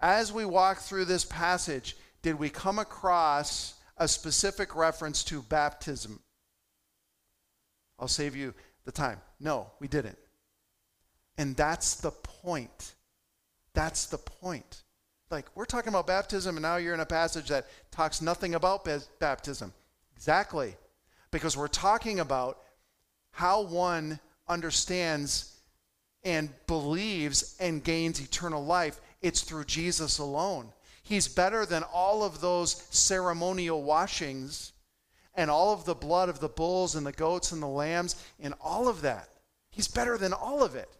As 0.00 0.32
we 0.32 0.44
walk 0.44 0.78
through 0.78 1.06
this 1.06 1.24
passage, 1.24 1.96
did 2.22 2.38
we 2.38 2.50
come 2.50 2.78
across 2.78 3.74
a 3.96 4.08
specific 4.08 4.74
reference 4.76 5.24
to 5.24 5.42
baptism? 5.42 6.20
I'll 7.98 8.08
save 8.08 8.36
you 8.36 8.52
the 8.84 8.92
time. 8.92 9.20
No, 9.40 9.70
we 9.80 9.88
didn't. 9.88 10.18
And 11.38 11.56
that's 11.56 11.96
the 11.96 12.10
point. 12.10 12.94
That's 13.76 14.06
the 14.06 14.16
point. 14.16 14.84
Like, 15.30 15.44
we're 15.54 15.66
talking 15.66 15.90
about 15.90 16.06
baptism, 16.06 16.56
and 16.56 16.62
now 16.62 16.76
you're 16.76 16.94
in 16.94 17.00
a 17.00 17.06
passage 17.06 17.48
that 17.48 17.66
talks 17.90 18.22
nothing 18.22 18.54
about 18.54 18.88
baptism. 19.18 19.74
Exactly. 20.16 20.76
Because 21.30 21.58
we're 21.58 21.68
talking 21.68 22.18
about 22.20 22.58
how 23.32 23.60
one 23.60 24.18
understands 24.48 25.60
and 26.24 26.48
believes 26.66 27.54
and 27.60 27.84
gains 27.84 28.18
eternal 28.18 28.64
life. 28.64 28.98
It's 29.20 29.42
through 29.42 29.64
Jesus 29.64 30.18
alone. 30.18 30.72
He's 31.02 31.28
better 31.28 31.66
than 31.66 31.82
all 31.82 32.24
of 32.24 32.40
those 32.40 32.86
ceremonial 32.88 33.82
washings 33.82 34.72
and 35.34 35.50
all 35.50 35.74
of 35.74 35.84
the 35.84 35.94
blood 35.94 36.30
of 36.30 36.40
the 36.40 36.48
bulls 36.48 36.94
and 36.94 37.04
the 37.06 37.12
goats 37.12 37.52
and 37.52 37.62
the 37.62 37.66
lambs 37.66 38.16
and 38.40 38.54
all 38.58 38.88
of 38.88 39.02
that. 39.02 39.28
He's 39.70 39.86
better 39.86 40.16
than 40.16 40.32
all 40.32 40.64
of 40.64 40.74
it. 40.74 40.95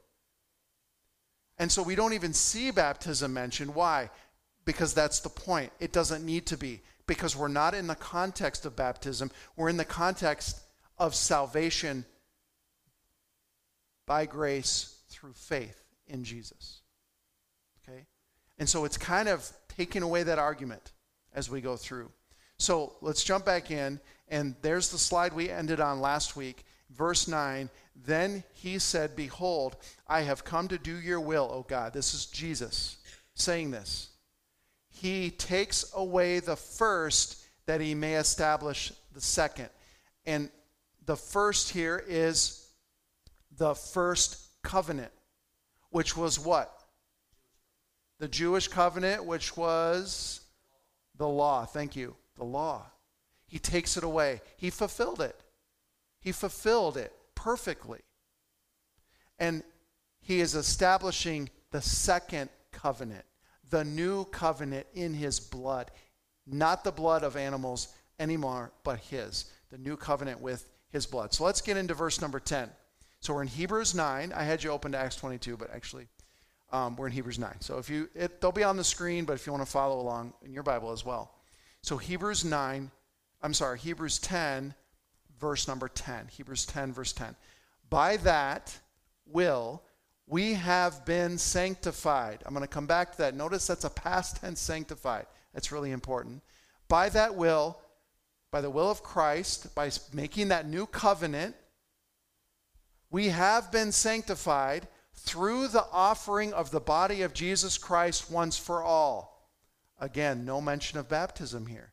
And 1.59 1.71
so 1.73 1.83
we 1.83 1.95
don't 1.95 2.13
even 2.13 2.33
see 2.33 2.71
baptism 2.71 3.33
mentioned. 3.33 3.75
Why? 3.75 4.11
Because 4.65 4.95
that's 4.95 5.21
the 5.21 5.29
point. 5.29 5.73
It 5.81 5.93
doesn't 5.93 6.25
need 6.25 6.47
to 6.47 6.57
be. 6.57 6.83
Because 7.07 7.37
we're 7.37 7.49
not 7.49 7.75
in 7.75 7.87
the 7.87 7.95
context 7.95 8.67
of 8.67 8.75
baptism, 8.75 9.31
we're 9.57 9.69
in 9.69 9.77
the 9.77 9.85
context 9.85 10.61
of 10.99 11.15
salvation 11.15 12.05
by 14.07 14.27
grace 14.27 14.97
through 15.09 15.33
faith 15.33 15.85
in 16.09 16.25
Jesus. 16.25 16.81
Okay? 17.83 18.07
And 18.59 18.69
so 18.69 18.85
it's 18.85 18.99
kind 18.99 19.29
of 19.29 19.51
taking 19.69 20.03
away 20.03 20.25
that 20.25 20.39
argument 20.39 20.93
as 21.33 21.49
we 21.49 21.61
go 21.61 21.77
through. 21.77 22.11
So 22.59 22.95
let's 23.01 23.23
jump 23.23 23.45
back 23.45 23.71
in 23.71 24.01
and 24.29 24.57
there's 24.63 24.91
the 24.91 24.99
slide 24.99 25.33
we 25.33 25.51
ended 25.51 25.81
on 25.81 26.01
last 26.01 26.37
week. 26.37 26.65
Verse 26.91 27.28
9 27.28 27.70
Then 27.95 28.45
he 28.53 28.78
said, 28.78 29.16
Behold, 29.16 29.76
I 30.07 30.22
have 30.22 30.45
come 30.45 30.68
to 30.68 30.78
do 30.78 30.97
your 30.97 31.20
will, 31.20 31.51
O 31.53 31.64
God. 31.68 31.93
This 31.93 32.14
is 32.14 32.26
Jesus 32.26 32.99
saying 33.34 33.70
this. 33.70 34.09
He 34.89 35.30
takes 35.30 35.93
away 35.95 36.41
the 36.41 36.57
first 36.57 37.43
that 37.66 37.80
he 37.80 37.95
may 37.95 38.14
establish 38.14 38.93
the 39.12 39.20
second. 39.20 39.68
And 40.24 40.51
the 41.05 41.16
first 41.16 41.70
here 41.70 42.03
is 42.07 42.68
the 43.57 43.74
first 43.74 44.39
covenant, 44.62 45.12
which 45.91 46.16
was 46.16 46.39
what? 46.39 46.72
The 48.18 48.28
Jewish 48.28 48.68
covenant, 48.68 49.24
which 49.24 49.57
was 49.57 50.41
the 51.16 51.28
law. 51.28 51.64
Thank 51.66 51.97
you. 51.97 52.16
The 52.37 52.45
law. 52.45 52.87
He 53.47 53.59
takes 53.59 53.97
it 53.97 54.05
away. 54.05 54.41
He 54.57 54.70
fulfilled 54.70 55.20
it. 55.20 55.39
He 56.27 56.33
fulfilled 56.33 56.97
it 56.97 57.12
perfectly. 57.37 58.01
And 59.39 59.62
he 60.18 60.41
is 60.41 60.57
establishing 60.57 61.51
the 61.70 61.81
second 61.81 62.51
covenant, 62.72 63.24
the 63.70 63.85
new 63.85 64.24
covenant 64.24 64.89
in 64.93 65.14
his 65.14 65.39
blood. 65.39 65.93
Not 66.45 66.83
the 66.83 66.91
blood 66.91 67.22
of 67.22 67.37
animals 67.37 67.95
anymore, 68.18 68.72
but 68.83 68.99
his. 68.99 69.53
The 69.70 69.79
new 69.79 69.97
covenant 69.97 70.41
with 70.41 70.68
his 70.91 71.07
blood. 71.07 71.33
So 71.33 71.45
let's 71.45 71.61
get 71.61 71.77
into 71.77 71.95
verse 71.95 72.20
number 72.20 72.41
10. 72.41 72.70
So 73.20 73.33
we're 73.33 73.43
in 73.43 73.49
Hebrews 73.49 73.95
9. 73.95 74.33
I 74.33 74.43
had 74.43 74.64
you 74.64 74.72
open 74.72 74.91
to 74.93 74.99
Acts 74.99 75.14
22, 75.14 75.57
but 75.57 75.72
actually 75.72 76.09
um, 76.72 76.97
we're 76.97 77.07
in 77.07 77.12
Hebrews 77.12 77.39
9. 77.39 77.61
So 77.61 77.79
if 77.79 77.89
you, 77.89 78.09
it, 78.16 78.41
they'll 78.41 78.51
be 78.51 78.64
on 78.64 78.77
the 78.77 78.83
screen, 78.83 79.27
but 79.27 79.35
if 79.35 79.47
you 79.47 79.53
want 79.53 79.64
to 79.64 79.70
follow 79.70 80.01
along 80.01 80.33
in 80.45 80.53
your 80.53 80.64
Bible 80.64 80.91
as 80.91 81.05
well. 81.05 81.37
So 81.83 81.97
Hebrews 81.97 82.45
9, 82.45 82.91
I'm 83.43 83.55
sorry, 83.55 83.79
Hebrews 83.79 84.18
10, 84.18 84.74
verse 85.41 85.68
number 85.68 85.89
10. 85.89 86.28
Hebrews 86.28 86.66
10, 86.66 86.93
verse 86.93 87.12
10. 87.12 87.34
By 87.89 88.16
that 88.18 88.78
will 89.26 89.82
we 90.26 90.55
have 90.55 91.05
been 91.05 91.39
sanctified. 91.39 92.43
I'm 92.45 92.53
going 92.53 92.62
to 92.62 92.68
come 92.68 92.87
back 92.87 93.12
to 93.12 93.18
that. 93.18 93.37
Notice 93.37 93.66
that's 93.66 93.84
a 93.84 93.91
past 93.91 94.41
tense 94.41 94.61
sanctified. 94.61 95.26
That's 95.55 95.70
really 95.70 95.93
important. 95.93 96.43
By 96.89 97.09
that 97.11 97.37
will, 97.37 97.78
by 98.51 98.61
the 98.61 98.70
will 98.70 98.91
of 98.91 99.03
Christ, 99.03 99.74
by 99.74 99.91
making 100.12 100.49
that 100.49 100.68
new 100.68 100.87
covenant, 100.87 101.55
we 103.11 103.28
have 103.28 103.70
been 103.70 103.93
sanctified 103.93 104.89
through 105.14 105.68
the 105.68 105.87
offering 105.93 106.53
of 106.53 106.70
the 106.70 106.80
body 106.80 107.22
of 107.22 107.32
Jesus 107.32 107.78
Christ 107.78 108.30
once 108.30 108.59
for 108.59 108.82
all. 108.82 109.49
Again, 109.99 110.45
no 110.45 110.61
mention 110.61 110.99
of 110.99 111.09
baptism 111.09 111.66
here. 111.66 111.93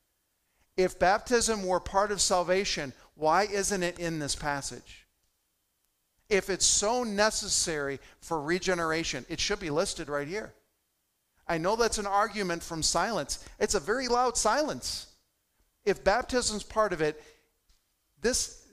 If 0.76 0.98
baptism 0.98 1.66
were 1.66 1.80
part 1.80 2.12
of 2.12 2.20
salvation, 2.20 2.94
why 3.16 3.44
isn't 3.44 3.84
it 3.84 4.00
in 4.00 4.20
this 4.20 4.36
passage? 4.36 5.06
If 6.30 6.50
it's 6.50 6.66
so 6.66 7.04
necessary 7.04 8.00
for 8.22 8.42
regeneration, 8.42 9.26
it 9.30 9.40
should 9.40 9.60
be 9.60 9.70
listed 9.70 10.10
right 10.10 10.28
here. 10.28 10.54
I 11.48 11.58
know 11.58 11.76
that's 11.76 11.98
an 11.98 12.08
argument 12.08 12.64
from 12.64 12.82
silence. 12.82 13.44
It's 13.60 13.76
a 13.76 13.80
very 13.80 14.08
loud 14.08 14.38
silence. 14.38 15.08
If 15.86 16.04
baptism's 16.04 16.64
part 16.64 16.94
of 16.94 17.02
it, 17.02 17.22
this, 18.22 18.66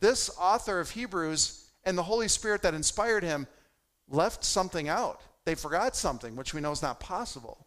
this 0.00 0.28
author 0.38 0.80
of 0.80 0.90
Hebrews 0.90 1.70
and 1.84 1.96
the 1.96 2.02
Holy 2.02 2.28
Spirit 2.28 2.62
that 2.62 2.74
inspired 2.74 3.22
him 3.22 3.46
left 4.08 4.44
something 4.44 4.88
out. 4.88 5.20
They 5.44 5.54
forgot 5.54 5.94
something, 5.94 6.34
which 6.34 6.52
we 6.52 6.60
know 6.60 6.72
is 6.72 6.82
not 6.82 6.98
possible. 6.98 7.66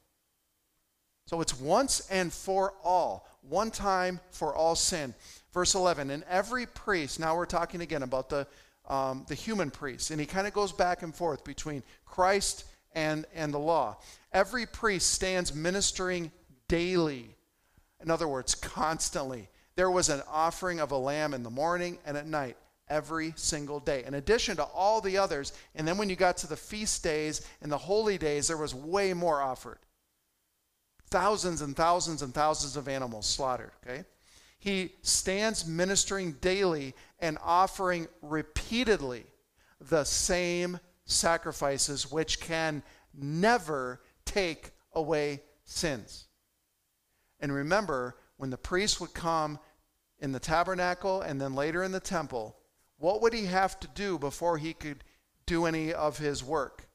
So 1.26 1.42
it's 1.42 1.58
once 1.60 2.08
and 2.10 2.34
for 2.34 2.74
all, 2.84 3.28
one 3.42 3.72
time 3.72 4.20
for 4.32 4.54
all 4.54 4.76
sin. 4.76 5.14
Verse 5.54 5.76
11, 5.76 6.12
and 6.12 6.24
every 6.30 6.66
priest, 6.66 7.20
now 7.20 7.36
we're 7.36 7.46
talking 7.46 7.82
again 7.82 8.04
about 8.04 8.30
the, 8.30 8.48
um, 8.88 9.26
the 9.28 9.36
human 9.36 9.72
priest, 9.72 10.12
and 10.12 10.20
he 10.20 10.26
kind 10.26 10.48
of 10.48 10.54
goes 10.54 10.72
back 10.72 11.02
and 11.02 11.16
forth 11.16 11.44
between 11.44 11.84
Christ 12.06 12.66
and, 12.94 13.26
and 13.34 13.54
the 13.54 13.60
law. 13.60 13.98
Every 14.32 14.66
priest 14.66 15.12
stands 15.12 15.54
ministering 15.54 16.32
daily. 16.68 17.36
In 18.02 18.12
other 18.12 18.28
words, 18.28 18.56
constantly. 18.56 19.50
There 19.76 19.90
was 19.90 20.10
an 20.10 20.22
offering 20.30 20.80
of 20.80 20.92
a 20.92 20.98
lamb 20.98 21.34
in 21.34 21.44
the 21.44 21.50
morning 21.50 22.00
and 22.06 22.16
at 22.18 22.28
night 22.28 22.58
every 22.90 23.34
single 23.36 23.80
day, 23.80 24.04
in 24.06 24.16
addition 24.16 24.56
to 24.58 24.64
all 24.64 25.00
the 25.00 25.18
others. 25.18 25.54
And 25.76 25.88
then 25.88 25.98
when 25.98 26.10
you 26.10 26.16
got 26.16 26.38
to 26.38 26.48
the 26.48 26.58
feast 26.58 27.04
days 27.04 27.42
and 27.62 27.72
the 27.72 27.78
holy 27.78 28.18
days, 28.18 28.48
there 28.48 28.58
was 28.58 28.74
way 28.74 29.14
more 29.14 29.42
offered 29.42 29.78
thousands 31.10 31.62
and 31.62 31.76
thousands 31.76 32.22
and 32.22 32.34
thousands 32.34 32.76
of 32.76 32.88
animals 32.88 33.26
slaughtered, 33.28 33.72
okay? 33.84 34.04
He 34.60 34.96
stands 35.02 35.66
ministering 35.66 36.34
daily 36.34 36.94
and 37.20 37.38
offering 37.42 38.08
repeatedly 38.22 39.26
the 39.80 40.04
same 40.04 40.80
sacrifices 41.06 42.12
which 42.12 42.42
can 42.42 42.84
never 43.14 44.02
take 44.26 44.72
away 44.94 45.42
sins. 45.64 46.28
And 47.40 47.54
remember, 47.54 48.18
when 48.38 48.50
the 48.50 48.58
priest 48.58 49.00
would 49.00 49.14
come 49.14 49.60
in 50.20 50.34
the 50.34 50.40
tabernacle 50.40 51.22
and 51.22 51.40
then 51.40 51.56
later 51.56 51.82
in 51.84 51.94
the 51.94 52.00
temple, 52.02 52.58
what 52.98 53.22
would 53.22 53.34
he 53.34 53.46
have 53.46 53.80
to 53.80 53.88
do 53.88 54.20
before 54.20 54.58
he 54.58 54.74
could 54.74 55.04
do 55.46 55.66
any 55.66 55.94
of 55.94 56.18
his 56.18 56.44
work? 56.44 56.90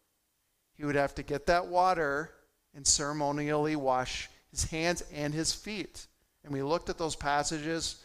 He 0.75 0.85
would 0.85 0.97
have 0.97 1.15
to 1.15 1.23
get 1.23 1.47
that 1.47 1.67
water 1.67 2.31
and 2.75 2.87
ceremonially 2.87 3.75
wash 3.75 4.29
his 4.51 4.65
hands 4.65 5.03
and 5.13 5.33
his 5.33 5.53
feet. 5.53 6.07
And 6.45 6.53
we 6.53 6.63
looked 6.63 6.91
at 6.91 6.99
those 6.99 7.17
passages, 7.17 8.03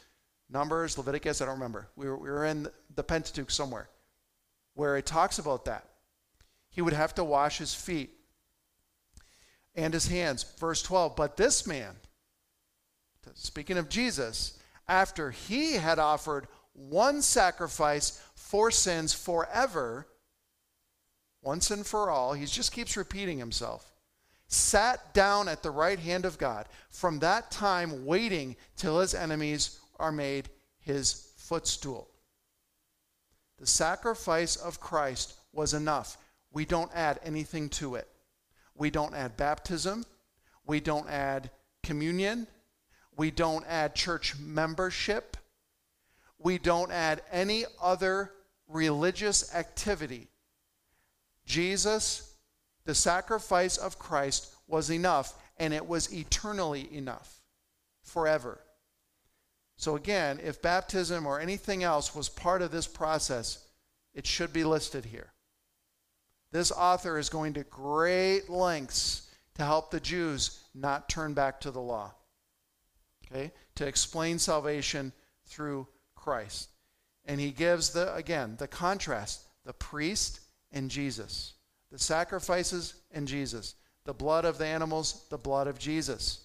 Numbers, 0.49 0.97
Leviticus, 0.97 1.41
I 1.41 1.45
don't 1.45 1.55
remember. 1.55 1.89
We 1.95 2.07
were, 2.07 2.17
we 2.17 2.29
were 2.29 2.45
in 2.45 2.67
the 2.95 3.03
Pentateuch 3.03 3.51
somewhere 3.51 3.89
where 4.73 4.97
it 4.97 5.05
talks 5.05 5.39
about 5.39 5.65
that. 5.65 5.85
He 6.69 6.81
would 6.81 6.93
have 6.93 7.13
to 7.15 7.23
wash 7.23 7.57
his 7.57 7.73
feet 7.73 8.11
and 9.75 9.93
his 9.93 10.07
hands. 10.07 10.45
Verse 10.57 10.81
12, 10.81 11.15
but 11.15 11.35
this 11.35 11.67
man, 11.67 11.95
speaking 13.33 13.77
of 13.77 13.89
Jesus, 13.89 14.57
after 14.87 15.31
he 15.31 15.73
had 15.73 15.99
offered 15.99 16.47
one 16.73 17.21
sacrifice 17.21 18.21
for 18.35 18.71
sins 18.71 19.13
forever, 19.13 20.07
once 21.41 21.71
and 21.71 21.85
for 21.85 22.09
all, 22.09 22.33
he 22.33 22.45
just 22.45 22.71
keeps 22.71 22.97
repeating 22.97 23.37
himself, 23.37 23.88
sat 24.49 25.13
down 25.13 25.47
at 25.47 25.63
the 25.63 25.71
right 25.71 25.99
hand 25.99 26.25
of 26.25 26.37
God, 26.37 26.67
from 26.89 27.19
that 27.19 27.51
time 27.51 28.05
waiting 28.05 28.55
till 28.75 28.99
his 28.99 29.13
enemies 29.13 29.79
are 29.99 30.11
made 30.11 30.49
his 30.79 31.31
footstool. 31.37 32.09
The 33.59 33.67
sacrifice 33.67 34.55
of 34.55 34.79
Christ 34.79 35.35
was 35.53 35.73
enough. 35.73 36.17
We 36.51 36.65
don't 36.65 36.91
add 36.95 37.19
anything 37.23 37.69
to 37.69 37.95
it. 37.95 38.07
We 38.73 38.89
don't 38.89 39.13
add 39.13 39.37
baptism. 39.37 40.03
We 40.65 40.79
don't 40.79 41.09
add 41.09 41.51
communion. 41.83 42.47
We 43.15 43.29
don't 43.29 43.65
add 43.67 43.93
church 43.93 44.35
membership. 44.39 45.37
We 46.39 46.57
don't 46.57 46.91
add 46.91 47.21
any 47.31 47.65
other 47.81 48.31
religious 48.67 49.53
activity. 49.53 50.27
Jesus, 51.45 52.28
the 52.89 52.95
sacrifice 52.95 53.77
of 53.77 53.99
Christ, 53.99 54.51
was 54.67 54.89
enough, 54.89 55.35
and 55.57 55.75
it 55.75 55.87
was 55.87 56.11
eternally 56.11 56.89
enough, 56.91 57.39
forever. 58.01 58.61
So, 59.77 59.95
again, 59.95 60.39
if 60.43 60.59
baptism 60.59 61.27
or 61.27 61.39
anything 61.39 61.83
else 61.83 62.15
was 62.15 62.29
part 62.29 62.63
of 62.63 62.71
this 62.71 62.87
process, 62.87 63.63
it 64.15 64.25
should 64.25 64.51
be 64.51 64.63
listed 64.63 65.05
here. 65.05 65.33
This 66.51 66.71
author 66.71 67.19
is 67.19 67.29
going 67.29 67.53
to 67.53 67.63
great 67.63 68.49
lengths 68.49 69.29
to 69.53 69.63
help 69.63 69.91
the 69.91 69.99
Jews 69.99 70.59
not 70.73 71.09
turn 71.09 71.35
back 71.35 71.61
to 71.61 71.69
the 71.69 71.79
law 71.81 72.13
okay, 73.31 73.51
to 73.75 73.85
explain 73.85 74.39
salvation 74.39 75.13
through 75.45 75.87
Christ. 76.15 76.69
And 77.25 77.39
he 77.39 77.51
gives 77.51 77.91
the 77.91 78.11
again 78.15 78.55
the 78.57 78.67
contrast, 78.67 79.45
the 79.63 79.73
priest 79.73 80.39
and 80.71 80.89
Jesus, 80.89 81.53
the 81.91 81.99
sacrifices 81.99 82.95
and 83.11 83.27
Jesus, 83.27 83.75
the 84.05 84.13
blood 84.13 84.45
of 84.45 84.57
the 84.57 84.65
animals, 84.65 85.25
the 85.29 85.37
blood 85.37 85.67
of 85.67 85.79
Jesus. 85.79 86.43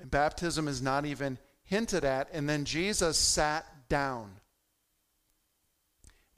And 0.00 0.10
baptism 0.10 0.68
is 0.68 0.80
not 0.80 1.04
even 1.06 1.38
hinted 1.64 2.04
at, 2.04 2.28
and 2.32 2.48
then 2.48 2.64
Jesus 2.64 3.18
sat 3.18 3.66
down. 3.88 4.30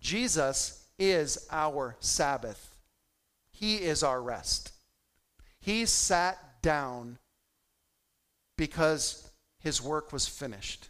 Jesus 0.01 0.87
is 0.99 1.47
our 1.51 1.97
Sabbath. 2.01 2.75
He 3.51 3.77
is 3.77 4.03
our 4.03 4.23
rest. 4.23 4.73
He 5.61 5.85
sat 5.85 6.39
down 6.63 7.19
because 8.57 9.31
his 9.59 9.83
work 9.83 10.13
was 10.13 10.27
finished. 10.27 10.89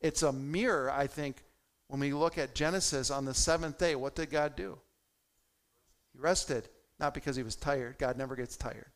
It's 0.00 0.22
a 0.22 0.32
mirror, 0.32 0.90
I 0.90 1.06
think, 1.06 1.42
when 1.88 2.00
we 2.00 2.12
look 2.12 2.38
at 2.38 2.54
Genesis 2.54 3.10
on 3.10 3.24
the 3.24 3.34
seventh 3.34 3.78
day. 3.78 3.94
What 3.94 4.14
did 4.14 4.30
God 4.30 4.54
do? 4.54 4.78
He 6.20 6.22
rested, 6.22 6.68
not 6.98 7.14
because 7.14 7.34
he 7.34 7.42
was 7.42 7.56
tired. 7.56 7.96
God 7.98 8.18
never 8.18 8.36
gets 8.36 8.54
tired. 8.54 8.90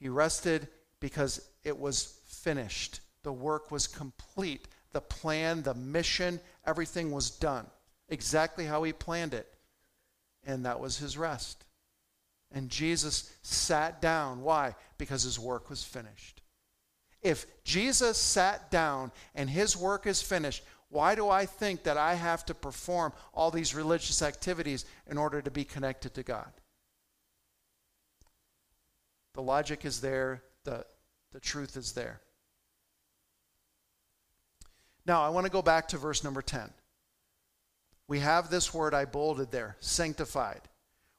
He 0.00 0.08
rested 0.08 0.68
because 1.00 1.46
it 1.64 1.78
was 1.78 2.18
finished. 2.24 3.00
The 3.24 3.32
work 3.32 3.70
was 3.70 3.86
complete. 3.86 4.68
The 4.92 5.02
plan, 5.02 5.60
the 5.60 5.74
mission, 5.74 6.40
everything 6.64 7.10
was 7.10 7.28
done 7.28 7.66
exactly 8.08 8.64
how 8.64 8.84
he 8.84 8.92
planned 8.94 9.34
it. 9.34 9.52
And 10.44 10.64
that 10.64 10.80
was 10.80 10.96
his 10.96 11.18
rest. 11.18 11.64
And 12.52 12.70
Jesus 12.70 13.30
sat 13.42 14.00
down. 14.00 14.40
Why? 14.42 14.76
Because 14.96 15.24
his 15.24 15.38
work 15.38 15.68
was 15.68 15.84
finished. 15.84 16.40
If 17.20 17.44
Jesus 17.64 18.16
sat 18.16 18.70
down 18.70 19.12
and 19.34 19.50
his 19.50 19.76
work 19.76 20.06
is 20.06 20.22
finished, 20.22 20.62
why 20.88 21.14
do 21.14 21.28
I 21.28 21.46
think 21.46 21.82
that 21.84 21.96
I 21.96 22.14
have 22.14 22.44
to 22.46 22.54
perform 22.54 23.12
all 23.34 23.50
these 23.50 23.74
religious 23.74 24.22
activities 24.22 24.84
in 25.08 25.18
order 25.18 25.42
to 25.42 25.50
be 25.50 25.64
connected 25.64 26.14
to 26.14 26.22
God? 26.22 26.50
The 29.34 29.42
logic 29.42 29.84
is 29.84 30.00
there, 30.00 30.42
the, 30.64 30.86
the 31.32 31.40
truth 31.40 31.76
is 31.76 31.92
there. 31.92 32.20
Now, 35.04 35.22
I 35.22 35.28
want 35.28 35.46
to 35.46 35.52
go 35.52 35.62
back 35.62 35.88
to 35.88 35.98
verse 35.98 36.24
number 36.24 36.42
10. 36.42 36.70
We 38.08 38.20
have 38.20 38.50
this 38.50 38.72
word 38.72 38.94
I 38.94 39.04
bolded 39.04 39.50
there 39.50 39.76
sanctified 39.80 40.62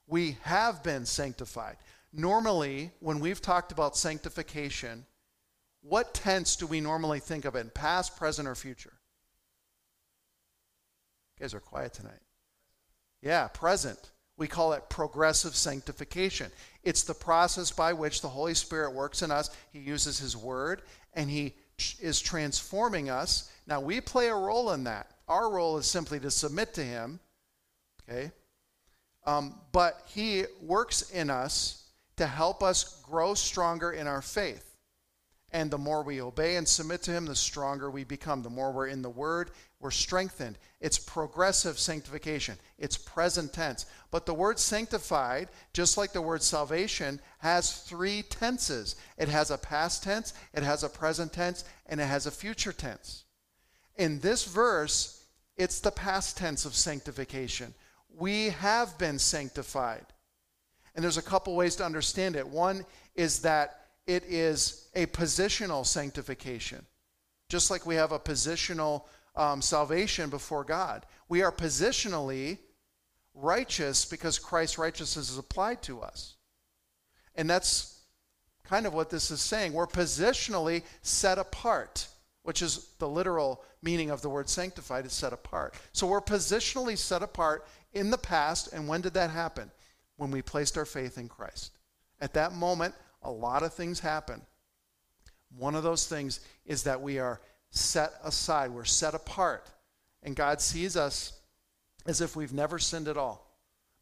we 0.08 0.38
have 0.42 0.82
been 0.82 1.04
sanctified. 1.04 1.76
Normally, 2.12 2.90
when 3.00 3.20
we've 3.20 3.42
talked 3.42 3.70
about 3.70 3.96
sanctification, 3.96 5.04
what 5.82 6.14
tense 6.14 6.56
do 6.56 6.66
we 6.66 6.80
normally 6.80 7.20
think 7.20 7.44
of 7.44 7.54
in 7.54 7.70
past, 7.70 8.16
present, 8.16 8.48
or 8.48 8.54
future? 8.54 8.94
You 11.38 11.44
guys 11.44 11.54
are 11.54 11.60
quiet 11.60 11.92
tonight. 11.92 12.20
Yeah, 13.22 13.46
present. 13.48 14.10
We 14.36 14.48
call 14.48 14.72
it 14.72 14.88
progressive 14.88 15.54
sanctification. 15.54 16.50
It's 16.82 17.04
the 17.04 17.14
process 17.14 17.70
by 17.70 17.92
which 17.92 18.22
the 18.22 18.28
Holy 18.28 18.54
Spirit 18.54 18.92
works 18.92 19.22
in 19.22 19.30
us. 19.30 19.50
He 19.72 19.78
uses 19.78 20.18
His 20.18 20.36
Word 20.36 20.82
and 21.14 21.30
He 21.30 21.54
is 22.00 22.20
transforming 22.20 23.08
us. 23.08 23.50
Now, 23.66 23.80
we 23.80 24.00
play 24.00 24.28
a 24.28 24.34
role 24.34 24.72
in 24.72 24.84
that. 24.84 25.10
Our 25.28 25.50
role 25.50 25.78
is 25.78 25.86
simply 25.86 26.18
to 26.20 26.30
submit 26.30 26.74
to 26.74 26.82
Him. 26.82 27.20
Okay? 28.08 28.32
Um, 29.26 29.60
but 29.72 30.02
He 30.06 30.44
works 30.62 31.10
in 31.10 31.30
us 31.30 31.84
to 32.16 32.26
help 32.26 32.62
us 32.64 33.00
grow 33.02 33.34
stronger 33.34 33.92
in 33.92 34.06
our 34.08 34.22
faith. 34.22 34.64
And 35.50 35.70
the 35.70 35.78
more 35.78 36.02
we 36.02 36.20
obey 36.20 36.56
and 36.56 36.68
submit 36.68 37.02
to 37.04 37.10
Him, 37.10 37.26
the 37.26 37.36
stronger 37.36 37.90
we 37.90 38.04
become. 38.04 38.42
The 38.42 38.50
more 38.50 38.70
we're 38.70 38.88
in 38.88 39.02
the 39.02 39.10
Word, 39.10 39.50
we're 39.80 39.90
strengthened. 39.90 40.58
It's 40.80 40.98
progressive 40.98 41.78
sanctification, 41.78 42.56
it's 42.78 42.96
present 42.96 43.52
tense. 43.52 43.86
But 44.10 44.26
the 44.26 44.34
word 44.34 44.58
sanctified, 44.58 45.48
just 45.72 45.96
like 45.96 46.12
the 46.12 46.22
word 46.22 46.42
salvation, 46.42 47.20
has 47.38 47.82
three 47.82 48.22
tenses 48.22 48.96
it 49.16 49.28
has 49.28 49.50
a 49.50 49.58
past 49.58 50.02
tense, 50.02 50.34
it 50.54 50.62
has 50.62 50.84
a 50.84 50.88
present 50.88 51.32
tense, 51.32 51.64
and 51.86 52.00
it 52.00 52.06
has 52.06 52.26
a 52.26 52.30
future 52.30 52.72
tense. 52.72 53.24
In 53.96 54.20
this 54.20 54.44
verse, 54.44 55.24
it's 55.56 55.80
the 55.80 55.90
past 55.90 56.36
tense 56.36 56.64
of 56.64 56.74
sanctification 56.74 57.74
we 58.18 58.48
have 58.50 58.98
been 58.98 59.18
sanctified. 59.18 60.04
And 60.94 61.02
there's 61.02 61.18
a 61.18 61.22
couple 61.22 61.54
ways 61.54 61.76
to 61.76 61.84
understand 61.84 62.36
it. 62.36 62.46
One 62.46 62.84
is 63.14 63.40
that 63.40 63.80
it 64.06 64.24
is 64.24 64.88
a 64.94 65.06
positional 65.06 65.86
sanctification, 65.86 66.84
just 67.48 67.70
like 67.70 67.86
we 67.86 67.94
have 67.94 68.12
a 68.12 68.18
positional 68.18 69.04
um, 69.38 69.62
salvation 69.62 70.28
before 70.28 70.64
God. 70.64 71.06
We 71.28 71.42
are 71.42 71.52
positionally 71.52 72.58
righteous 73.34 74.04
because 74.04 74.38
Christ's 74.38 74.78
righteousness 74.78 75.30
is 75.30 75.38
applied 75.38 75.80
to 75.82 76.00
us. 76.00 76.34
And 77.36 77.48
that's 77.48 78.00
kind 78.64 78.84
of 78.84 78.92
what 78.92 79.10
this 79.10 79.30
is 79.30 79.40
saying. 79.40 79.72
We're 79.72 79.86
positionally 79.86 80.82
set 81.02 81.38
apart, 81.38 82.08
which 82.42 82.60
is 82.62 82.90
the 82.98 83.08
literal 83.08 83.64
meaning 83.80 84.10
of 84.10 84.22
the 84.22 84.28
word 84.28 84.48
sanctified 84.48 85.06
is 85.06 85.12
set 85.12 85.32
apart. 85.32 85.74
So 85.92 86.08
we're 86.08 86.20
positionally 86.20 86.98
set 86.98 87.22
apart 87.22 87.66
in 87.92 88.10
the 88.10 88.18
past. 88.18 88.72
And 88.72 88.88
when 88.88 89.00
did 89.00 89.14
that 89.14 89.30
happen? 89.30 89.70
When 90.16 90.32
we 90.32 90.42
placed 90.42 90.76
our 90.76 90.84
faith 90.84 91.16
in 91.16 91.28
Christ. 91.28 91.70
At 92.20 92.34
that 92.34 92.52
moment, 92.52 92.92
a 93.22 93.30
lot 93.30 93.62
of 93.62 93.72
things 93.72 94.00
happen. 94.00 94.42
One 95.56 95.76
of 95.76 95.84
those 95.84 96.08
things 96.08 96.40
is 96.66 96.82
that 96.82 97.00
we 97.00 97.20
are 97.20 97.40
set 97.70 98.12
aside, 98.24 98.70
we're 98.70 98.84
set 98.84 99.14
apart. 99.14 99.70
And 100.22 100.34
God 100.34 100.60
sees 100.60 100.96
us 100.96 101.32
as 102.06 102.20
if 102.20 102.34
we've 102.34 102.52
never 102.52 102.78
sinned 102.78 103.08
at 103.08 103.16
all 103.16 103.48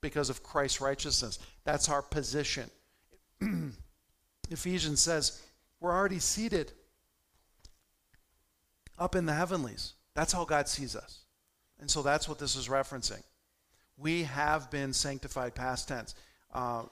because 0.00 0.30
of 0.30 0.42
Christ's 0.42 0.80
righteousness. 0.80 1.38
That's 1.64 1.88
our 1.88 2.02
position. 2.02 2.70
Ephesians 4.50 5.00
says 5.00 5.42
we're 5.80 5.92
already 5.92 6.18
seated 6.18 6.72
up 8.98 9.14
in 9.14 9.26
the 9.26 9.34
heavenlies. 9.34 9.94
That's 10.14 10.32
how 10.32 10.44
God 10.44 10.68
sees 10.68 10.96
us. 10.96 11.20
And 11.80 11.90
so 11.90 12.02
that's 12.02 12.28
what 12.28 12.38
this 12.38 12.56
is 12.56 12.68
referencing. 12.68 13.22
We 13.98 14.24
have 14.24 14.70
been 14.70 14.92
sanctified, 14.92 15.54
past 15.54 15.88
tense. 15.88 16.14
Uh, 16.52 16.84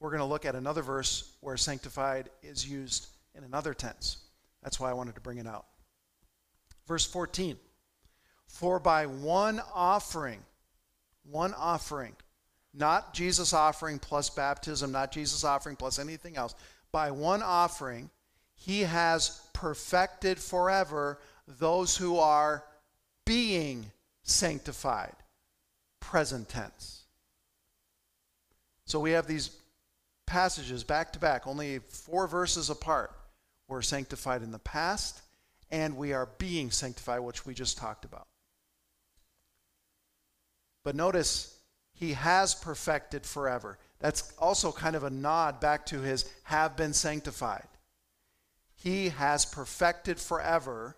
we're 0.00 0.10
going 0.10 0.20
to 0.20 0.26
look 0.26 0.44
at 0.44 0.54
another 0.54 0.82
verse 0.82 1.32
where 1.40 1.56
sanctified 1.56 2.30
is 2.42 2.68
used 2.68 3.08
in 3.34 3.44
another 3.44 3.74
tense. 3.74 4.18
That's 4.62 4.80
why 4.80 4.90
I 4.90 4.94
wanted 4.94 5.14
to 5.14 5.20
bring 5.20 5.38
it 5.38 5.46
out. 5.46 5.66
Verse 6.86 7.06
14 7.06 7.56
For 8.46 8.78
by 8.78 9.06
one 9.06 9.60
offering, 9.74 10.40
one 11.24 11.54
offering, 11.54 12.14
not 12.72 13.14
Jesus 13.14 13.52
offering 13.52 13.98
plus 13.98 14.30
baptism, 14.30 14.92
not 14.92 15.12
Jesus 15.12 15.44
offering 15.44 15.76
plus 15.76 15.98
anything 15.98 16.36
else, 16.36 16.54
by 16.92 17.10
one 17.10 17.42
offering, 17.42 18.10
he 18.54 18.82
has 18.82 19.40
perfected 19.52 20.38
forever 20.38 21.18
those 21.46 21.96
who 21.96 22.18
are 22.18 22.64
being 23.24 23.90
sanctified. 24.22 25.14
Present 26.00 26.48
tense. 26.48 27.04
So 28.86 29.00
we 29.00 29.12
have 29.12 29.26
these 29.26 29.50
passages 30.26 30.84
back 30.84 31.12
to 31.14 31.18
back, 31.18 31.46
only 31.46 31.78
four 31.78 32.26
verses 32.26 32.70
apart. 32.70 33.12
We're 33.68 33.82
sanctified 33.82 34.42
in 34.42 34.52
the 34.52 34.58
past, 34.58 35.22
and 35.70 35.96
we 35.96 36.12
are 36.12 36.28
being 36.38 36.70
sanctified, 36.70 37.20
which 37.20 37.46
we 37.46 37.54
just 37.54 37.78
talked 37.78 38.04
about. 38.04 38.26
But 40.84 40.94
notice, 40.94 41.58
he 41.92 42.12
has 42.12 42.54
perfected 42.54 43.24
forever. 43.24 43.78
That's 44.00 44.32
also 44.38 44.70
kind 44.72 44.96
of 44.96 45.04
a 45.04 45.10
nod 45.10 45.60
back 45.60 45.86
to 45.86 46.00
his 46.00 46.30
have 46.44 46.76
been 46.76 46.92
sanctified. 46.92 47.66
He 48.76 49.08
has 49.08 49.46
perfected 49.46 50.20
forever, 50.20 50.96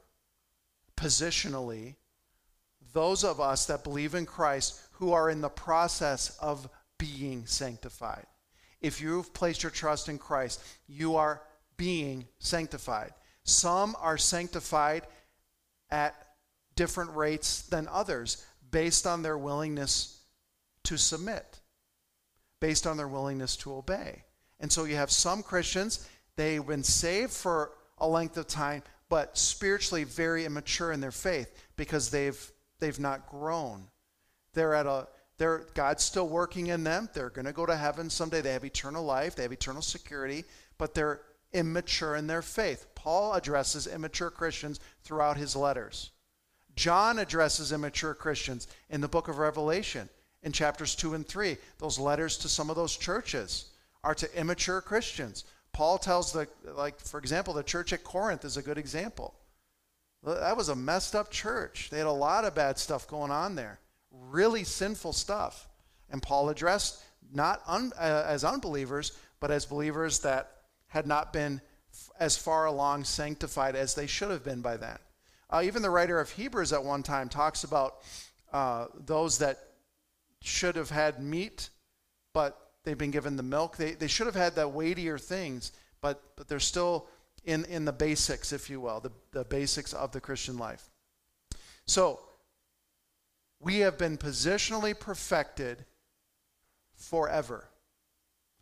positionally, 0.97 1.95
those 2.93 3.23
of 3.25 3.41
us 3.41 3.67
that 3.67 3.85
believe 3.85 4.15
in 4.15 4.27
Christ 4.27 4.81
who 4.93 5.13
are 5.13 5.31
in 5.31 5.41
the 5.41 5.49
process 5.49 6.37
of 6.41 6.69
being 6.99 7.47
sanctified. 7.47 8.27
If 8.81 9.01
you've 9.01 9.35
placed 9.35 9.63
your 9.63 9.71
trust 9.71 10.09
in 10.09 10.19
Christ, 10.19 10.63
you 10.89 11.17
are 11.17 11.43
being 11.77 12.27
sanctified. 12.39 13.13
Some 13.47 13.97
are 14.01 14.19
sanctified 14.19 15.07
at 15.89 16.15
different 16.75 17.15
rates 17.17 17.63
than 17.63 17.89
others 17.89 18.45
based 18.71 19.07
on 19.07 19.23
their 19.23 19.39
willingness 19.39 20.21
to 20.85 20.99
submit, 20.99 21.61
based 22.61 22.87
on 22.87 22.97
their 22.97 23.09
willingness 23.09 23.57
to 23.57 23.75
obey. 23.75 24.25
And 24.61 24.71
so 24.71 24.85
you 24.85 24.97
have 24.97 25.11
some 25.11 25.43
Christians, 25.43 26.09
they've 26.35 26.67
been 26.67 26.83
saved 26.83 27.33
for 27.33 27.71
a 27.99 28.09
length 28.09 28.37
of 28.37 28.49
time, 28.49 28.83
but 29.09 29.39
spiritually 29.39 30.05
very 30.05 30.45
immature 30.45 30.93
in 30.93 31.01
their 31.01 31.13
faith 31.13 31.53
because 31.77 32.11
they've 32.11 32.53
they've 32.81 33.01
not 33.01 33.29
grown. 33.31 33.87
They're 34.55 34.75
at 34.75 34.87
a 34.87 35.07
they're 35.39 35.67
God's 35.75 36.03
still 36.03 36.29
working 36.29 36.69
in 36.69 36.83
them. 36.83 37.09
They're 37.15 37.31
going 37.31 37.47
to 37.47 37.53
go 37.53 37.67
to 37.67 37.77
heaven 37.77 38.11
someday. 38.11 38.41
They 38.41 38.53
have 38.53 38.65
eternal 38.65 39.05
life, 39.05 39.37
they 39.37 39.45
have 39.45 39.53
eternal 39.53 39.83
security, 39.83 40.45
but 40.79 40.95
they're 40.95 41.21
immature 41.53 42.17
in 42.17 42.27
their 42.27 42.43
faith. 42.43 42.87
Paul 42.95 43.35
addresses 43.35 43.87
immature 43.87 44.31
Christians 44.31 44.81
throughout 45.03 45.37
his 45.37 45.57
letters. 45.57 46.11
John 46.75 47.19
addresses 47.19 47.73
immature 47.73 48.15
Christians 48.15 48.69
in 48.91 49.01
the 49.01 49.09
book 49.09 49.29
of 49.29 49.39
Revelation 49.39 50.09
in 50.43 50.53
chapters 50.53 50.95
2 50.95 51.15
and 51.15 51.27
3. 51.27 51.57
Those 51.79 51.99
letters 51.99 52.37
to 52.39 52.49
some 52.49 52.71
of 52.71 52.77
those 52.77 52.97
churches 52.97 53.71
are 54.05 54.15
to 54.15 54.39
immature 54.39 54.81
Christians. 54.81 55.45
Paul 55.73 55.99
tells 55.99 56.33
the 56.33 56.49
like 56.75 57.01
for 57.01 57.19
example 57.19 57.55
the 57.55 57.63
church 57.63 57.93
at 57.93 58.05
Corinth 58.05 58.45
is 58.45 58.57
a 58.57 58.63
good 58.63 58.79
example. 58.79 59.35
That 60.23 60.57
was 60.57 60.69
a 60.69 60.77
messed 60.77 61.15
up 61.15 61.31
church. 61.31 61.89
They 61.91 61.99
had 61.99 62.07
a 62.07 62.13
lot 62.13 62.45
of 62.45 62.55
bad 62.55 62.79
stuff 62.79 63.07
going 63.07 63.31
on 63.31 63.55
there, 63.55 63.79
really 64.11 64.65
sinful 64.65 65.13
stuff. 65.13 65.69
And 66.11 66.23
Paul 66.23 66.49
addressed 66.49 67.03
not 67.33 67.63
un, 67.67 67.93
uh, 67.99 68.25
as 68.27 68.45
unbelievers, 68.45 69.13
but 69.41 69.51
as 69.51 69.67
believers 69.67 70.21
that 70.21 70.56
had 70.89 71.07
not 71.07 71.33
been 71.33 71.61
f- 71.93 72.11
as 72.19 72.37
far 72.37 72.67
along 72.67 73.05
sanctified 73.05 73.77
as 73.77 73.95
they 73.95 74.07
should 74.07 74.31
have 74.31 74.45
been 74.45 74.61
by 74.61 74.77
then. 74.77 74.99
Uh, 75.49 75.63
even 75.65 75.83
the 75.83 75.91
writer 75.91 76.19
of 76.19 76.31
Hebrews 76.31 76.73
at 76.73 76.83
one 76.83 77.03
time 77.03 77.29
talks 77.29 77.65
about 77.65 77.97
uh, 78.53 78.87
those 79.05 79.39
that 79.39 79.59
should 80.43 80.77
have 80.77 80.91
had 80.91 81.23
meat, 81.23 81.71
but 82.33 82.71
they've 82.85 82.99
been 82.99 83.11
given 83.11 83.37
the 83.37 83.43
milk. 83.43 83.77
They, 83.77 83.93
they 83.93 84.09
should 84.09 84.27
have 84.27 84.35
had 84.35 84.55
the 84.55 84.69
weightier 84.69 85.19
things, 85.19 85.73
but, 86.01 86.23
but 86.37 86.49
they're 86.49 86.61
still 86.61 87.07
in, 87.45 87.65
in 87.67 87.85
the 87.85 87.93
basics, 87.93 88.53
if 88.53 88.69
you 88.69 88.81
will, 88.81 89.01
the, 89.01 89.13
the 89.33 89.45
basics 89.45 89.93
of 89.93 90.13
the 90.13 90.21
Christian 90.21 90.59
life. 90.59 90.91
So, 91.87 92.21
we 93.61 93.79
have 93.79 93.97
been 93.97 94.19
positionally 94.19 94.99
perfected 94.99 95.85
forever. 96.95 97.69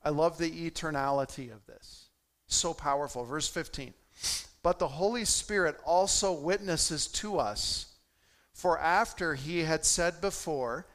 I 0.05 0.11
love 0.11 0.39
the 0.39 0.70
eternality 0.70 1.53
of 1.53 1.66
this. 1.66 2.03
So 2.55 2.74
powerful. 2.74 3.24
Verse 3.24 3.48
15. 3.48 3.94
But 4.62 4.78
the 4.78 4.88
Holy 4.88 5.26
Spirit 5.26 5.76
also 5.84 6.32
witnesses 6.32 7.07
to 7.09 7.38
us, 7.38 7.92
for 8.55 8.78
after 8.78 9.34
he 9.34 9.61
had 9.61 9.84
said 9.84 10.22
before, 10.22 10.86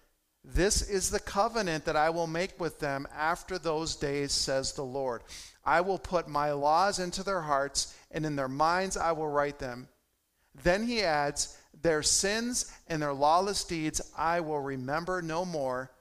This 0.44 0.82
is 0.82 1.12
the 1.12 1.20
covenant 1.20 1.86
that 1.86 1.96
I 1.96 2.10
will 2.10 2.26
make 2.26 2.60
with 2.60 2.80
them 2.80 3.08
after 3.16 3.60
those 3.60 3.96
days, 3.96 4.32
says 4.32 4.74
the 4.74 4.84
Lord. 4.84 5.22
I 5.64 5.82
will 5.82 6.00
put 6.00 6.28
my 6.28 6.52
laws 6.52 6.98
into 6.98 7.22
their 7.22 7.42
hearts, 7.42 7.94
and 8.10 8.26
in 8.26 8.36
their 8.36 8.48
minds 8.48 8.98
I 8.98 9.12
will 9.12 9.28
write 9.28 9.60
them. 9.60 9.88
Then 10.64 10.88
he 10.88 11.04
adds, 11.04 11.56
Their 11.80 12.02
sins 12.02 12.72
and 12.88 13.02
their 13.02 13.14
lawless 13.14 13.64
deeds 13.64 14.02
I 14.18 14.40
will 14.40 14.62
remember 14.62 15.22
no 15.22 15.46
more. 15.46 15.92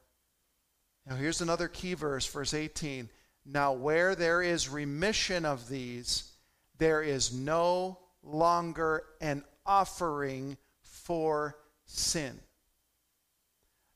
Now 1.07 1.17
here's 1.17 1.43
another 1.43 1.69
key 1.69 1.93
verse, 1.93 2.27
verse 2.27 2.55
18. 2.55 3.11
Now, 3.51 3.73
where 3.73 4.15
there 4.15 4.43
is 4.43 4.69
remission 4.69 5.47
of 5.47 5.69
these, 5.69 6.33
there 6.77 7.03
is 7.03 7.33
no 7.33 7.99
longer 8.23 9.05
an 9.23 9.43
offering 9.65 10.59
for 10.83 11.57
sin. 11.87 12.39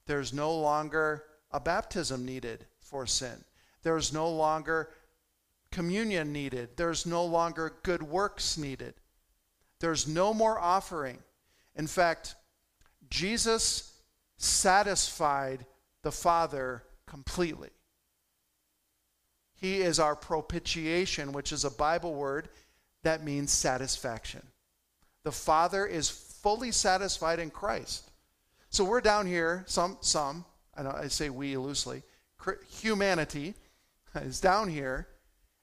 There's 0.07 0.32
no 0.32 0.55
longer 0.57 1.24
a 1.50 1.61
baptism 1.61 2.24
needed 2.24 2.64
for 2.80 3.07
sin. 3.07 3.44
There's 3.82 4.11
no 4.11 4.30
longer 4.30 4.88
communion 5.70 6.32
needed. 6.32 6.70
There's 6.76 7.05
no 7.05 7.24
longer 7.24 7.74
good 7.82 8.03
works 8.03 8.57
needed. 8.57 8.94
There's 9.80 10.09
no 10.09 10.32
more 10.32 10.59
offering. 10.59 11.18
In 11.76 11.86
fact, 11.86 12.36
Jesus 13.11 13.92
satisfied 14.38 15.66
the 16.03 16.12
Father 16.12 16.84
completely. 17.07 17.70
He 19.62 19.80
is 19.80 20.00
our 20.00 20.16
propitiation, 20.16 21.32
which 21.32 21.52
is 21.52 21.64
a 21.64 21.70
Bible 21.70 22.14
word 22.14 22.48
that 23.04 23.22
means 23.22 23.52
satisfaction. 23.52 24.42
The 25.22 25.30
Father 25.30 25.86
is 25.86 26.10
fully 26.10 26.72
satisfied 26.72 27.38
in 27.38 27.50
Christ. 27.50 28.10
So 28.70 28.82
we're 28.82 29.00
down 29.00 29.24
here, 29.24 29.62
some, 29.68 29.98
some, 30.00 30.44
I, 30.76 30.82
know, 30.82 30.90
I 30.90 31.06
say 31.06 31.30
we 31.30 31.56
loosely, 31.56 32.02
humanity 32.68 33.54
is 34.16 34.40
down 34.40 34.68
here 34.68 35.06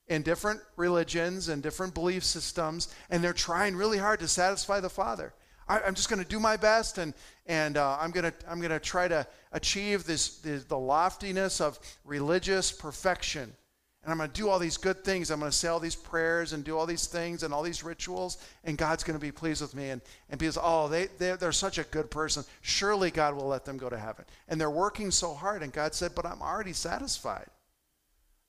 in 0.08 0.22
different 0.22 0.62
religions 0.78 1.50
and 1.50 1.62
different 1.62 1.94
belief 1.94 2.24
systems, 2.24 2.96
and 3.10 3.22
they're 3.22 3.34
trying 3.34 3.76
really 3.76 3.98
hard 3.98 4.22
to 4.22 4.30
satisfy 4.30 4.80
the 4.80 4.90
Father. 4.90 5.34
I, 5.68 5.82
am 5.82 5.94
just 5.94 6.10
going 6.10 6.24
to 6.24 6.28
do 6.28 6.40
my 6.40 6.56
best, 6.56 6.98
and 6.98 7.14
and 7.46 7.76
uh, 7.76 7.98
I'm 8.00 8.12
going 8.12 8.32
to 8.32 8.34
I'm 8.50 8.60
going 8.60 8.72
to 8.72 8.80
try 8.80 9.10
to 9.10 9.28
achieve 9.52 10.06
this, 10.06 10.38
this 10.38 10.64
the 10.64 10.78
loftiness 10.78 11.60
of 11.62 11.80
religious 12.06 12.72
perfection, 12.72 13.54
and 14.10 14.14
I'm 14.14 14.18
going 14.18 14.32
to 14.32 14.42
do 14.42 14.50
all 14.50 14.58
these 14.58 14.78
good 14.78 15.04
things. 15.04 15.30
I'm 15.30 15.40
going 15.40 15.52
to 15.52 15.56
say 15.56 15.68
all 15.68 15.80
these 15.80 15.96
prayers 15.96 16.54
and 16.54 16.64
do 16.64 16.76
all 16.76 16.88
these 16.88 17.06
things 17.06 17.44
and 17.44 17.54
all 17.54 17.62
these 17.62 17.84
rituals, 17.84 18.40
and 18.64 18.76
God's 18.76 19.04
going 19.04 19.20
to 19.20 19.24
be 19.24 19.32
pleased 19.32 19.62
with 19.62 19.76
me. 19.76 19.92
And 19.92 20.02
and 20.32 20.40
because 20.40 20.58
oh 20.60 20.88
they 20.88 21.10
they're, 21.20 21.38
they're 21.38 21.52
such 21.52 21.78
a 21.78 21.84
good 21.84 22.10
person, 22.10 22.44
surely 22.62 23.12
God 23.12 23.36
will 23.36 23.46
let 23.46 23.66
them 23.66 23.78
go 23.78 23.88
to 23.88 24.00
heaven. 24.00 24.26
And 24.48 24.60
they're 24.60 24.72
working 24.72 25.12
so 25.12 25.36
hard, 25.36 25.62
and 25.62 25.72
God 25.72 25.94
said, 25.94 26.16
but 26.16 26.26
I'm 26.26 26.42
already 26.42 26.74
satisfied. 26.74 27.52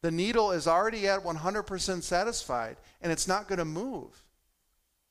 The 0.00 0.10
needle 0.10 0.52
is 0.52 0.66
already 0.66 1.06
at 1.06 1.22
100% 1.22 2.02
satisfied 2.02 2.78
and 3.02 3.12
it's 3.12 3.28
not 3.28 3.48
going 3.48 3.58
to 3.58 3.66
move. 3.66 4.24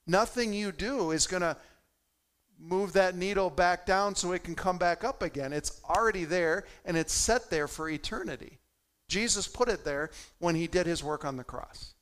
Nothing 0.08 0.52
you 0.52 0.72
do 0.72 1.12
is 1.12 1.28
going 1.28 1.44
to 1.44 1.56
move 2.60 2.94
that 2.94 3.16
needle 3.16 3.52
back 3.52 3.86
down 3.86 4.16
so 4.16 4.32
it 4.32 4.44
can 4.44 4.56
come 4.56 4.80
back 4.80 5.04
up 5.04 5.22
again. 5.22 5.54
It's 5.54 5.80
already 5.88 6.26
there 6.26 6.66
and 6.86 6.98
it's 6.98 7.14
set 7.14 7.52
there 7.52 7.68
for 7.68 7.88
eternity. 7.88 8.59
Jesus 9.10 9.48
put 9.48 9.68
it 9.68 9.84
there 9.84 10.12
when 10.38 10.56
he 10.56 10.68
did 10.68 10.86
his 10.86 11.04
work 11.04 11.26
on 11.26 11.36
the 11.36 11.44
cross. 11.44 11.94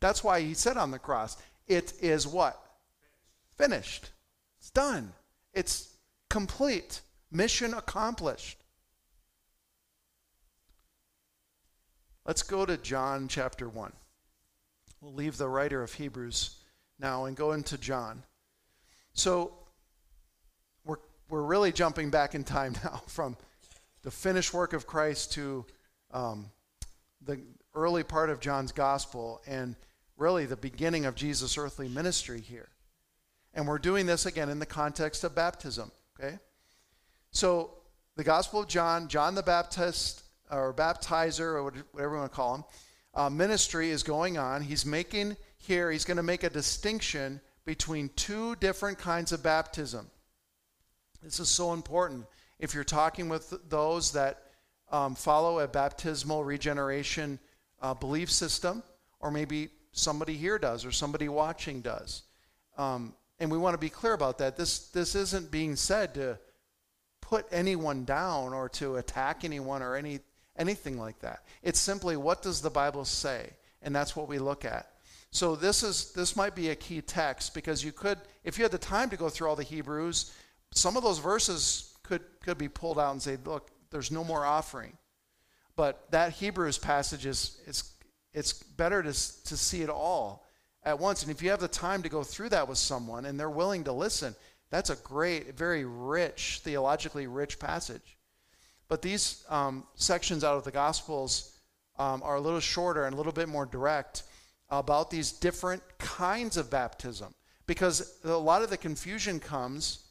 That's 0.00 0.24
why 0.24 0.40
he 0.40 0.54
said 0.54 0.76
on 0.78 0.90
the 0.90 0.98
cross, 0.98 1.36
it 1.66 1.92
is 2.00 2.26
what? 2.26 2.60
Finished. 3.56 4.10
It's 4.58 4.70
done. 4.70 5.12
It's 5.52 5.94
complete. 6.30 7.02
Mission 7.30 7.74
accomplished. 7.74 8.58
Let's 12.24 12.42
go 12.42 12.64
to 12.64 12.76
John 12.76 13.26
chapter 13.28 13.68
1. 13.68 13.92
We'll 15.00 15.14
leave 15.14 15.36
the 15.36 15.48
writer 15.48 15.82
of 15.82 15.92
Hebrews 15.92 16.56
now 17.00 17.24
and 17.24 17.36
go 17.36 17.52
into 17.52 17.76
John. 17.76 18.22
So 19.14 19.52
we're, 20.84 20.98
we're 21.28 21.42
really 21.42 21.72
jumping 21.72 22.10
back 22.10 22.34
in 22.36 22.44
time 22.44 22.74
now 22.84 23.02
from 23.08 23.36
the 24.02 24.10
finished 24.10 24.54
work 24.54 24.72
of 24.72 24.86
Christ 24.86 25.32
to 25.32 25.66
um, 26.12 26.50
the 27.24 27.40
early 27.74 28.02
part 28.02 28.30
of 28.30 28.40
John's 28.40 28.72
gospel 28.72 29.40
and 29.46 29.76
really 30.16 30.46
the 30.46 30.56
beginning 30.56 31.06
of 31.06 31.14
Jesus' 31.14 31.56
earthly 31.56 31.88
ministry 31.88 32.40
here. 32.40 32.68
And 33.54 33.66
we're 33.66 33.78
doing 33.78 34.06
this 34.06 34.26
again 34.26 34.48
in 34.48 34.58
the 34.58 34.66
context 34.66 35.24
of 35.24 35.34
baptism, 35.34 35.90
okay? 36.18 36.38
So 37.30 37.70
the 38.16 38.24
Gospel 38.24 38.60
of 38.60 38.68
John, 38.68 39.08
John 39.08 39.34
the 39.34 39.42
Baptist, 39.42 40.22
or 40.50 40.72
baptizer, 40.74 41.54
or 41.54 41.64
whatever 41.92 42.14
you 42.14 42.20
want 42.20 42.30
to 42.30 42.36
call 42.36 42.54
him, 42.56 42.64
uh, 43.14 43.30
ministry 43.30 43.90
is 43.90 44.02
going 44.02 44.38
on. 44.38 44.62
He's 44.62 44.86
making 44.86 45.36
here, 45.58 45.90
he's 45.90 46.04
going 46.04 46.16
to 46.16 46.22
make 46.22 46.44
a 46.44 46.50
distinction 46.50 47.40
between 47.64 48.10
two 48.16 48.56
different 48.56 48.98
kinds 48.98 49.32
of 49.32 49.42
baptism. 49.42 50.10
This 51.22 51.40
is 51.40 51.48
so 51.48 51.72
important. 51.72 52.26
If 52.58 52.74
you're 52.74 52.84
talking 52.84 53.28
with 53.28 53.54
those 53.68 54.12
that 54.12 54.41
um, 54.92 55.14
follow 55.14 55.60
a 55.60 55.66
baptismal 55.66 56.44
regeneration 56.44 57.38
uh, 57.80 57.94
belief 57.94 58.30
system, 58.30 58.82
or 59.20 59.30
maybe 59.30 59.70
somebody 59.92 60.34
here 60.34 60.58
does, 60.58 60.84
or 60.84 60.92
somebody 60.92 61.28
watching 61.28 61.80
does. 61.80 62.22
Um, 62.78 63.14
and 63.40 63.50
we 63.50 63.58
want 63.58 63.74
to 63.74 63.78
be 63.78 63.88
clear 63.88 64.12
about 64.12 64.38
that. 64.38 64.56
This, 64.56 64.90
this 64.90 65.14
isn't 65.14 65.50
being 65.50 65.74
said 65.74 66.14
to 66.14 66.38
put 67.20 67.46
anyone 67.50 68.04
down 68.04 68.52
or 68.52 68.68
to 68.68 68.96
attack 68.96 69.44
anyone 69.44 69.82
or 69.82 69.96
any, 69.96 70.20
anything 70.56 70.98
like 70.98 71.18
that. 71.20 71.44
It's 71.62 71.80
simply 71.80 72.16
what 72.16 72.42
does 72.42 72.60
the 72.60 72.70
Bible 72.70 73.04
say? 73.04 73.50
And 73.82 73.94
that's 73.94 74.14
what 74.14 74.28
we 74.28 74.38
look 74.38 74.64
at. 74.64 74.88
So 75.30 75.56
this 75.56 75.82
is 75.82 76.12
this 76.12 76.36
might 76.36 76.54
be 76.54 76.68
a 76.68 76.74
key 76.74 77.00
text 77.00 77.54
because 77.54 77.82
you 77.82 77.90
could, 77.90 78.18
if 78.44 78.58
you 78.58 78.64
had 78.64 78.70
the 78.70 78.78
time 78.78 79.08
to 79.08 79.16
go 79.16 79.30
through 79.30 79.48
all 79.48 79.56
the 79.56 79.62
Hebrews, 79.62 80.30
some 80.72 80.96
of 80.96 81.02
those 81.02 81.18
verses 81.18 81.94
could 82.02 82.20
could 82.44 82.58
be 82.58 82.68
pulled 82.68 82.98
out 82.98 83.12
and 83.12 83.22
say, 83.22 83.38
look, 83.42 83.70
there's 83.92 84.10
no 84.10 84.24
more 84.24 84.44
offering. 84.44 84.96
But 85.76 86.10
that 86.10 86.32
Hebrews 86.32 86.78
passage 86.78 87.26
is 87.26 87.58
it's 87.66 87.92
it's 88.34 88.52
better 88.52 89.02
to 89.02 89.12
to 89.12 89.56
see 89.56 89.82
it 89.82 89.90
all 89.90 90.44
at 90.84 90.98
once. 90.98 91.22
And 91.22 91.30
if 91.30 91.42
you 91.42 91.50
have 91.50 91.60
the 91.60 91.68
time 91.68 92.02
to 92.02 92.08
go 92.08 92.22
through 92.22 92.50
that 92.50 92.68
with 92.68 92.78
someone 92.78 93.24
and 93.24 93.38
they're 93.38 93.50
willing 93.50 93.84
to 93.84 93.92
listen, 93.92 94.34
that's 94.70 94.90
a 94.90 94.96
great, 94.96 95.54
very 95.54 95.84
rich, 95.84 96.60
theologically 96.62 97.26
rich 97.26 97.58
passage. 97.58 98.16
But 98.88 99.02
these 99.02 99.44
um, 99.48 99.84
sections 99.94 100.44
out 100.44 100.56
of 100.56 100.64
the 100.64 100.70
Gospels 100.70 101.58
um, 101.98 102.22
are 102.22 102.36
a 102.36 102.40
little 102.40 102.60
shorter 102.60 103.04
and 103.04 103.14
a 103.14 103.16
little 103.16 103.32
bit 103.32 103.48
more 103.48 103.66
direct 103.66 104.24
about 104.70 105.10
these 105.10 105.32
different 105.32 105.82
kinds 105.98 106.56
of 106.56 106.70
baptism. 106.70 107.34
Because 107.66 108.18
a 108.24 108.30
lot 108.30 108.62
of 108.62 108.70
the 108.70 108.76
confusion 108.76 109.38
comes 109.38 110.04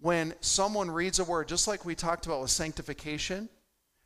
when 0.00 0.34
someone 0.40 0.90
reads 0.90 1.18
a 1.18 1.24
word, 1.24 1.48
just 1.48 1.66
like 1.66 1.84
we 1.84 1.94
talked 1.94 2.26
about 2.26 2.40
with 2.40 2.50
sanctification, 2.50 3.48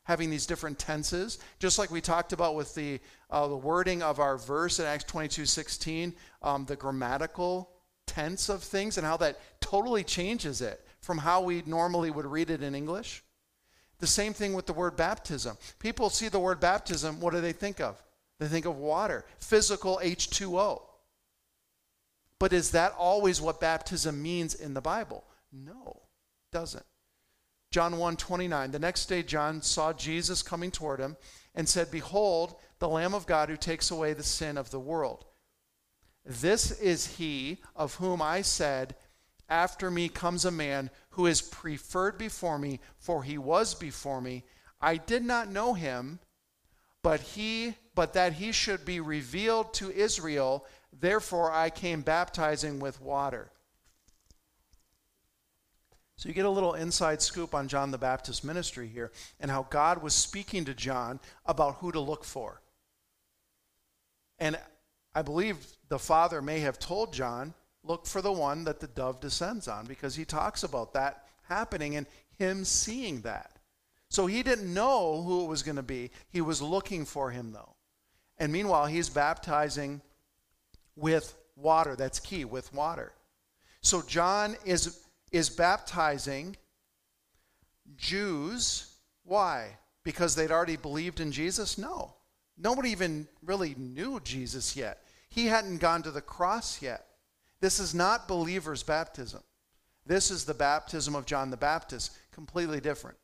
having 0.05 0.31
these 0.31 0.47
different 0.47 0.79
tenses, 0.79 1.39
just 1.59 1.79
like 1.79 1.91
we 1.91 2.01
talked 2.01 2.33
about 2.33 2.55
with 2.55 2.75
the, 2.75 2.99
uh, 3.31 3.47
the 3.47 3.57
wording 3.57 4.03
of 4.03 4.19
our 4.19 4.37
verse 4.37 4.81
in 4.81 4.87
Acts 4.87 5.05
22 5.05 5.47
16, 5.47 6.15
um, 6.43 6.65
the 6.65 6.77
grammatical 6.77 7.71
tense 8.07 8.49
of 8.49 8.63
things 8.63 8.99
and 8.99 9.07
how 9.07 9.17
that 9.17 9.39
totally 9.61 10.03
changes 10.03 10.61
it 10.61 10.85
from 11.01 11.19
how 11.19 11.41
we 11.41 11.63
normally 11.67 12.11
would 12.11 12.27
read 12.27 12.51
it 12.51 12.63
in 12.63 12.75
English. 12.75 13.23
The 13.99 14.07
same 14.07 14.33
thing 14.33 14.53
with 14.55 14.67
the 14.67 14.73
word 14.73 14.97
baptism. 14.97 15.57
People 15.79 16.11
see 16.11 16.29
the 16.29 16.41
word 16.41 16.59
baptism, 16.59 17.21
what 17.21 17.33
do 17.33 17.41
they 17.41 17.53
think 17.53 17.81
of? 17.81 18.03
They 18.41 18.49
think 18.49 18.67
of 18.67 18.77
water, 18.77 19.25
physical 19.39 20.01
H2O. 20.03 20.83
But 22.41 22.53
is 22.53 22.73
that 22.73 22.93
always 22.99 23.41
what 23.41 23.61
baptism 23.61 24.21
means 24.21 24.55
in 24.55 24.75
the 24.75 24.81
Bible? 24.81 25.23
No, 25.53 26.03
doesn't. 26.51 26.87
John 27.71 27.99
1 27.99 28.17
29. 28.17 28.71
The 28.71 28.79
next 28.79 29.07
day, 29.07 29.23
John 29.23 29.63
saw 29.63 29.93
Jesus 29.93 30.43
coming 30.43 30.71
toward 30.71 31.01
him 31.01 31.17
and 31.55 31.69
said, 31.69 31.91
Behold, 31.91 32.55
the 32.79 32.89
Lamb 32.89 33.15
of 33.15 33.27
God 33.27 33.49
who 33.49 33.57
takes 33.57 33.91
away 33.91 34.13
the 34.13 34.23
sin 34.23 34.59
of 34.59 34.71
the 34.71 34.81
world. 34.81 35.25
This 36.25 36.71
is 36.81 37.17
he 37.17 37.59
of 37.75 37.95
whom 37.97 38.23
I 38.23 38.43
said, 38.43 38.95
After 39.49 39.91
me 39.91 40.09
comes 40.09 40.45
a 40.45 40.51
man 40.51 40.91
who 41.11 41.27
is 41.27 41.43
preferred 41.43 42.19
before 42.19 42.59
me, 42.59 42.81
for 42.99 43.23
he 43.23 43.39
was 43.39 43.75
before 43.75 44.21
me. 44.21 44.45
I 44.81 44.97
did 44.97 45.25
not 45.25 45.51
know 45.51 45.75
him, 45.75 46.21
but 47.03 47.21
he 47.21 47.75
but 47.95 48.15
that 48.15 48.35
he 48.35 48.53
should 48.53 48.85
be 48.85 49.01
revealed 49.01 49.75
to 49.75 49.91
Israel. 49.91 50.67
Therefore 50.99 51.53
I 51.53 51.71
came 51.71 52.01
baptizing 52.03 52.81
with 52.81 53.01
water. 53.01 53.51
So 56.23 56.29
you 56.29 56.37
get 56.37 56.47
a 56.47 56.51
little 56.51 56.75
inside 56.75 57.21
scoop 57.21 57.53
on 57.53 57.67
John 57.67 57.91
the 57.91 57.99
Baptist 57.99 58.45
ministry 58.45 58.87
here 58.87 59.11
and 59.41 59.51
how 59.51 59.67
God 59.71 60.05
was 60.05 60.15
speaking 60.15 60.65
to 60.67 60.73
John 60.73 61.19
about 61.47 61.79
who 61.79 61.91
to 61.91 61.99
look 61.99 62.23
for. 62.23 62.63
And 64.39 64.57
I 65.17 65.23
believe 65.23 65.67
the 65.89 65.99
father 65.99 66.41
may 66.41 66.61
have 66.61 66.79
told 66.79 67.13
John, 67.13 67.55
look 67.83 68.07
for 68.07 68.23
the 68.23 68.31
one 68.31 68.63
that 68.63 68.79
the 68.79 68.87
dove 68.87 69.19
descends 69.19 69.67
on 69.67 69.87
because 69.87 70.15
he 70.15 70.25
talks 70.25 70.63
about 70.63 70.93
that 70.93 71.27
happening 71.49 71.97
and 71.97 72.07
him 72.39 72.65
seeing 72.65 73.23
that. 73.23 73.59
So 74.09 74.27
he 74.27 74.45
didn't 74.45 74.73
know 74.73 75.23
who 75.23 75.43
it 75.43 75.49
was 75.49 75.65
going 75.65 75.75
to 75.75 75.83
be. 75.83 76.13
He 76.29 76.41
was 76.41 76.63
looking 76.63 77.05
for 77.05 77.33
him 77.33 77.51
though. 77.51 77.75
And 78.39 78.53
meanwhile, 78.53 78.87
he's 78.87 79.09
baptizing 79.09 80.01
with 80.95 81.35
water. 81.57 81.97
That's 81.97 82.21
key, 82.21 82.45
with 82.45 82.73
water. 82.73 83.13
So 83.81 84.03
John 84.03 84.55
is, 84.65 85.02
is 85.33 85.51
baptizing 85.51 86.57
Jews. 87.97 88.95
Why? 89.25 89.79
Because 90.05 90.35
they'd 90.35 90.51
already 90.51 90.77
believed 90.77 91.21
in 91.21 91.33
Jesus? 91.33 91.79
No. 91.79 92.15
Nobody 92.59 92.91
even 92.91 93.27
really 93.43 93.75
knew 93.79 94.21
Jesus 94.21 94.77
yet. 94.77 95.05
He 95.31 95.47
hadn't 95.47 95.79
gone 95.79 96.03
to 96.03 96.11
the 96.11 96.21
cross 96.21 96.83
yet. 96.83 97.07
This 97.61 97.81
is 97.81 97.95
not 97.95 98.29
believers' 98.29 98.83
baptism. 98.83 99.41
This 100.05 100.31
is 100.31 100.45
the 100.45 100.55
baptism 100.55 101.15
of 101.15 101.27
John 101.27 101.51
the 101.51 101.57
Baptist, 101.57 102.13
completely 102.33 102.81
different. 102.81 103.17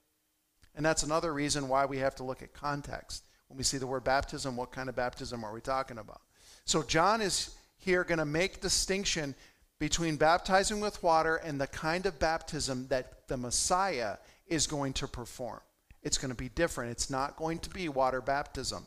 And 0.74 0.86
that's 0.86 1.02
another 1.02 1.34
reason 1.34 1.68
why 1.68 1.84
we 1.84 1.98
have 1.98 2.14
to 2.16 2.22
look 2.22 2.40
at 2.40 2.54
context. 2.54 3.24
When 3.48 3.58
we 3.58 3.64
see 3.64 3.78
the 3.78 3.86
word 3.86 4.04
baptism, 4.04 4.56
what 4.56 4.70
kind 4.70 4.88
of 4.88 4.94
baptism 4.94 5.42
are 5.42 5.52
we 5.52 5.60
talking 5.60 5.98
about? 5.98 6.20
So 6.64 6.82
John 6.82 7.20
is 7.20 7.56
here 7.78 8.04
going 8.04 8.18
to 8.18 8.24
make 8.24 8.60
distinction 8.60 9.34
between 9.78 10.16
baptizing 10.16 10.80
with 10.80 11.02
water 11.02 11.36
and 11.36 11.60
the 11.60 11.66
kind 11.66 12.06
of 12.06 12.18
baptism 12.18 12.86
that 12.88 13.28
the 13.28 13.36
Messiah 13.36 14.16
is 14.46 14.66
going 14.66 14.92
to 14.94 15.06
perform. 15.06 15.60
It's 16.02 16.18
going 16.18 16.30
to 16.30 16.36
be 16.36 16.48
different. 16.48 16.92
It's 16.92 17.10
not 17.10 17.36
going 17.36 17.58
to 17.60 17.70
be 17.70 17.88
water 17.88 18.20
baptism. 18.20 18.86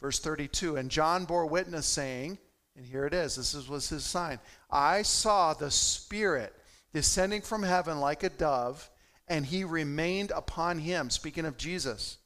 Verse 0.00 0.18
32 0.18 0.76
And 0.76 0.90
John 0.90 1.24
bore 1.24 1.46
witness, 1.46 1.86
saying, 1.86 2.38
and 2.76 2.86
here 2.86 3.06
it 3.06 3.14
is, 3.14 3.34
this 3.34 3.68
was 3.68 3.88
his 3.88 4.04
sign 4.04 4.38
I 4.70 5.02
saw 5.02 5.52
the 5.52 5.70
Spirit 5.70 6.54
descending 6.92 7.42
from 7.42 7.62
heaven 7.62 8.00
like 8.00 8.22
a 8.22 8.30
dove, 8.30 8.88
and 9.26 9.44
he 9.44 9.64
remained 9.64 10.30
upon 10.30 10.78
him. 10.78 11.10
Speaking 11.10 11.44
of 11.44 11.56
Jesus. 11.56 12.18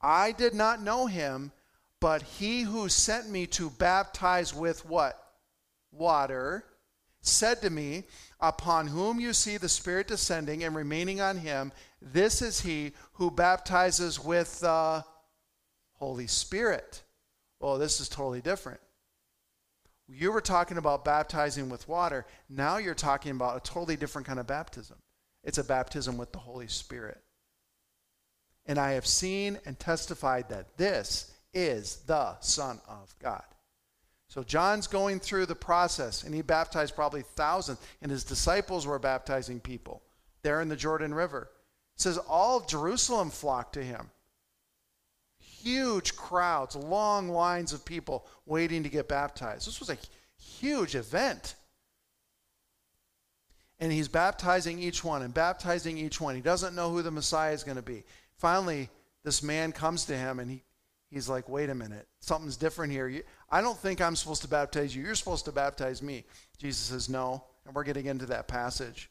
I 0.00 0.32
did 0.32 0.54
not 0.54 0.80
know 0.80 1.06
him, 1.06 1.50
but 2.00 2.22
he 2.22 2.62
who 2.62 2.88
sent 2.88 3.28
me 3.28 3.46
to 3.48 3.70
baptize 3.70 4.54
with 4.54 4.84
what? 4.84 5.20
Water, 5.90 6.64
said 7.28 7.62
to 7.62 7.70
me, 7.70 8.04
Upon 8.40 8.86
whom 8.86 9.18
you 9.18 9.32
see 9.32 9.56
the 9.56 9.68
Spirit 9.68 10.06
descending 10.06 10.62
and 10.62 10.74
remaining 10.74 11.20
on 11.20 11.38
him, 11.38 11.72
this 12.00 12.40
is 12.40 12.60
he 12.60 12.92
who 13.14 13.32
baptizes 13.32 14.22
with 14.22 14.60
the 14.60 15.04
Holy 15.94 16.28
Spirit. 16.28 17.02
Well, 17.58 17.78
this 17.78 18.00
is 18.00 18.08
totally 18.08 18.40
different. 18.40 18.78
You 20.08 20.30
were 20.30 20.40
talking 20.40 20.78
about 20.78 21.04
baptizing 21.04 21.68
with 21.68 21.88
water. 21.88 22.26
Now 22.48 22.76
you're 22.76 22.94
talking 22.94 23.32
about 23.32 23.56
a 23.56 23.68
totally 23.68 23.96
different 23.96 24.28
kind 24.28 24.38
of 24.38 24.46
baptism. 24.46 24.98
It's 25.42 25.58
a 25.58 25.64
baptism 25.64 26.16
with 26.16 26.30
the 26.30 26.38
Holy 26.38 26.68
Spirit 26.68 27.20
and 28.68 28.78
I 28.78 28.92
have 28.92 29.06
seen 29.06 29.58
and 29.64 29.78
testified 29.78 30.50
that 30.50 30.76
this 30.76 31.32
is 31.54 31.96
the 32.06 32.38
Son 32.40 32.80
of 32.86 33.12
God. 33.18 33.42
So 34.28 34.42
John's 34.42 34.86
going 34.86 35.20
through 35.20 35.46
the 35.46 35.54
process, 35.54 36.22
and 36.22 36.34
he 36.34 36.42
baptized 36.42 36.94
probably 36.94 37.22
thousands, 37.22 37.78
and 38.02 38.10
his 38.10 38.24
disciples 38.24 38.86
were 38.86 38.98
baptizing 38.98 39.58
people 39.58 40.02
there 40.42 40.60
in 40.60 40.68
the 40.68 40.76
Jordan 40.76 41.14
River. 41.14 41.50
It 41.96 42.02
says 42.02 42.18
all 42.18 42.60
Jerusalem 42.60 43.30
flocked 43.30 43.72
to 43.74 43.82
him. 43.82 44.10
Huge 45.40 46.14
crowds, 46.14 46.76
long 46.76 47.28
lines 47.28 47.72
of 47.72 47.84
people 47.84 48.26
waiting 48.46 48.82
to 48.82 48.88
get 48.88 49.08
baptized. 49.08 49.66
This 49.66 49.80
was 49.80 49.90
a 49.90 49.98
huge 50.38 50.94
event. 50.94 51.54
And 53.80 53.90
he's 53.90 54.08
baptizing 54.08 54.78
each 54.78 55.02
one 55.02 55.22
and 55.22 55.32
baptizing 55.32 55.98
each 55.98 56.20
one. 56.20 56.34
He 56.34 56.40
doesn't 56.40 56.74
know 56.74 56.90
who 56.90 57.02
the 57.02 57.10
Messiah 57.10 57.52
is 57.52 57.64
going 57.64 57.76
to 57.76 57.82
be. 57.82 58.04
Finally, 58.36 58.88
this 59.24 59.42
man 59.42 59.72
comes 59.72 60.04
to 60.06 60.16
him 60.16 60.38
and 60.38 60.50
he, 60.50 60.62
he's 61.10 61.28
like, 61.28 61.48
wait 61.48 61.70
a 61.70 61.74
minute, 61.74 62.06
something's 62.20 62.56
different 62.56 62.92
here. 62.92 63.22
I 63.50 63.60
don't 63.60 63.78
think 63.78 64.00
I'm 64.00 64.16
supposed 64.16 64.42
to 64.42 64.48
baptize 64.48 64.94
you. 64.94 65.02
You're 65.02 65.14
supposed 65.14 65.46
to 65.46 65.52
baptize 65.52 66.02
me. 66.02 66.24
Jesus 66.58 66.80
says, 66.80 67.08
no. 67.08 67.44
And 67.64 67.74
we're 67.74 67.84
getting 67.84 68.06
into 68.06 68.26
that 68.26 68.48
passage. 68.48 69.10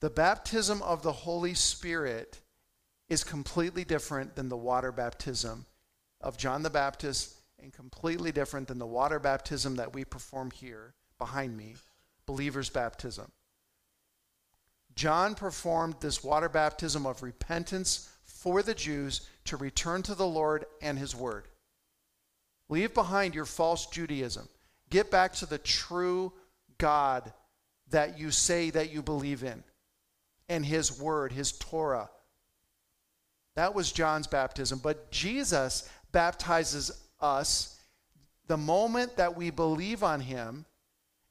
The 0.00 0.10
baptism 0.10 0.82
of 0.82 1.02
the 1.02 1.12
Holy 1.12 1.54
Spirit 1.54 2.40
is 3.08 3.24
completely 3.24 3.84
different 3.84 4.34
than 4.34 4.48
the 4.48 4.56
water 4.56 4.92
baptism 4.92 5.66
of 6.20 6.36
John 6.36 6.62
the 6.62 6.70
Baptist 6.70 7.34
and 7.62 7.72
completely 7.72 8.32
different 8.32 8.68
than 8.68 8.78
the 8.78 8.86
water 8.86 9.18
baptism 9.18 9.76
that 9.76 9.94
we 9.94 10.04
perform 10.04 10.50
here 10.50 10.94
behind 11.18 11.56
me, 11.56 11.76
believer's 12.26 12.68
baptism. 12.68 13.30
John 14.94 15.34
performed 15.34 15.96
this 16.00 16.24
water 16.24 16.48
baptism 16.48 17.06
of 17.06 17.22
repentance 17.22 18.10
for 18.46 18.62
the 18.62 18.74
Jews 18.74 19.28
to 19.44 19.56
return 19.56 20.02
to 20.02 20.14
the 20.14 20.24
Lord 20.24 20.66
and 20.80 20.96
his 20.96 21.16
word. 21.16 21.48
Leave 22.68 22.94
behind 22.94 23.34
your 23.34 23.44
false 23.44 23.86
Judaism. 23.86 24.48
Get 24.88 25.10
back 25.10 25.32
to 25.34 25.46
the 25.46 25.58
true 25.58 26.32
God 26.78 27.32
that 27.90 28.20
you 28.20 28.30
say 28.30 28.70
that 28.70 28.92
you 28.92 29.02
believe 29.02 29.42
in 29.42 29.64
and 30.48 30.64
his 30.64 30.96
word, 30.96 31.32
his 31.32 31.50
Torah. 31.58 32.08
That 33.56 33.74
was 33.74 33.90
John's 33.90 34.28
baptism. 34.28 34.78
But 34.80 35.10
Jesus 35.10 35.90
baptizes 36.12 36.92
us 37.20 37.80
the 38.46 38.56
moment 38.56 39.16
that 39.16 39.36
we 39.36 39.50
believe 39.50 40.04
on 40.04 40.20
him 40.20 40.66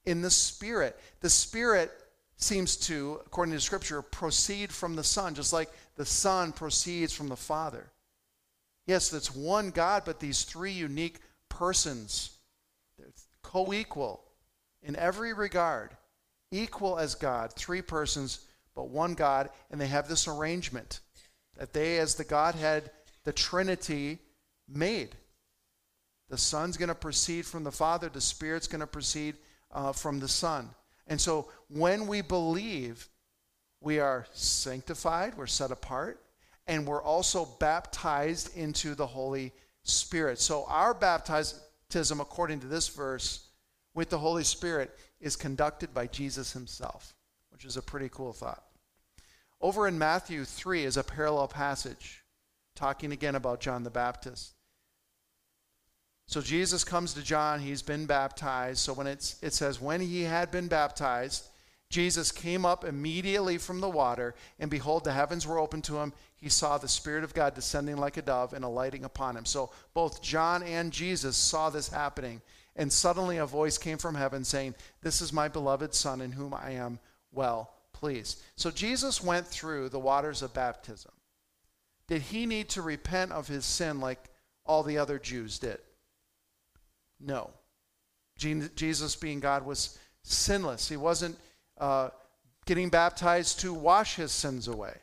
in 0.03 0.22
the 0.22 0.30
Spirit. 0.32 0.99
The 1.22 1.30
Spirit 1.30 1.93
seems 2.36 2.76
to, 2.76 3.22
according 3.26 3.53
to 3.53 3.61
Scripture, 3.61 4.01
proceed 4.01 4.70
from 4.70 4.97
the 4.97 5.03
Son, 5.05 5.34
just 5.34 5.53
like 5.53 5.70
the 5.95 6.05
Son 6.05 6.51
proceeds 6.51 7.13
from 7.13 7.29
the 7.29 7.35
Father. 7.35 7.91
Yes, 8.85 9.13
it's 9.13 9.35
one 9.35 9.71
God, 9.71 10.03
but 10.05 10.19
these 10.19 10.43
three 10.43 10.71
unique 10.71 11.19
persons, 11.49 12.37
co 13.41 13.73
equal 13.73 14.23
in 14.83 14.95
every 14.95 15.33
regard, 15.33 15.95
equal 16.51 16.99
as 16.99 17.15
God, 17.15 17.53
three 17.53 17.81
persons, 17.81 18.45
but 18.75 18.89
one 18.89 19.13
God, 19.13 19.49
and 19.71 19.79
they 19.79 19.87
have 19.87 20.07
this 20.07 20.27
arrangement 20.27 20.99
that 21.57 21.73
they, 21.73 21.97
as 21.97 22.15
the 22.15 22.23
Godhead, 22.23 22.91
the 23.23 23.33
Trinity, 23.33 24.19
made. 24.67 25.15
The 26.29 26.37
Son's 26.37 26.77
going 26.77 26.89
to 26.89 26.95
proceed 26.95 27.45
from 27.45 27.63
the 27.63 27.71
Father, 27.71 28.09
the 28.09 28.21
Spirit's 28.21 28.67
going 28.67 28.81
to 28.81 28.87
proceed 28.87 29.35
uh, 29.71 29.93
from 29.93 30.19
the 30.19 30.27
Son. 30.27 30.69
And 31.07 31.19
so 31.19 31.49
when 31.69 32.07
we 32.07 32.21
believe, 32.21 33.07
we 33.86 33.99
are 33.99 34.25
sanctified, 34.33 35.38
we're 35.38 35.45
set 35.45 35.69
apart, 35.69 36.19
and 36.65 36.88
we're 36.88 37.03
also 37.03 37.45
baptized 37.59 38.57
into 38.57 38.95
the 38.95 39.05
Holy 39.05 39.53
Spirit. 39.83 40.39
So 40.39 40.65
our 40.67 40.95
baptism, 40.95 42.19
according 42.19 42.61
to 42.61 42.67
this 42.67 42.88
verse, 42.88 43.47
with 43.93 44.09
the 44.09 44.17
Holy 44.17 44.43
Spirit 44.43 44.97
is 45.21 45.36
conducted 45.36 45.93
by 45.93 46.07
Jesus 46.07 46.51
himself, 46.51 47.13
which 47.51 47.63
is 47.63 47.77
a 47.77 47.81
pretty 47.81 48.09
cool 48.09 48.33
thought. 48.33 48.63
Over 49.61 49.88
in 49.88 49.99
Matthew 49.99 50.45
3 50.45 50.83
is 50.83 50.97
a 50.97 51.03
parallel 51.03 51.47
passage 51.47 52.23
talking 52.75 53.11
again 53.11 53.36
about 53.36 53.61
John 53.61 53.83
the 53.83 53.91
Baptist. 53.91 54.55
So 56.25 56.41
Jesus 56.41 56.83
comes 56.83 57.13
to 57.13 57.21
John, 57.21 57.59
he's 57.59 57.83
been 57.83 58.07
baptized. 58.07 58.79
So 58.79 58.93
when 58.93 59.05
it's, 59.05 59.41
it 59.43 59.53
says, 59.53 59.79
when 59.79 60.01
he 60.01 60.23
had 60.23 60.49
been 60.49 60.67
baptized, 60.67 61.45
Jesus 61.95 62.29
came 62.29 62.65
up 62.65 62.83
immediately 62.83 63.57
from 63.57 63.79
the 63.79 63.89
water, 63.89 64.35
and 64.59 64.69
behold, 64.69 65.05
the 65.05 65.13
heavens 65.13 65.47
were 65.47 65.57
opened 65.57 65.85
to 65.85 65.95
him. 65.95 66.11
He 66.35 66.49
saw 66.49 66.77
the 66.77 66.89
Spirit 66.89 67.23
of 67.23 67.33
God 67.33 67.53
descending 67.53 67.95
like 67.95 68.17
a 68.17 68.21
dove 68.21 68.51
and 68.51 68.65
alighting 68.65 69.05
upon 69.05 69.37
him. 69.37 69.45
So 69.45 69.71
both 69.93 70.21
John 70.21 70.61
and 70.61 70.91
Jesus 70.91 71.37
saw 71.37 71.69
this 71.69 71.87
happening. 71.87 72.41
And 72.75 72.91
suddenly 72.91 73.37
a 73.37 73.45
voice 73.45 73.77
came 73.77 73.97
from 73.97 74.15
heaven 74.15 74.43
saying, 74.43 74.75
This 75.03 75.21
is 75.21 75.31
my 75.31 75.47
beloved 75.47 75.93
Son 75.93 76.19
in 76.19 76.33
whom 76.33 76.53
I 76.53 76.71
am 76.71 76.99
well 77.31 77.71
pleased. 77.93 78.41
So 78.57 78.71
Jesus 78.71 79.23
went 79.23 79.47
through 79.47 79.87
the 79.87 79.97
waters 79.97 80.41
of 80.41 80.53
baptism. 80.53 81.13
Did 82.09 82.23
he 82.23 82.45
need 82.45 82.67
to 82.71 82.81
repent 82.81 83.31
of 83.31 83.47
his 83.47 83.63
sin 83.63 84.01
like 84.01 84.19
all 84.65 84.83
the 84.83 84.97
other 84.97 85.17
Jews 85.17 85.59
did? 85.59 85.79
No. 87.21 87.51
Jesus, 88.35 89.15
being 89.15 89.39
God, 89.39 89.65
was 89.65 89.97
sinless. 90.23 90.89
He 90.89 90.97
wasn't 90.97 91.37
uh, 91.78 92.09
getting 92.65 92.89
baptized 92.89 93.59
to 93.59 93.73
wash 93.73 94.15
his 94.15 94.32
sins 94.32 94.67
away, 94.67 94.95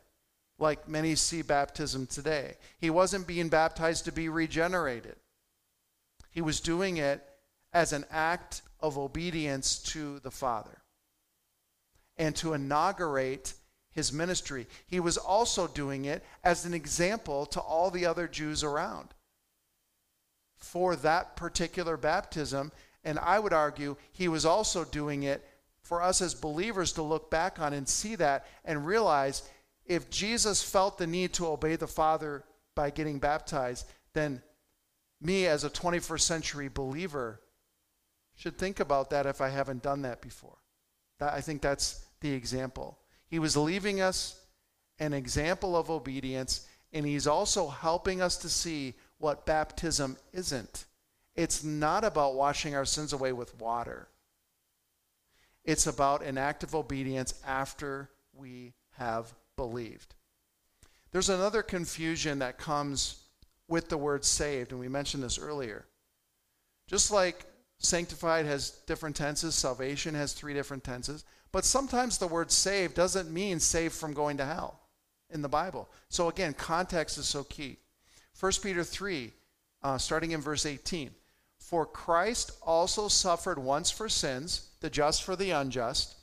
like 0.59 0.89
many 0.89 1.14
see 1.14 1.43
baptism 1.43 2.07
today. 2.07 2.57
He 2.79 2.91
wasn't 2.91 3.27
being 3.27 3.49
baptized 3.49 4.05
to 4.07 4.12
be 4.12 4.29
regenerated. 4.29 5.16
He 6.31 6.41
was 6.41 6.61
doing 6.61 6.97
it 6.97 7.23
as 7.73 7.93
an 7.93 8.05
act 8.11 8.62
of 8.81 8.99
obedience 8.99 9.79
to 9.79 10.18
the 10.20 10.31
Father 10.31 10.79
and 12.16 12.35
to 12.37 12.53
inaugurate 12.53 13.55
his 13.93 14.12
ministry. 14.12 14.66
He 14.87 15.01
was 15.01 15.16
also 15.16 15.66
doing 15.66 16.05
it 16.05 16.25
as 16.43 16.64
an 16.64 16.75
example 16.75 17.47
to 17.47 17.61
all 17.61 17.91
the 17.91 18.07
other 18.07 18.27
Jews 18.27 18.64
around 18.64 19.09
for 20.57 20.97
that 20.97 21.37
particular 21.37 21.97
baptism. 21.97 22.73
And 23.05 23.18
I 23.18 23.39
would 23.39 23.53
argue 23.53 23.97
he 24.12 24.29
was 24.29 24.47
also 24.47 24.85
doing 24.85 25.25
it 25.25 25.45
for 25.93 26.01
us 26.01 26.22
as 26.22 26.32
believers 26.32 26.90
to 26.95 27.03
look 27.03 27.30
back 27.30 27.61
on 27.61 27.74
and 27.74 27.86
see 27.86 28.14
that 28.14 28.47
and 28.64 28.86
realize 28.86 29.43
if 29.84 30.09
Jesus 30.09 30.62
felt 30.62 30.97
the 30.97 31.07
need 31.07 31.34
to 31.34 31.47
obey 31.47 31.76
the 31.76 31.86
Father 31.86 32.45
by 32.74 32.88
getting 32.88 33.18
baptized, 33.18 33.86
then 34.14 34.40
me 35.20 35.45
as 35.45 35.64
a 35.64 35.68
21st 35.68 36.20
century 36.22 36.70
believer 36.72 37.43
should 38.36 38.57
think 38.57 38.80
about 38.80 39.11
that 39.11 39.26
if 39.26 39.43
I 39.43 39.51
haven't 39.51 39.82
done 39.82 40.01
that 40.01 40.22
before. 40.22 40.57
That, 41.18 41.34
I 41.34 41.43
think 41.43 41.61
that's 41.61 42.03
the 42.22 42.32
example. 42.32 42.99
He 43.26 43.38
was 43.38 43.55
leaving 43.55 44.01
us 44.01 44.40
an 44.99 45.12
example 45.12 45.76
of 45.76 45.90
obedience, 45.90 46.66
and 46.95 47.05
he's 47.05 47.26
also 47.26 47.68
helping 47.68 48.22
us 48.22 48.38
to 48.38 48.49
see 48.49 48.95
what 49.18 49.45
baptism 49.45 50.16
isn't. 50.32 50.86
It's 51.34 51.62
not 51.62 52.03
about 52.03 52.34
washing 52.34 52.74
our 52.74 52.86
sins 52.86 53.12
away 53.12 53.34
with 53.34 53.61
water. 53.61 54.09
It's 55.65 55.87
about 55.87 56.23
an 56.23 56.39
act 56.39 56.63
of 56.63 56.75
obedience 56.75 57.35
after 57.47 58.11
we 58.35 58.73
have 58.93 59.33
believed. 59.57 60.15
There's 61.13 61.29
another 61.29 61.63
confusion 61.63 62.39
that 62.41 62.59
comes 62.59 63.23
with 63.69 63.89
the 63.89 63.99
word 63.99 64.25
saved, 64.25 64.73
and 64.73 64.81
we 64.81 64.89
mentioned 64.89 65.23
this 65.23 65.39
earlier. 65.39 65.87
Just 66.89 67.11
like 67.11 67.47
sanctified 67.79 68.47
has 68.47 68.71
different 68.87 69.17
tenses, 69.17 69.55
salvation 69.55 70.15
has 70.15 70.33
three 70.33 70.55
different 70.55 70.85
tenses, 70.85 71.25
but 71.53 71.65
sometimes 71.65 72.19
the 72.19 72.27
word 72.27 72.51
saved 72.51 72.95
doesn't 72.95 73.31
mean 73.31 73.61
saved 73.61 73.95
from 73.95 74.15
going 74.15 74.39
to 74.39 74.45
hell 74.45 74.81
in 75.31 75.43
the 75.43 75.49
Bible. 75.49 75.89
So 76.09 76.29
again, 76.29 76.55
context 76.55 77.19
is 77.19 77.27
so 77.27 77.45
key. 77.45 77.79
1 78.39 78.53
Peter 78.63 78.83
3, 78.83 79.33
uh, 79.83 79.99
starting 79.99 80.33
in 80.33 80.41
verse 80.41 80.67
18. 80.67 81.11
For 81.73 81.87
Christ 81.87 82.51
also 82.61 83.09
suffered 83.09 83.59
once 83.59 83.91
for 83.91 84.07
sins, 84.07 84.68
the 84.81 84.91
just 84.91 85.23
for 85.23 85.37
the 85.37 85.53
unjust, 85.53 86.16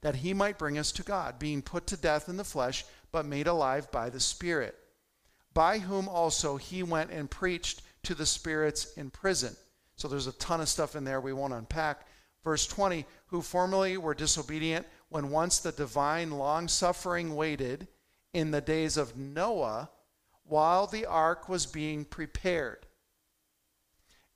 that 0.00 0.14
he 0.14 0.32
might 0.32 0.58
bring 0.58 0.78
us 0.78 0.92
to 0.92 1.02
God, 1.02 1.40
being 1.40 1.60
put 1.60 1.88
to 1.88 1.96
death 1.96 2.28
in 2.28 2.36
the 2.36 2.44
flesh, 2.44 2.84
but 3.10 3.26
made 3.26 3.48
alive 3.48 3.90
by 3.90 4.10
the 4.10 4.20
Spirit, 4.20 4.78
by 5.54 5.80
whom 5.80 6.08
also 6.08 6.56
he 6.56 6.84
went 6.84 7.10
and 7.10 7.28
preached 7.28 7.82
to 8.04 8.14
the 8.14 8.24
spirits 8.24 8.92
in 8.92 9.10
prison. 9.10 9.56
So 9.96 10.06
there's 10.06 10.28
a 10.28 10.32
ton 10.34 10.60
of 10.60 10.68
stuff 10.68 10.94
in 10.94 11.02
there 11.02 11.20
we 11.20 11.32
won't 11.32 11.52
unpack. 11.52 12.06
Verse 12.44 12.64
20, 12.64 13.06
who 13.26 13.42
formerly 13.42 13.96
were 13.96 14.14
disobedient 14.14 14.86
when 15.08 15.30
once 15.30 15.58
the 15.58 15.72
divine 15.72 16.30
long 16.30 16.68
suffering 16.68 17.34
waited 17.34 17.88
in 18.32 18.52
the 18.52 18.60
days 18.60 18.96
of 18.96 19.16
Noah 19.16 19.90
while 20.44 20.86
the 20.86 21.06
ark 21.06 21.48
was 21.48 21.66
being 21.66 22.04
prepared, 22.04 22.86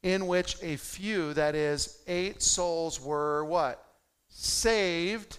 in 0.03 0.27
which 0.27 0.57
a 0.63 0.77
few, 0.77 1.33
that 1.35 1.55
is, 1.55 2.03
eight 2.07 2.43
souls, 2.43 3.01
were 3.01 3.45
what? 3.45 3.85
Saved 4.29 5.39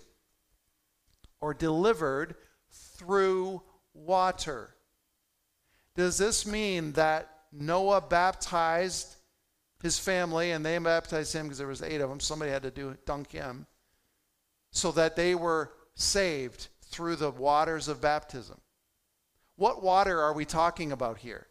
or 1.41 1.53
delivered 1.53 2.35
through 2.71 3.61
water. 3.93 4.75
Does 5.95 6.17
this 6.17 6.45
mean 6.45 6.93
that 6.93 7.29
Noah 7.51 8.01
baptized 8.01 9.15
his 9.81 9.99
family 9.99 10.51
and 10.51 10.65
they 10.65 10.77
baptized 10.77 11.33
him 11.33 11.45
because 11.45 11.57
there 11.57 11.67
was 11.67 11.81
eight 11.81 11.99
of 11.99 12.09
them 12.09 12.19
somebody 12.19 12.49
had 12.49 12.63
to 12.63 12.71
do 12.71 12.95
dunk 13.05 13.31
him 13.31 13.67
so 14.71 14.91
that 14.93 15.17
they 15.17 15.35
were 15.35 15.73
saved 15.93 16.69
through 16.85 17.17
the 17.17 17.29
waters 17.29 17.89
of 17.89 17.99
baptism 18.01 18.57
what 19.55 19.83
water 19.83 20.21
are 20.21 20.33
we 20.33 20.45
talking 20.45 20.91
about 20.91 21.19
here? 21.19 21.47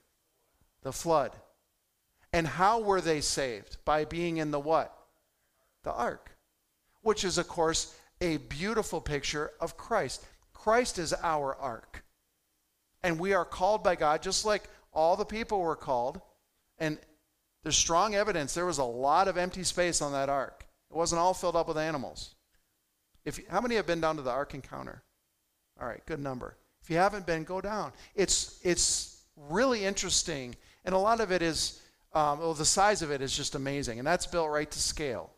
The 0.82 0.92
flood. 0.92 1.32
And 2.32 2.46
how 2.46 2.80
were 2.80 3.00
they 3.00 3.20
saved? 3.20 3.76
By 3.84 4.04
being 4.04 4.38
in 4.38 4.50
the 4.50 4.60
what? 4.60 4.96
The 5.84 5.92
ark. 5.92 6.30
Which 7.02 7.24
is, 7.24 7.38
of 7.38 7.48
course, 7.48 7.94
a 8.20 8.36
beautiful 8.36 9.00
picture 9.00 9.50
of 9.60 9.76
Christ. 9.76 10.24
Christ 10.54 10.98
is 10.98 11.12
our 11.22 11.54
ark. 11.56 12.04
And 13.02 13.18
we 13.18 13.34
are 13.34 13.44
called 13.44 13.82
by 13.82 13.96
God, 13.96 14.22
just 14.22 14.44
like 14.44 14.62
all 14.92 15.16
the 15.16 15.24
people 15.24 15.60
were 15.60 15.76
called. 15.76 16.20
And 16.78 16.98
There's 17.62 17.76
strong 17.76 18.14
evidence 18.14 18.54
there 18.54 18.66
was 18.66 18.78
a 18.78 18.84
lot 18.84 19.28
of 19.28 19.36
empty 19.36 19.62
space 19.62 20.02
on 20.02 20.12
that 20.12 20.28
ark. 20.28 20.66
It 20.90 20.96
wasn't 20.96 21.20
all 21.20 21.34
filled 21.34 21.56
up 21.56 21.68
with 21.68 21.78
animals. 21.78 22.34
If 23.24 23.40
how 23.48 23.60
many 23.60 23.76
have 23.76 23.86
been 23.86 24.00
down 24.00 24.16
to 24.16 24.22
the 24.22 24.30
Ark 24.30 24.54
Encounter? 24.54 25.02
All 25.80 25.86
right, 25.86 26.04
good 26.06 26.20
number. 26.20 26.56
If 26.82 26.90
you 26.90 26.96
haven't 26.96 27.26
been, 27.26 27.44
go 27.44 27.60
down. 27.60 27.92
It's 28.14 28.58
it's 28.64 29.22
really 29.36 29.84
interesting, 29.84 30.56
and 30.84 30.94
a 30.94 30.98
lot 30.98 31.20
of 31.20 31.30
it 31.30 31.40
is 31.40 31.80
um, 32.14 32.40
well, 32.40 32.54
the 32.54 32.64
size 32.64 33.02
of 33.02 33.10
it 33.10 33.22
is 33.22 33.36
just 33.36 33.54
amazing, 33.54 33.98
and 33.98 34.06
that's 34.06 34.26
built 34.26 34.50
right 34.50 34.70
to 34.70 34.78
scale, 34.78 35.30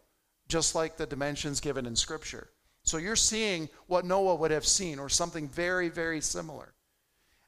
just 0.49 0.75
like 0.75 0.97
the 0.97 1.07
dimensions 1.07 1.61
given 1.61 1.87
in 1.87 1.97
Scripture. 1.97 2.49
So 2.83 2.99
you're 2.99 3.17
seeing 3.17 3.69
what 3.87 4.05
Noah 4.05 4.35
would 4.35 4.51
have 4.51 4.67
seen, 4.67 4.99
or 4.99 5.09
something 5.09 5.49
very, 5.49 5.89
very 5.89 6.21
similar. 6.21 6.75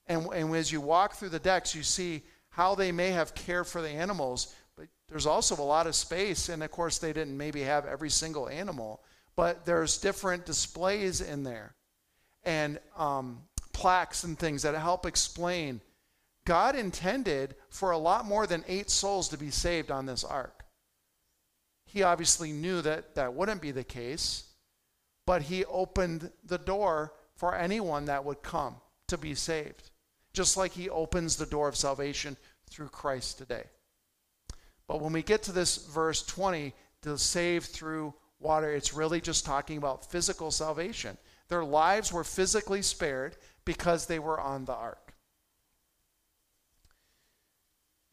And, 0.06 0.26
and 0.26 0.54
as 0.54 0.70
you 0.70 0.80
walk 0.80 1.14
through 1.14 1.30
the 1.30 1.38
decks, 1.38 1.74
you 1.74 1.82
see 1.82 2.22
how 2.50 2.74
they 2.74 2.92
may 2.92 3.10
have 3.10 3.34
cared 3.34 3.66
for 3.66 3.82
the 3.82 3.90
animals, 3.90 4.54
but 4.76 4.86
there's 5.08 5.26
also 5.26 5.60
a 5.60 5.64
lot 5.64 5.86
of 5.86 5.94
space. 5.94 6.48
And 6.48 6.62
of 6.62 6.70
course, 6.70 6.98
they 6.98 7.12
didn't 7.12 7.36
maybe 7.36 7.62
have 7.62 7.86
every 7.86 8.10
single 8.10 8.48
animal, 8.48 9.02
but 9.34 9.66
there's 9.66 9.98
different 9.98 10.46
displays 10.46 11.20
in 11.20 11.42
there 11.42 11.74
and 12.44 12.78
um, 12.96 13.42
plaques 13.72 14.24
and 14.24 14.38
things 14.38 14.62
that 14.62 14.74
help 14.76 15.04
explain. 15.04 15.80
God 16.46 16.74
intended 16.74 17.54
for 17.68 17.90
a 17.90 17.98
lot 17.98 18.24
more 18.24 18.46
than 18.46 18.64
eight 18.66 18.88
souls 18.88 19.28
to 19.28 19.36
be 19.36 19.50
saved 19.50 19.90
on 19.90 20.06
this 20.06 20.24
ark. 20.24 20.64
He 21.84 22.02
obviously 22.02 22.52
knew 22.52 22.80
that 22.80 23.14
that 23.16 23.34
wouldn't 23.34 23.60
be 23.60 23.72
the 23.72 23.84
case 23.84 24.46
but 25.26 25.42
he 25.42 25.64
opened 25.64 26.30
the 26.44 26.58
door 26.58 27.12
for 27.34 27.54
anyone 27.54 28.06
that 28.06 28.24
would 28.24 28.42
come 28.42 28.76
to 29.08 29.18
be 29.18 29.34
saved, 29.34 29.90
just 30.32 30.56
like 30.56 30.72
he 30.72 30.88
opens 30.88 31.36
the 31.36 31.46
door 31.46 31.68
of 31.68 31.76
salvation 31.76 32.36
through 32.70 32.88
Christ 32.88 33.38
today. 33.38 33.64
But 34.86 35.00
when 35.00 35.12
we 35.12 35.22
get 35.22 35.42
to 35.44 35.52
this 35.52 35.76
verse 35.76 36.22
20, 36.24 36.72
to 37.02 37.18
save 37.18 37.64
through 37.64 38.14
water, 38.40 38.72
it's 38.72 38.94
really 38.94 39.20
just 39.20 39.44
talking 39.44 39.78
about 39.78 40.10
physical 40.10 40.50
salvation. 40.50 41.16
Their 41.48 41.64
lives 41.64 42.12
were 42.12 42.24
physically 42.24 42.82
spared 42.82 43.36
because 43.64 44.06
they 44.06 44.18
were 44.18 44.40
on 44.40 44.64
the 44.64 44.74
ark. 44.74 45.05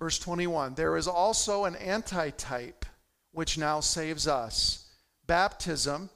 Verse 0.04 0.20
21 0.20 0.76
There 0.76 0.98
is 0.98 1.08
also 1.08 1.64
an 1.64 1.78
antitype 1.78 2.86
which 3.32 3.58
now 3.58 3.80
saves 3.80 4.28
us. 4.28 4.92
Baptism 5.28 6.10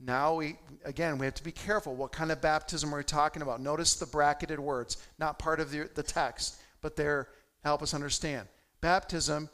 now 0.00 0.36
we 0.36 0.56
again 0.82 1.18
we 1.18 1.26
have 1.26 1.34
to 1.34 1.44
be 1.44 1.52
careful 1.52 1.94
what 1.94 2.10
kind 2.10 2.32
of 2.32 2.40
baptism 2.40 2.94
are 2.94 2.96
we 2.96 3.04
talking 3.04 3.42
about. 3.42 3.60
Notice 3.60 3.96
the 3.96 4.06
bracketed 4.06 4.58
words, 4.58 4.96
not 5.18 5.38
part 5.38 5.60
of 5.60 5.70
the, 5.70 5.90
the 5.94 6.02
text, 6.02 6.56
but 6.80 6.96
they're 6.96 7.28
help 7.62 7.82
us 7.82 7.92
understand. 7.92 8.48
Baptism, 8.80 9.50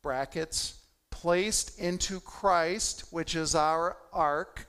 brackets, 0.00 0.80
placed 1.10 1.78
into 1.78 2.20
Christ, 2.20 3.04
which 3.10 3.36
is 3.36 3.54
our 3.54 3.98
ark, 4.14 4.66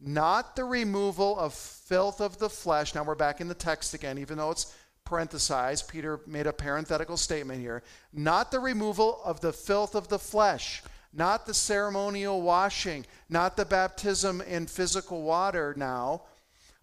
not 0.00 0.56
the 0.56 0.64
removal 0.64 1.38
of 1.38 1.52
filth 1.52 2.22
of 2.22 2.38
the 2.38 2.48
flesh. 2.48 2.94
Now 2.94 3.04
we're 3.04 3.14
back 3.14 3.42
in 3.42 3.48
the 3.48 3.54
text 3.54 3.92
again, 3.92 4.16
even 4.16 4.38
though 4.38 4.52
it's 4.52 4.74
parenthesized. 5.04 5.88
Peter 5.88 6.20
made 6.26 6.46
a 6.46 6.52
parenthetical 6.52 7.16
statement 7.16 7.60
here. 7.60 7.82
Not 8.12 8.50
the 8.50 8.60
removal 8.60 9.20
of 9.24 9.40
the 9.40 9.52
filth 9.52 9.94
of 9.94 10.08
the 10.08 10.18
flesh 10.18 10.82
not 11.12 11.46
the 11.46 11.54
ceremonial 11.54 12.40
washing, 12.40 13.04
not 13.28 13.56
the 13.56 13.64
baptism 13.64 14.40
in 14.40 14.66
physical 14.66 15.22
water 15.22 15.74
now, 15.76 16.22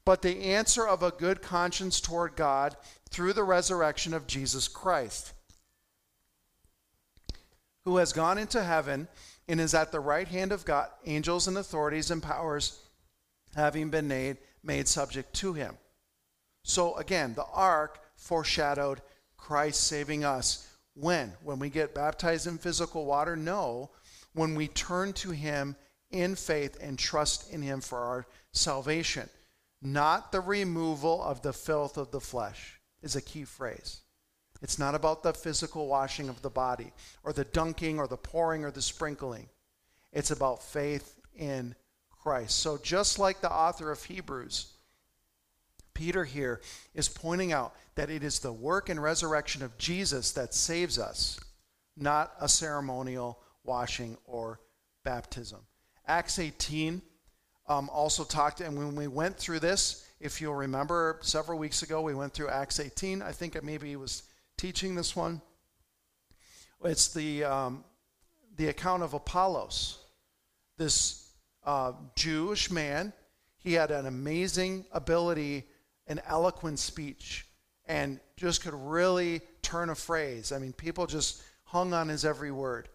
but 0.05 0.21
the 0.21 0.43
answer 0.43 0.87
of 0.87 1.03
a 1.03 1.11
good 1.11 1.41
conscience 1.41 1.99
toward 1.99 2.35
God 2.35 2.75
through 3.09 3.33
the 3.33 3.43
resurrection 3.43 4.13
of 4.13 4.27
Jesus 4.27 4.67
Christ, 4.67 5.33
who 7.85 7.97
has 7.97 8.13
gone 8.13 8.37
into 8.37 8.63
heaven 8.63 9.07
and 9.47 9.59
is 9.59 9.73
at 9.73 9.91
the 9.91 9.99
right 9.99 10.27
hand 10.27 10.51
of 10.51 10.63
God, 10.63 10.89
angels 11.05 11.47
and 11.47 11.57
authorities 11.57 12.11
and 12.11 12.21
powers 12.21 12.79
having 13.55 13.89
been 13.89 14.07
made, 14.07 14.37
made 14.63 14.87
subject 14.87 15.33
to 15.33 15.53
him. 15.53 15.75
So 16.63 16.95
again, 16.97 17.33
the 17.33 17.45
ark 17.45 17.99
foreshadowed 18.19 19.01
Christ 19.37 19.81
saving 19.81 20.23
us. 20.23 20.67
When? 20.93 21.33
When 21.43 21.59
we 21.59 21.69
get 21.69 21.95
baptized 21.95 22.45
in 22.45 22.57
physical 22.57 23.05
water? 23.05 23.35
No 23.35 23.89
when 24.33 24.55
we 24.55 24.67
turn 24.67 25.13
to 25.13 25.31
Him 25.31 25.75
in 26.11 26.35
faith 26.35 26.77
and 26.81 26.97
trust 26.97 27.51
in 27.51 27.61
Him 27.61 27.81
for 27.81 27.99
our 27.99 28.27
salvation. 28.51 29.29
Not 29.81 30.31
the 30.31 30.41
removal 30.41 31.23
of 31.23 31.41
the 31.41 31.53
filth 31.53 31.97
of 31.97 32.11
the 32.11 32.19
flesh 32.19 32.79
is 33.01 33.15
a 33.15 33.21
key 33.21 33.45
phrase. 33.45 34.01
It's 34.61 34.79
not 34.79 34.95
about 34.95 35.23
the 35.23 35.33
physical 35.33 35.87
washing 35.87 36.27
of 36.27 36.41
the 36.41 36.49
body 36.49 36.91
or 37.23 37.31
the 37.31 37.45
dunking 37.45 37.97
or 37.97 38.07
the 38.07 38.17
pouring 38.17 38.65
or 38.65 38.71
the 38.71 38.81
sprinkling. 38.81 39.47
It's 40.11 40.31
about 40.31 40.63
faith 40.63 41.15
in 41.33 41.75
Christ. 42.09 42.59
So, 42.59 42.77
just 42.77 43.19
like 43.19 43.39
the 43.39 43.51
author 43.51 43.89
of 43.91 44.03
Hebrews, 44.03 44.73
Peter 45.99 46.23
here 46.23 46.61
is 46.95 47.09
pointing 47.09 47.51
out 47.51 47.75
that 47.95 48.09
it 48.09 48.23
is 48.23 48.39
the 48.39 48.53
work 48.53 48.87
and 48.87 49.03
resurrection 49.03 49.61
of 49.61 49.77
Jesus 49.77 50.31
that 50.31 50.53
saves 50.53 50.97
us, 50.97 51.37
not 51.97 52.31
a 52.39 52.47
ceremonial 52.47 53.37
washing, 53.65 54.17
or 54.23 54.61
baptism. 55.03 55.59
Acts 56.07 56.39
18 56.39 57.01
um, 57.67 57.89
also 57.89 58.23
talked, 58.23 58.61
and 58.61 58.77
when 58.77 58.95
we 58.95 59.07
went 59.07 59.35
through 59.35 59.59
this, 59.59 60.07
if 60.21 60.39
you'll 60.39 60.55
remember, 60.55 61.19
several 61.21 61.59
weeks 61.59 61.83
ago 61.83 61.99
we 61.99 62.15
went 62.15 62.33
through 62.33 62.47
Acts 62.47 62.79
18. 62.79 63.21
I 63.21 63.33
think 63.33 63.61
maybe 63.61 63.89
he 63.89 63.97
was 63.97 64.23
teaching 64.57 64.95
this 64.95 65.17
one. 65.17 65.41
It's 66.81 67.09
the 67.13 67.43
um, 67.43 67.83
the 68.55 68.69
account 68.69 69.03
of 69.03 69.13
Apollos, 69.13 69.97
this 70.77 71.33
uh, 71.65 71.91
Jewish 72.15 72.71
man. 72.71 73.11
He 73.57 73.73
had 73.73 73.91
an 73.91 74.05
amazing 74.05 74.85
ability, 74.93 75.65
an 76.09 76.21
eloquent 76.27 76.79
speech, 76.79 77.45
and 77.85 78.19
just 78.35 78.61
could 78.61 78.73
really 78.73 79.41
turn 79.61 79.89
a 79.89 79.95
phrase. 79.95 80.51
I 80.51 80.59
mean, 80.59 80.73
people 80.73 81.07
just 81.07 81.41
hung 81.63 81.93
on 81.93 82.09
his 82.09 82.25
every 82.25 82.51
word 82.51 82.89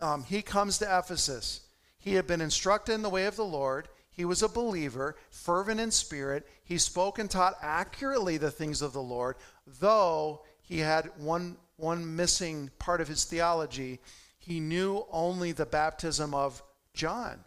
um, 0.00 0.24
he 0.24 0.42
comes 0.42 0.78
to 0.78 0.98
Ephesus. 0.98 1.62
He 1.98 2.14
had 2.14 2.26
been 2.26 2.40
instructed 2.40 2.92
in 2.92 3.02
the 3.02 3.10
way 3.10 3.24
of 3.26 3.36
the 3.36 3.44
Lord. 3.44 3.88
He 4.10 4.24
was 4.24 4.42
a 4.42 4.48
believer, 4.48 5.16
fervent 5.30 5.80
in 5.80 5.90
spirit. 5.90 6.46
He 6.64 6.78
spoke 6.78 7.18
and 7.18 7.30
taught 7.30 7.54
accurately 7.62 8.36
the 8.36 8.50
things 8.50 8.82
of 8.82 8.92
the 8.92 9.02
Lord, 9.02 9.36
though 9.80 10.42
he 10.62 10.78
had 10.78 11.10
one, 11.16 11.56
one 11.76 12.16
missing 12.16 12.70
part 12.78 13.00
of 13.00 13.08
his 13.08 13.24
theology. 13.24 14.00
He 14.38 14.60
knew 14.60 15.06
only 15.10 15.52
the 15.52 15.66
baptism 15.66 16.34
of 16.34 16.62
John. 16.92 17.42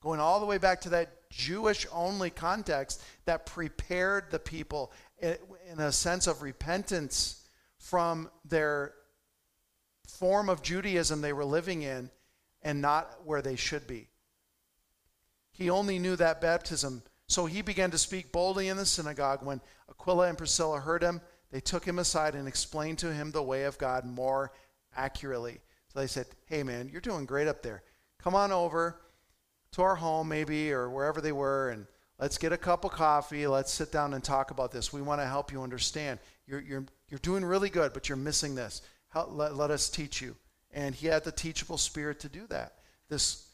Going 0.00 0.20
all 0.20 0.40
the 0.40 0.46
way 0.46 0.58
back 0.58 0.80
to 0.82 0.88
that 0.90 1.17
Jewish 1.30 1.86
only 1.92 2.30
context 2.30 3.02
that 3.24 3.46
prepared 3.46 4.30
the 4.30 4.38
people 4.38 4.92
eh, 5.20 5.36
in 5.70 5.80
a 5.80 5.92
sense 5.92 6.26
of 6.26 6.42
repentance 6.42 7.46
from 7.78 8.30
their 8.44 8.94
form 10.06 10.48
of 10.48 10.62
Judaism 10.62 11.20
they 11.20 11.32
were 11.32 11.44
living 11.44 11.82
in 11.82 12.10
and 12.62 12.80
not 12.80 13.24
where 13.24 13.42
they 13.42 13.56
should 13.56 13.86
be. 13.86 14.08
He 15.52 15.70
only 15.70 15.98
knew 15.98 16.16
that 16.16 16.40
baptism. 16.40 17.02
So 17.26 17.46
he 17.46 17.62
began 17.62 17.90
to 17.90 17.98
speak 17.98 18.32
boldly 18.32 18.68
in 18.68 18.76
the 18.76 18.86
synagogue. 18.86 19.40
When 19.42 19.60
Aquila 19.90 20.28
and 20.28 20.38
Priscilla 20.38 20.80
heard 20.80 21.02
him, 21.02 21.20
they 21.50 21.60
took 21.60 21.84
him 21.84 21.98
aside 21.98 22.34
and 22.34 22.48
explained 22.48 22.98
to 22.98 23.12
him 23.12 23.30
the 23.30 23.42
way 23.42 23.64
of 23.64 23.78
God 23.78 24.04
more 24.04 24.52
accurately. 24.96 25.60
So 25.92 26.00
they 26.00 26.06
said, 26.06 26.26
Hey, 26.46 26.62
man, 26.62 26.88
you're 26.90 27.00
doing 27.00 27.26
great 27.26 27.48
up 27.48 27.62
there. 27.62 27.82
Come 28.18 28.34
on 28.34 28.52
over 28.52 29.00
to 29.78 29.84
our 29.84 29.94
home, 29.94 30.28
maybe, 30.28 30.72
or 30.72 30.90
wherever 30.90 31.20
they 31.20 31.32
were, 31.32 31.70
and 31.70 31.86
let's 32.18 32.36
get 32.36 32.52
a 32.52 32.56
cup 32.56 32.84
of 32.84 32.90
coffee. 32.90 33.46
Let's 33.46 33.72
sit 33.72 33.92
down 33.92 34.12
and 34.12 34.22
talk 34.22 34.50
about 34.50 34.72
this. 34.72 34.92
We 34.92 35.02
want 35.02 35.20
to 35.20 35.26
help 35.26 35.52
you 35.52 35.62
understand. 35.62 36.18
You're, 36.46 36.60
you're, 36.60 36.84
you're 37.08 37.20
doing 37.20 37.44
really 37.44 37.70
good, 37.70 37.92
but 37.92 38.08
you're 38.08 38.16
missing 38.16 38.54
this 38.54 38.82
let, 39.30 39.56
let 39.56 39.70
us 39.70 39.88
teach 39.88 40.20
you. 40.20 40.36
And 40.72 40.94
he 40.94 41.06
had 41.06 41.24
the 41.24 41.32
teachable 41.32 41.78
spirit 41.78 42.20
to 42.20 42.28
do 42.28 42.46
that. 42.48 42.74
This 43.08 43.48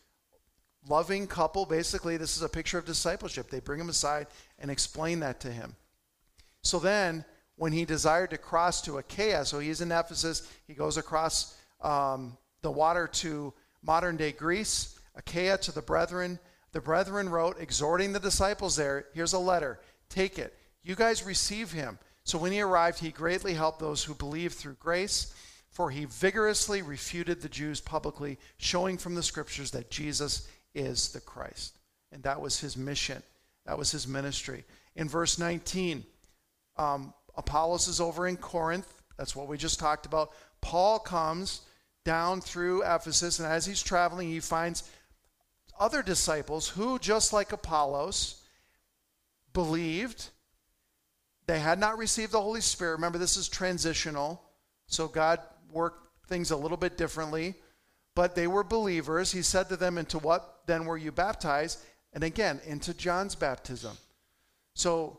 loving 0.89 1.27
couple, 1.27 1.65
basically, 1.65 2.17
this 2.17 2.37
is 2.37 2.43
a 2.43 2.49
picture 2.49 2.79
of 2.79 2.85
discipleship. 2.85 3.51
They 3.51 3.61
bring 3.61 3.81
him 3.81 3.89
aside 3.89 4.27
and 4.59 4.71
explain 4.71 5.21
that 5.21 5.41
to 5.41 5.53
him. 5.53 5.77
So 6.63 6.79
then, 6.79 7.25
when 7.57 7.73
he 7.73 7.85
desired 7.85 8.31
to 8.31 8.39
cross 8.39 8.83
to 8.83 8.99
Achaia, 8.99 9.45
so 9.45 9.59
he's 9.61 9.81
in 9.81 9.93
Ephesus, 9.93 10.51
he 10.67 10.75
goes 10.75 10.97
across 10.97 11.57
um, 11.81 12.37
the 12.63 12.71
water 12.71 13.07
to 13.07 13.53
modern 13.83 14.17
day 14.17 14.33
Greece, 14.33 14.94
Achaia 15.15 15.59
to 15.59 15.73
the 15.73 15.83
brethren. 15.83 16.39
The 16.73 16.81
brethren 16.81 17.29
wrote, 17.29 17.61
exhorting 17.61 18.13
the 18.13 18.21
disciples 18.21 18.77
there, 18.77 19.07
here's 19.15 19.33
a 19.33 19.39
letter, 19.39 19.81
take 20.09 20.39
it. 20.39 20.57
You 20.83 20.97
guys 20.97 21.25
receive 21.25 21.71
him. 21.71 21.99
So 22.25 22.39
when 22.39 22.53
he 22.53 22.61
arrived, 22.61 22.99
he 22.99 23.11
greatly 23.11 23.55
helped 23.55 23.79
those 23.79 24.03
who 24.03 24.15
believed 24.15 24.55
through 24.55 24.77
grace 24.81 25.33
for 25.75 25.91
he 25.91 26.05
vigorously 26.05 26.83
refuted 26.83 27.43
the 27.43 27.49
Jews 27.49 27.81
publicly, 27.81 28.39
showing 28.59 28.97
from 28.97 29.17
the 29.17 29.25
scriptures 29.25 29.73
that 29.73 29.91
Jesus 29.91 30.47
is 30.73 31.09
the 31.09 31.21
Christ. 31.21 31.77
And 32.13 32.23
that 32.23 32.41
was 32.41 32.61
his 32.61 32.77
mission, 32.77 33.21
that 33.67 33.77
was 33.77 33.91
his 33.91 34.07
ministry. 34.07 34.65
In 34.95 35.09
verse 35.09 35.37
19, 35.37 36.05
um, 36.77 37.13
Apollos 37.37 37.89
is 37.89 38.01
over 38.01 38.29
in 38.29 38.37
Corinth. 38.37 39.03
That's 39.19 39.35
what 39.35 39.49
we 39.49 39.59
just 39.59 39.81
talked 39.81 40.07
about. 40.07 40.31
Paul 40.61 41.01
comes 41.01 41.63
down 42.05 42.41
through 42.41 42.85
Ephesus, 42.85 43.41
and 43.41 43.49
as 43.49 43.67
he's 43.67 43.83
traveling, 43.83 44.29
he 44.29 44.39
finds 44.39 44.89
other 45.79 46.03
disciples 46.03 46.69
who, 46.69 46.99
just 46.99 47.33
like 47.33 47.53
Apollos, 47.53 48.43
believed. 49.53 50.29
They 51.47 51.61
had 51.61 51.79
not 51.79 51.99
received 51.99 52.33
the 52.33 52.41
Holy 52.41 52.61
Spirit. 52.61 52.95
Remember, 52.95 53.19
this 53.19 53.37
is 53.37 53.49
transitional, 53.49 54.43
so 54.87 55.09
God 55.09 55.41
worked 55.71 56.09
things 56.27 56.51
a 56.51 56.57
little 56.57 56.77
bit 56.77 56.97
differently. 56.97 57.55
But 58.15 58.35
they 58.35 58.47
were 58.47 58.63
believers. 58.63 59.33
He 59.33 59.43
said 59.43 59.69
to 59.69 59.77
them, 59.77 59.99
Into 59.99 60.19
what 60.19 60.61
then 60.67 60.85
were 60.85 60.97
you 60.97 61.13
baptized? 61.13 61.81
And 62.13 62.23
again, 62.23 62.61
into 62.65 62.95
John's 62.95 63.35
baptism. 63.35 63.97
So 64.75 65.19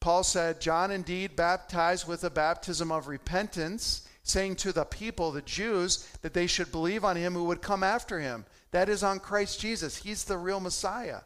Paul 0.00 0.22
said, 0.22 0.60
John 0.60 0.92
indeed 0.92 1.34
baptized 1.34 2.06
with 2.06 2.22
a 2.22 2.30
baptism 2.30 2.92
of 2.92 3.08
repentance, 3.08 4.06
saying 4.22 4.56
to 4.56 4.72
the 4.72 4.84
people, 4.84 5.32
the 5.32 5.42
Jews, 5.42 6.08
that 6.22 6.32
they 6.32 6.46
should 6.46 6.70
believe 6.70 7.04
on 7.04 7.16
him 7.16 7.34
who 7.34 7.44
would 7.44 7.62
come 7.62 7.82
after 7.82 8.20
him. 8.20 8.44
That 8.76 8.90
is 8.90 9.02
on 9.02 9.20
Christ 9.20 9.58
Jesus. 9.58 9.96
He's 9.96 10.24
the 10.24 10.36
real 10.36 10.60
Messiah. 10.60 11.20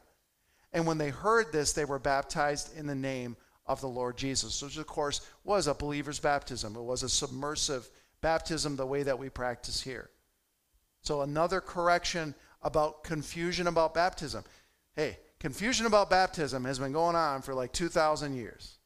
And 0.73 0.87
when 0.87 0.99
they 0.99 1.11
heard 1.11 1.51
this, 1.51 1.73
they 1.73 1.85
were 1.85 1.99
baptized 1.99 2.79
in 2.79 2.87
the 2.87 2.95
name 2.95 3.37
of 3.67 3.81
the 3.81 3.89
Lord 3.89 4.17
Jesus, 4.17 4.63
which 4.63 4.77
of 4.77 4.87
course 4.87 5.21
was 5.43 5.67
a 5.67 5.75
believer's 5.75 6.21
baptism. 6.21 6.77
It 6.77 6.83
was 6.83 7.03
a 7.03 7.09
submersive 7.09 7.91
baptism, 8.21 8.77
the 8.77 8.87
way 8.87 9.03
that 9.03 9.19
we 9.19 9.31
practice 9.31 9.83
here. 9.83 10.11
So, 11.03 11.23
another 11.23 11.61
correction 11.61 12.37
about 12.63 13.03
confusion 13.03 13.67
about 13.67 13.95
baptism. 13.95 14.45
Hey, 14.95 15.19
confusion 15.41 15.87
about 15.87 16.09
baptism 16.09 16.65
has 16.67 16.79
been 16.79 16.93
going 16.93 17.17
on 17.17 17.43
for 17.43 17.53
like 17.53 17.73
2,000 17.73 18.37
years. 18.37 18.79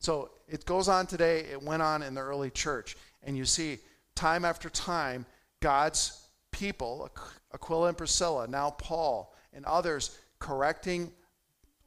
So 0.00 0.30
it 0.46 0.66
goes 0.66 0.88
on 0.88 1.06
today, 1.06 1.46
it 1.50 1.62
went 1.62 1.80
on 1.80 2.02
in 2.02 2.12
the 2.12 2.20
early 2.20 2.50
church. 2.50 2.98
And 3.22 3.34
you 3.34 3.46
see, 3.46 3.78
time 4.14 4.44
after 4.44 4.68
time, 4.68 5.24
God's 5.60 6.23
people, 6.54 7.10
Aquila 7.52 7.88
and 7.88 7.98
Priscilla, 7.98 8.46
now 8.46 8.70
Paul, 8.70 9.34
and 9.52 9.64
others 9.64 10.16
correcting 10.38 11.12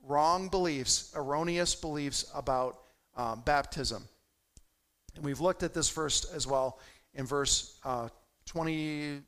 wrong 0.04 0.50
beliefs, 0.50 1.14
erroneous 1.16 1.74
beliefs 1.74 2.30
about 2.36 2.80
um, 3.16 3.42
baptism. 3.46 4.04
And 5.16 5.24
we've 5.24 5.40
looked 5.40 5.64
at 5.64 5.74
this 5.74 5.90
verse 5.90 6.26
as 6.26 6.46
well 6.46 6.80
in 7.14 7.26
verse 7.26 7.80
uh, 7.86 8.10
20, 8.46 9.22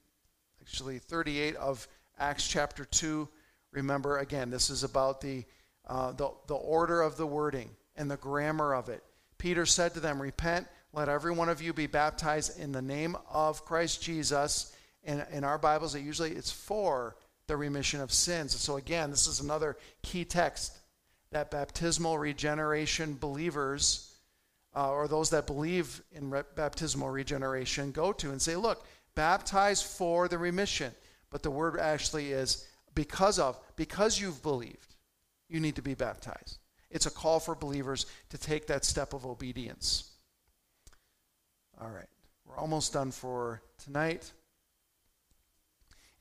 actually 0.61 0.99
38 0.99 1.56
of 1.56 1.88
Acts 2.20 2.48
chapter 2.48 2.84
2. 2.86 3.28
Remember, 3.72 4.20
again, 4.20 4.49
this 4.49 4.70
is 4.70 4.84
about 4.84 5.22
the, 5.22 5.45
uh, 5.88 6.11
the, 6.11 6.30
the 6.48 6.56
order 6.56 7.02
of 7.02 7.18
the 7.18 7.26
wording 7.26 7.70
and 7.95 8.11
the 8.11 8.18
grammar 8.18 8.74
of 8.74 8.90
it. 8.90 9.03
Peter 9.38 9.66
said 9.66 9.94
to 9.94 9.99
them, 9.99 10.22
Repent, 10.22 10.68
let 10.91 11.07
every 11.07 11.32
one 11.32 11.49
of 11.49 11.61
you 11.61 11.72
be 11.72 11.88
baptized 11.88 12.60
in 12.60 12.72
the 12.72 12.82
name 12.82 13.16
of 13.32 13.64
Christ 13.64 14.02
Jesus. 14.02 14.76
And 15.04 15.26
in 15.32 15.44
our 15.44 15.58
Bibles, 15.58 15.96
it 15.96 16.02
usually 16.02 16.32
it's 16.32 16.52
for 16.52 17.16
the 17.48 17.58
remission 17.58 18.02
of 18.02 18.12
sins. 18.12 18.56
So 18.56 18.78
again, 18.78 19.10
this 19.10 19.28
is 19.28 19.40
another 19.40 19.78
key 20.04 20.26
text 20.26 20.78
that 21.32 21.52
baptismal 21.52 22.18
regeneration 22.18 23.16
believers 23.20 24.14
uh, 24.76 24.92
or 24.92 25.08
those 25.08 25.30
that 25.32 25.48
believe 25.48 26.02
in 26.12 26.30
re- 26.30 26.44
baptismal 26.56 27.10
regeneration 27.10 27.92
go 27.92 28.12
to 28.14 28.32
and 28.32 28.42
say, 28.42 28.56
look, 28.56 28.86
baptize 29.16 29.82
for 29.82 30.28
the 30.28 30.38
remission. 30.38 30.92
But 31.30 31.44
the 31.44 31.52
word 31.52 31.80
actually 31.80 32.32
is 32.32 32.68
because 32.96 33.40
of, 33.40 33.60
because 33.76 34.20
you've 34.20 34.42
believed, 34.42 34.96
you 35.48 35.60
need 35.60 35.76
to 35.76 35.82
be 35.82 35.94
baptized. 35.94 36.60
It's 36.90 37.06
a 37.06 37.12
call 37.12 37.40
for 37.40 37.56
believers 37.56 38.06
to 38.30 38.38
take 38.38 38.68
that 38.68 38.86
step 38.86 39.14
of 39.14 39.26
obedience. 39.26 40.12
All 41.80 41.90
right, 41.90 42.10
we're 42.46 42.58
almost 42.58 42.94
done 42.94 43.12
for 43.12 43.62
tonight. 43.84 44.32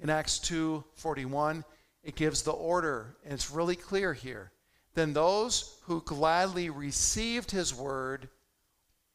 In 0.01 0.11
Acts 0.11 0.39
2:41, 0.39 1.65
it 2.03 2.15
gives 2.15 2.43
the 2.43 2.53
order, 2.53 3.16
and 3.25 3.33
it's 3.33 3.51
really 3.51 3.77
clear 3.77 4.15
here. 4.15 4.53
Then 4.95 5.12
those 5.12 5.79
who 5.83 6.01
gladly 6.03 6.70
received 6.70 7.51
his 7.51 7.75
word 7.75 8.29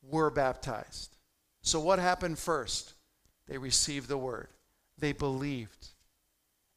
were 0.01 0.30
baptized. 0.30 1.18
So 1.61 1.80
what 1.80 1.99
happened 1.99 2.38
first? 2.38 2.93
They 3.47 3.57
received 3.57 4.07
the 4.07 4.18
word. 4.18 4.49
They 4.97 5.14
believed. 5.14 5.89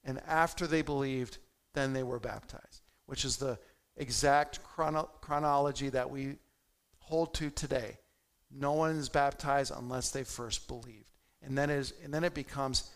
And 0.04 0.20
after 0.26 0.66
they 0.66 0.82
believed, 0.82 1.38
then 1.74 1.92
they 1.92 2.02
were 2.02 2.20
baptized, 2.20 2.82
which 3.06 3.24
is 3.24 3.36
the 3.36 3.58
exact 3.96 4.62
chrono- 4.62 5.10
chronology 5.20 5.88
that 5.90 6.10
we 6.10 6.36
hold 6.98 7.34
to 7.34 7.50
today. 7.50 7.98
No 8.50 8.72
one 8.72 8.96
is 8.96 9.08
baptized 9.08 9.72
unless 9.74 10.10
they 10.10 10.24
first 10.24 10.68
believed. 10.68 11.10
And 11.42 11.56
then, 11.58 11.70
is, 11.70 11.92
and 12.02 12.14
then 12.14 12.24
it 12.24 12.34
becomes 12.34 12.90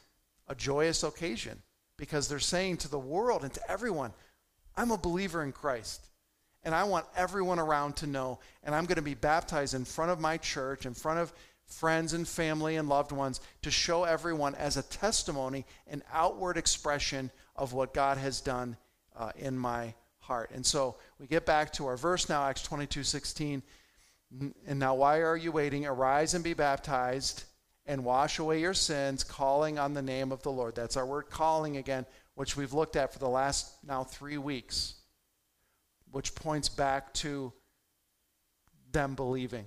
a 0.50 0.54
joyous 0.54 1.04
occasion 1.04 1.62
because 1.96 2.28
they're 2.28 2.40
saying 2.40 2.76
to 2.78 2.90
the 2.90 2.98
world 2.98 3.44
and 3.44 3.54
to 3.54 3.70
everyone, 3.70 4.12
I'm 4.76 4.90
a 4.90 4.98
believer 4.98 5.42
in 5.42 5.52
Christ. 5.52 6.04
And 6.64 6.74
I 6.74 6.84
want 6.84 7.06
everyone 7.16 7.58
around 7.58 7.96
to 7.96 8.06
know. 8.06 8.40
And 8.64 8.74
I'm 8.74 8.84
going 8.84 8.96
to 8.96 9.02
be 9.02 9.14
baptized 9.14 9.74
in 9.74 9.86
front 9.86 10.10
of 10.10 10.20
my 10.20 10.36
church, 10.36 10.84
in 10.84 10.92
front 10.92 11.20
of 11.20 11.32
friends 11.66 12.12
and 12.12 12.26
family 12.26 12.76
and 12.76 12.88
loved 12.88 13.12
ones, 13.12 13.40
to 13.62 13.70
show 13.70 14.04
everyone 14.04 14.54
as 14.56 14.76
a 14.76 14.82
testimony, 14.82 15.64
an 15.86 16.02
outward 16.12 16.58
expression 16.58 17.30
of 17.56 17.72
what 17.72 17.94
God 17.94 18.18
has 18.18 18.40
done 18.40 18.76
uh, 19.16 19.30
in 19.36 19.56
my 19.56 19.94
heart. 20.18 20.50
And 20.52 20.66
so 20.66 20.96
we 21.18 21.26
get 21.26 21.46
back 21.46 21.72
to 21.74 21.86
our 21.86 21.96
verse 21.96 22.28
now, 22.28 22.44
Acts 22.44 22.62
22 22.64 23.04
16. 23.04 23.62
And 24.66 24.78
now, 24.78 24.94
why 24.94 25.20
are 25.20 25.36
you 25.36 25.52
waiting? 25.52 25.86
Arise 25.86 26.34
and 26.34 26.44
be 26.44 26.54
baptized 26.54 27.44
and 27.90 28.04
wash 28.04 28.38
away 28.38 28.60
your 28.60 28.72
sins, 28.72 29.24
calling 29.24 29.76
on 29.76 29.94
the 29.94 30.00
name 30.00 30.30
of 30.30 30.44
the 30.44 30.52
Lord. 30.52 30.76
That's 30.76 30.96
our 30.96 31.04
word 31.04 31.28
calling 31.28 31.76
again, 31.76 32.06
which 32.36 32.56
we've 32.56 32.72
looked 32.72 32.94
at 32.94 33.12
for 33.12 33.18
the 33.18 33.28
last 33.28 33.74
now 33.84 34.04
three 34.04 34.38
weeks, 34.38 34.94
which 36.12 36.36
points 36.36 36.68
back 36.68 37.12
to 37.14 37.52
them 38.92 39.16
believing. 39.16 39.64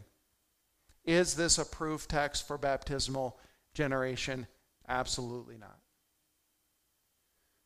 Is 1.03 1.35
this 1.35 1.57
a 1.57 1.65
proof 1.65 2.07
text 2.07 2.47
for 2.47 2.57
baptismal 2.57 3.37
generation? 3.73 4.47
Absolutely 4.87 5.57
not. 5.57 5.77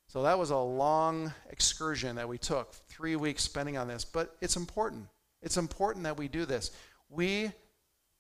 So 0.08 0.24
that 0.24 0.40
was 0.40 0.50
a 0.50 0.58
long 0.58 1.32
excursion 1.52 2.16
that 2.16 2.28
we 2.28 2.40
took, 2.40 2.74
three 2.90 3.16
weeks 3.16 3.44
spending 3.44 3.78
on 3.78 3.88
this, 3.88 4.04
but 4.04 4.36
it's 4.42 4.56
important. 4.56 5.06
It's 5.44 5.58
important 5.58 6.06
that 6.06 6.18
we 6.18 6.28
do 6.28 6.46
this. 6.46 6.72
We 7.10 7.52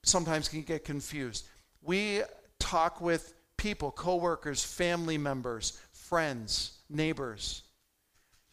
sometimes 0.03 0.47
can 0.49 0.61
get 0.61 0.85
confused. 0.85 1.47
We 1.81 2.21
talk 2.59 3.01
with 3.01 3.33
people, 3.57 3.91
coworkers, 3.91 4.63
family 4.63 5.17
members, 5.17 5.79
friends, 5.91 6.77
neighbors 6.89 7.63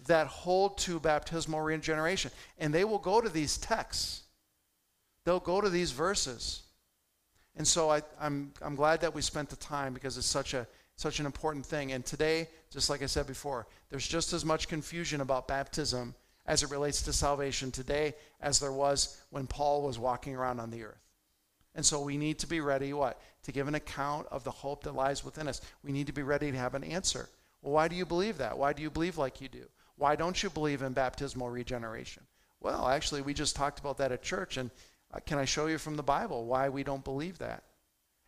that 0.06 0.26
hold 0.26 0.78
to 0.78 1.00
baptismal 1.00 1.60
regeneration, 1.60 2.30
and 2.58 2.72
they 2.72 2.84
will 2.84 2.98
go 2.98 3.20
to 3.20 3.28
these 3.28 3.56
texts. 3.56 4.22
They'll 5.24 5.40
go 5.40 5.60
to 5.60 5.70
these 5.70 5.92
verses. 5.92 6.62
And 7.56 7.66
so 7.66 7.90
I, 7.90 8.02
I'm, 8.20 8.52
I'm 8.60 8.74
glad 8.74 9.00
that 9.02 9.14
we 9.14 9.22
spent 9.22 9.48
the 9.48 9.56
time 9.56 9.94
because 9.94 10.18
it's 10.18 10.26
such 10.26 10.54
a 10.54 10.66
such 10.96 11.20
an 11.20 11.26
important 11.26 11.66
thing. 11.66 11.92
And 11.92 12.04
today, 12.04 12.48
just 12.70 12.88
like 12.88 13.02
I 13.02 13.06
said 13.06 13.26
before, 13.26 13.66
there's 13.90 14.06
just 14.06 14.32
as 14.32 14.44
much 14.44 14.68
confusion 14.68 15.20
about 15.20 15.48
baptism 15.48 16.14
as 16.46 16.62
it 16.62 16.70
relates 16.70 17.02
to 17.02 17.12
salvation 17.12 17.70
today 17.70 18.14
as 18.40 18.60
there 18.60 18.72
was 18.72 19.20
when 19.30 19.46
Paul 19.46 19.82
was 19.82 19.98
walking 19.98 20.36
around 20.36 20.60
on 20.60 20.70
the 20.70 20.84
earth. 20.84 21.03
And 21.74 21.84
so 21.84 22.00
we 22.00 22.16
need 22.16 22.38
to 22.38 22.46
be 22.46 22.60
ready, 22.60 22.92
what? 22.92 23.20
To 23.44 23.52
give 23.52 23.68
an 23.68 23.74
account 23.74 24.26
of 24.30 24.44
the 24.44 24.50
hope 24.50 24.84
that 24.84 24.94
lies 24.94 25.24
within 25.24 25.48
us. 25.48 25.60
We 25.82 25.92
need 25.92 26.06
to 26.06 26.12
be 26.12 26.22
ready 26.22 26.50
to 26.50 26.58
have 26.58 26.74
an 26.74 26.84
answer. 26.84 27.28
Well, 27.62 27.72
why 27.72 27.88
do 27.88 27.96
you 27.96 28.06
believe 28.06 28.38
that? 28.38 28.56
Why 28.56 28.72
do 28.72 28.82
you 28.82 28.90
believe 28.90 29.18
like 29.18 29.40
you 29.40 29.48
do? 29.48 29.66
Why 29.96 30.16
don't 30.16 30.40
you 30.42 30.50
believe 30.50 30.82
in 30.82 30.92
baptismal 30.92 31.48
regeneration? 31.50 32.22
Well, 32.60 32.88
actually, 32.88 33.22
we 33.22 33.34
just 33.34 33.56
talked 33.56 33.78
about 33.78 33.98
that 33.98 34.12
at 34.12 34.22
church, 34.22 34.56
and 34.56 34.70
uh, 35.12 35.20
can 35.26 35.38
I 35.38 35.44
show 35.44 35.66
you 35.66 35.78
from 35.78 35.96
the 35.96 36.02
Bible 36.02 36.46
why 36.46 36.68
we 36.68 36.82
don't 36.82 37.04
believe 37.04 37.38
that? 37.38 37.64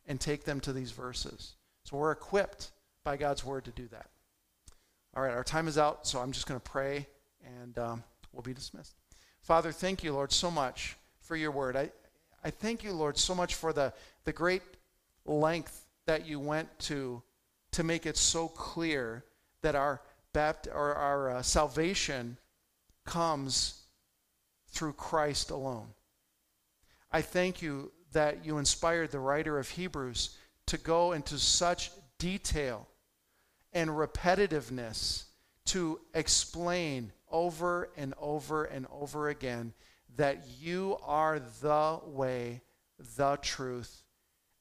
And 0.07 0.21
take 0.21 0.45
them 0.45 0.61
to 0.61 0.73
these 0.73 0.93
verses. 0.93 1.55
So 1.85 1.97
we're 1.97 2.13
equipped 2.13 2.71
by 3.03 3.17
God's 3.17 3.45
word 3.45 3.65
to 3.65 3.71
do 3.71 3.89
that. 3.89 4.09
All 5.17 5.23
right, 5.23 5.33
our 5.33 5.45
time 5.45 5.69
is 5.69 5.79
out, 5.79 6.07
so 6.07 6.21
I'm 6.21 6.33
just 6.33 6.47
going 6.47 6.61
to 6.61 6.71
pray 6.71 7.07
and 7.63 7.79
um, 7.79 8.05
we'll 8.33 8.43
be 8.43 8.53
dismissed. 8.53 8.95
Father, 9.41 9.73
thank 9.73 10.03
you, 10.05 10.13
Lord, 10.13 10.33
so 10.33 10.51
much 10.51 10.97
for 11.21 11.37
your 11.37 11.51
word. 11.51 11.77
I, 11.77 11.91
I 12.45 12.51
thank 12.51 12.85
you, 12.85 12.93
Lord, 12.93 13.19
so 13.19 13.35
much 13.35 13.55
for 13.55 13.73
the, 13.73 13.93
the 14.25 14.33
great 14.33 14.63
length 15.25 15.85
that 16.07 16.27
you 16.27 16.39
went 16.39 16.79
to 16.81 17.23
to 17.73 17.85
make 17.85 18.07
it 18.07 18.17
so 18.17 18.49
clear 18.49 19.25
that 19.63 19.75
our, 19.75 20.01
bapt- 20.33 20.69
or 20.69 20.95
our 20.95 21.31
uh, 21.31 21.43
salvation 21.43 22.37
comes 23.05 23.83
through 24.69 24.95
Christ 24.95 25.51
alone. 25.51 25.89
I 27.13 27.23
thank 27.23 27.61
you 27.61 27.93
that 28.13 28.47
you 28.47 28.59
inspired 28.59 29.11
the 29.11 29.19
writer 29.19 29.59
of 29.59 29.69
Hebrews 29.69 30.37
to 30.67 30.79
go 30.79 31.13
into 31.13 31.39
such 31.39 31.91
detail 32.19 32.87
and 33.73 33.91
repetitiveness 33.91 35.25
to 35.67 36.01
explain 36.15 37.13
over 37.31 37.91
and 37.97 38.15
over 38.19 38.65
and 38.65 38.87
over 38.91 39.29
again 39.29 39.73
that 40.17 40.47
you 40.61 40.99
are 41.05 41.41
the 41.61 42.01
way, 42.05 42.63
the 43.17 43.37
truth, 43.43 44.03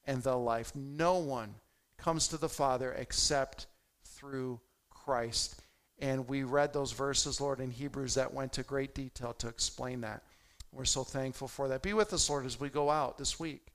and 0.06 0.22
the 0.22 0.36
life. 0.36 0.74
No 0.76 1.18
one 1.18 1.56
comes 1.98 2.28
to 2.30 2.38
the 2.38 2.50
Father 2.50 2.92
except 2.94 3.68
through 4.04 4.60
Christ. 4.90 5.62
And 6.00 6.28
we 6.28 6.44
read 6.44 6.74
those 6.74 6.92
verses, 6.92 7.40
Lord, 7.40 7.60
in 7.60 7.72
Hebrews 7.72 8.16
that 8.16 8.34
went 8.34 8.54
to 8.54 8.64
great 8.64 8.94
detail 8.94 9.34
to 9.34 9.48
explain 9.48 10.02
that. 10.02 10.24
We're 10.72 10.86
so 10.86 11.04
thankful 11.04 11.48
for 11.48 11.70
that. 11.70 11.82
Be 11.82 11.94
with 11.94 12.12
us, 12.12 12.30
Lord, 12.30 12.46
as 12.46 12.60
we 12.60 12.68
go 12.70 12.90
out 12.90 13.18
this 13.18 13.40
week. 13.40 13.68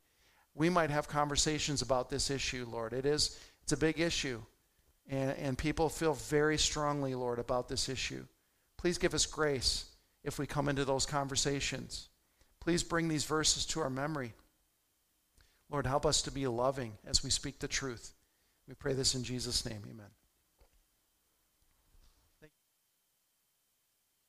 We 0.55 0.69
might 0.69 0.90
have 0.90 1.09
conversations 1.09 1.81
about 1.81 2.11
this 2.11 2.31
issue, 2.31 2.66
Lord. 2.70 2.93
It 2.93 3.07
is 3.07 3.39
it's 3.62 3.73
a 3.73 3.77
big 3.77 4.01
issue. 4.01 4.43
And, 5.09 5.31
and 5.39 5.57
people 5.57 5.89
feel 5.89 6.15
very 6.15 6.59
strongly, 6.59 7.15
Lord, 7.15 7.39
about 7.39 7.69
this 7.69 7.89
issue. 7.89 8.27
Please 8.77 8.98
give 8.98 9.15
us 9.15 9.27
grace 9.27 9.90
if 10.25 10.39
we 10.39 10.47
come 10.47 10.69
into 10.69 10.85
those 10.85 11.07
conversations. 11.07 12.09
Please 12.61 12.83
bring 12.83 13.09
these 13.09 13.25
verses 13.25 13.65
to 13.67 13.81
our 13.81 13.91
memory. 13.91 14.35
Lord, 15.71 15.87
help 15.87 16.05
us 16.05 16.23
to 16.23 16.31
be 16.31 16.47
loving 16.47 16.93
as 17.07 17.25
we 17.25 17.31
speak 17.31 17.59
the 17.59 17.69
truth. 17.69 18.13
We 18.69 18.75
pray 18.75 18.93
this 18.93 19.15
in 19.15 19.25
Jesus' 19.25 19.65
name. 19.65 19.83
Amen. 19.89 20.11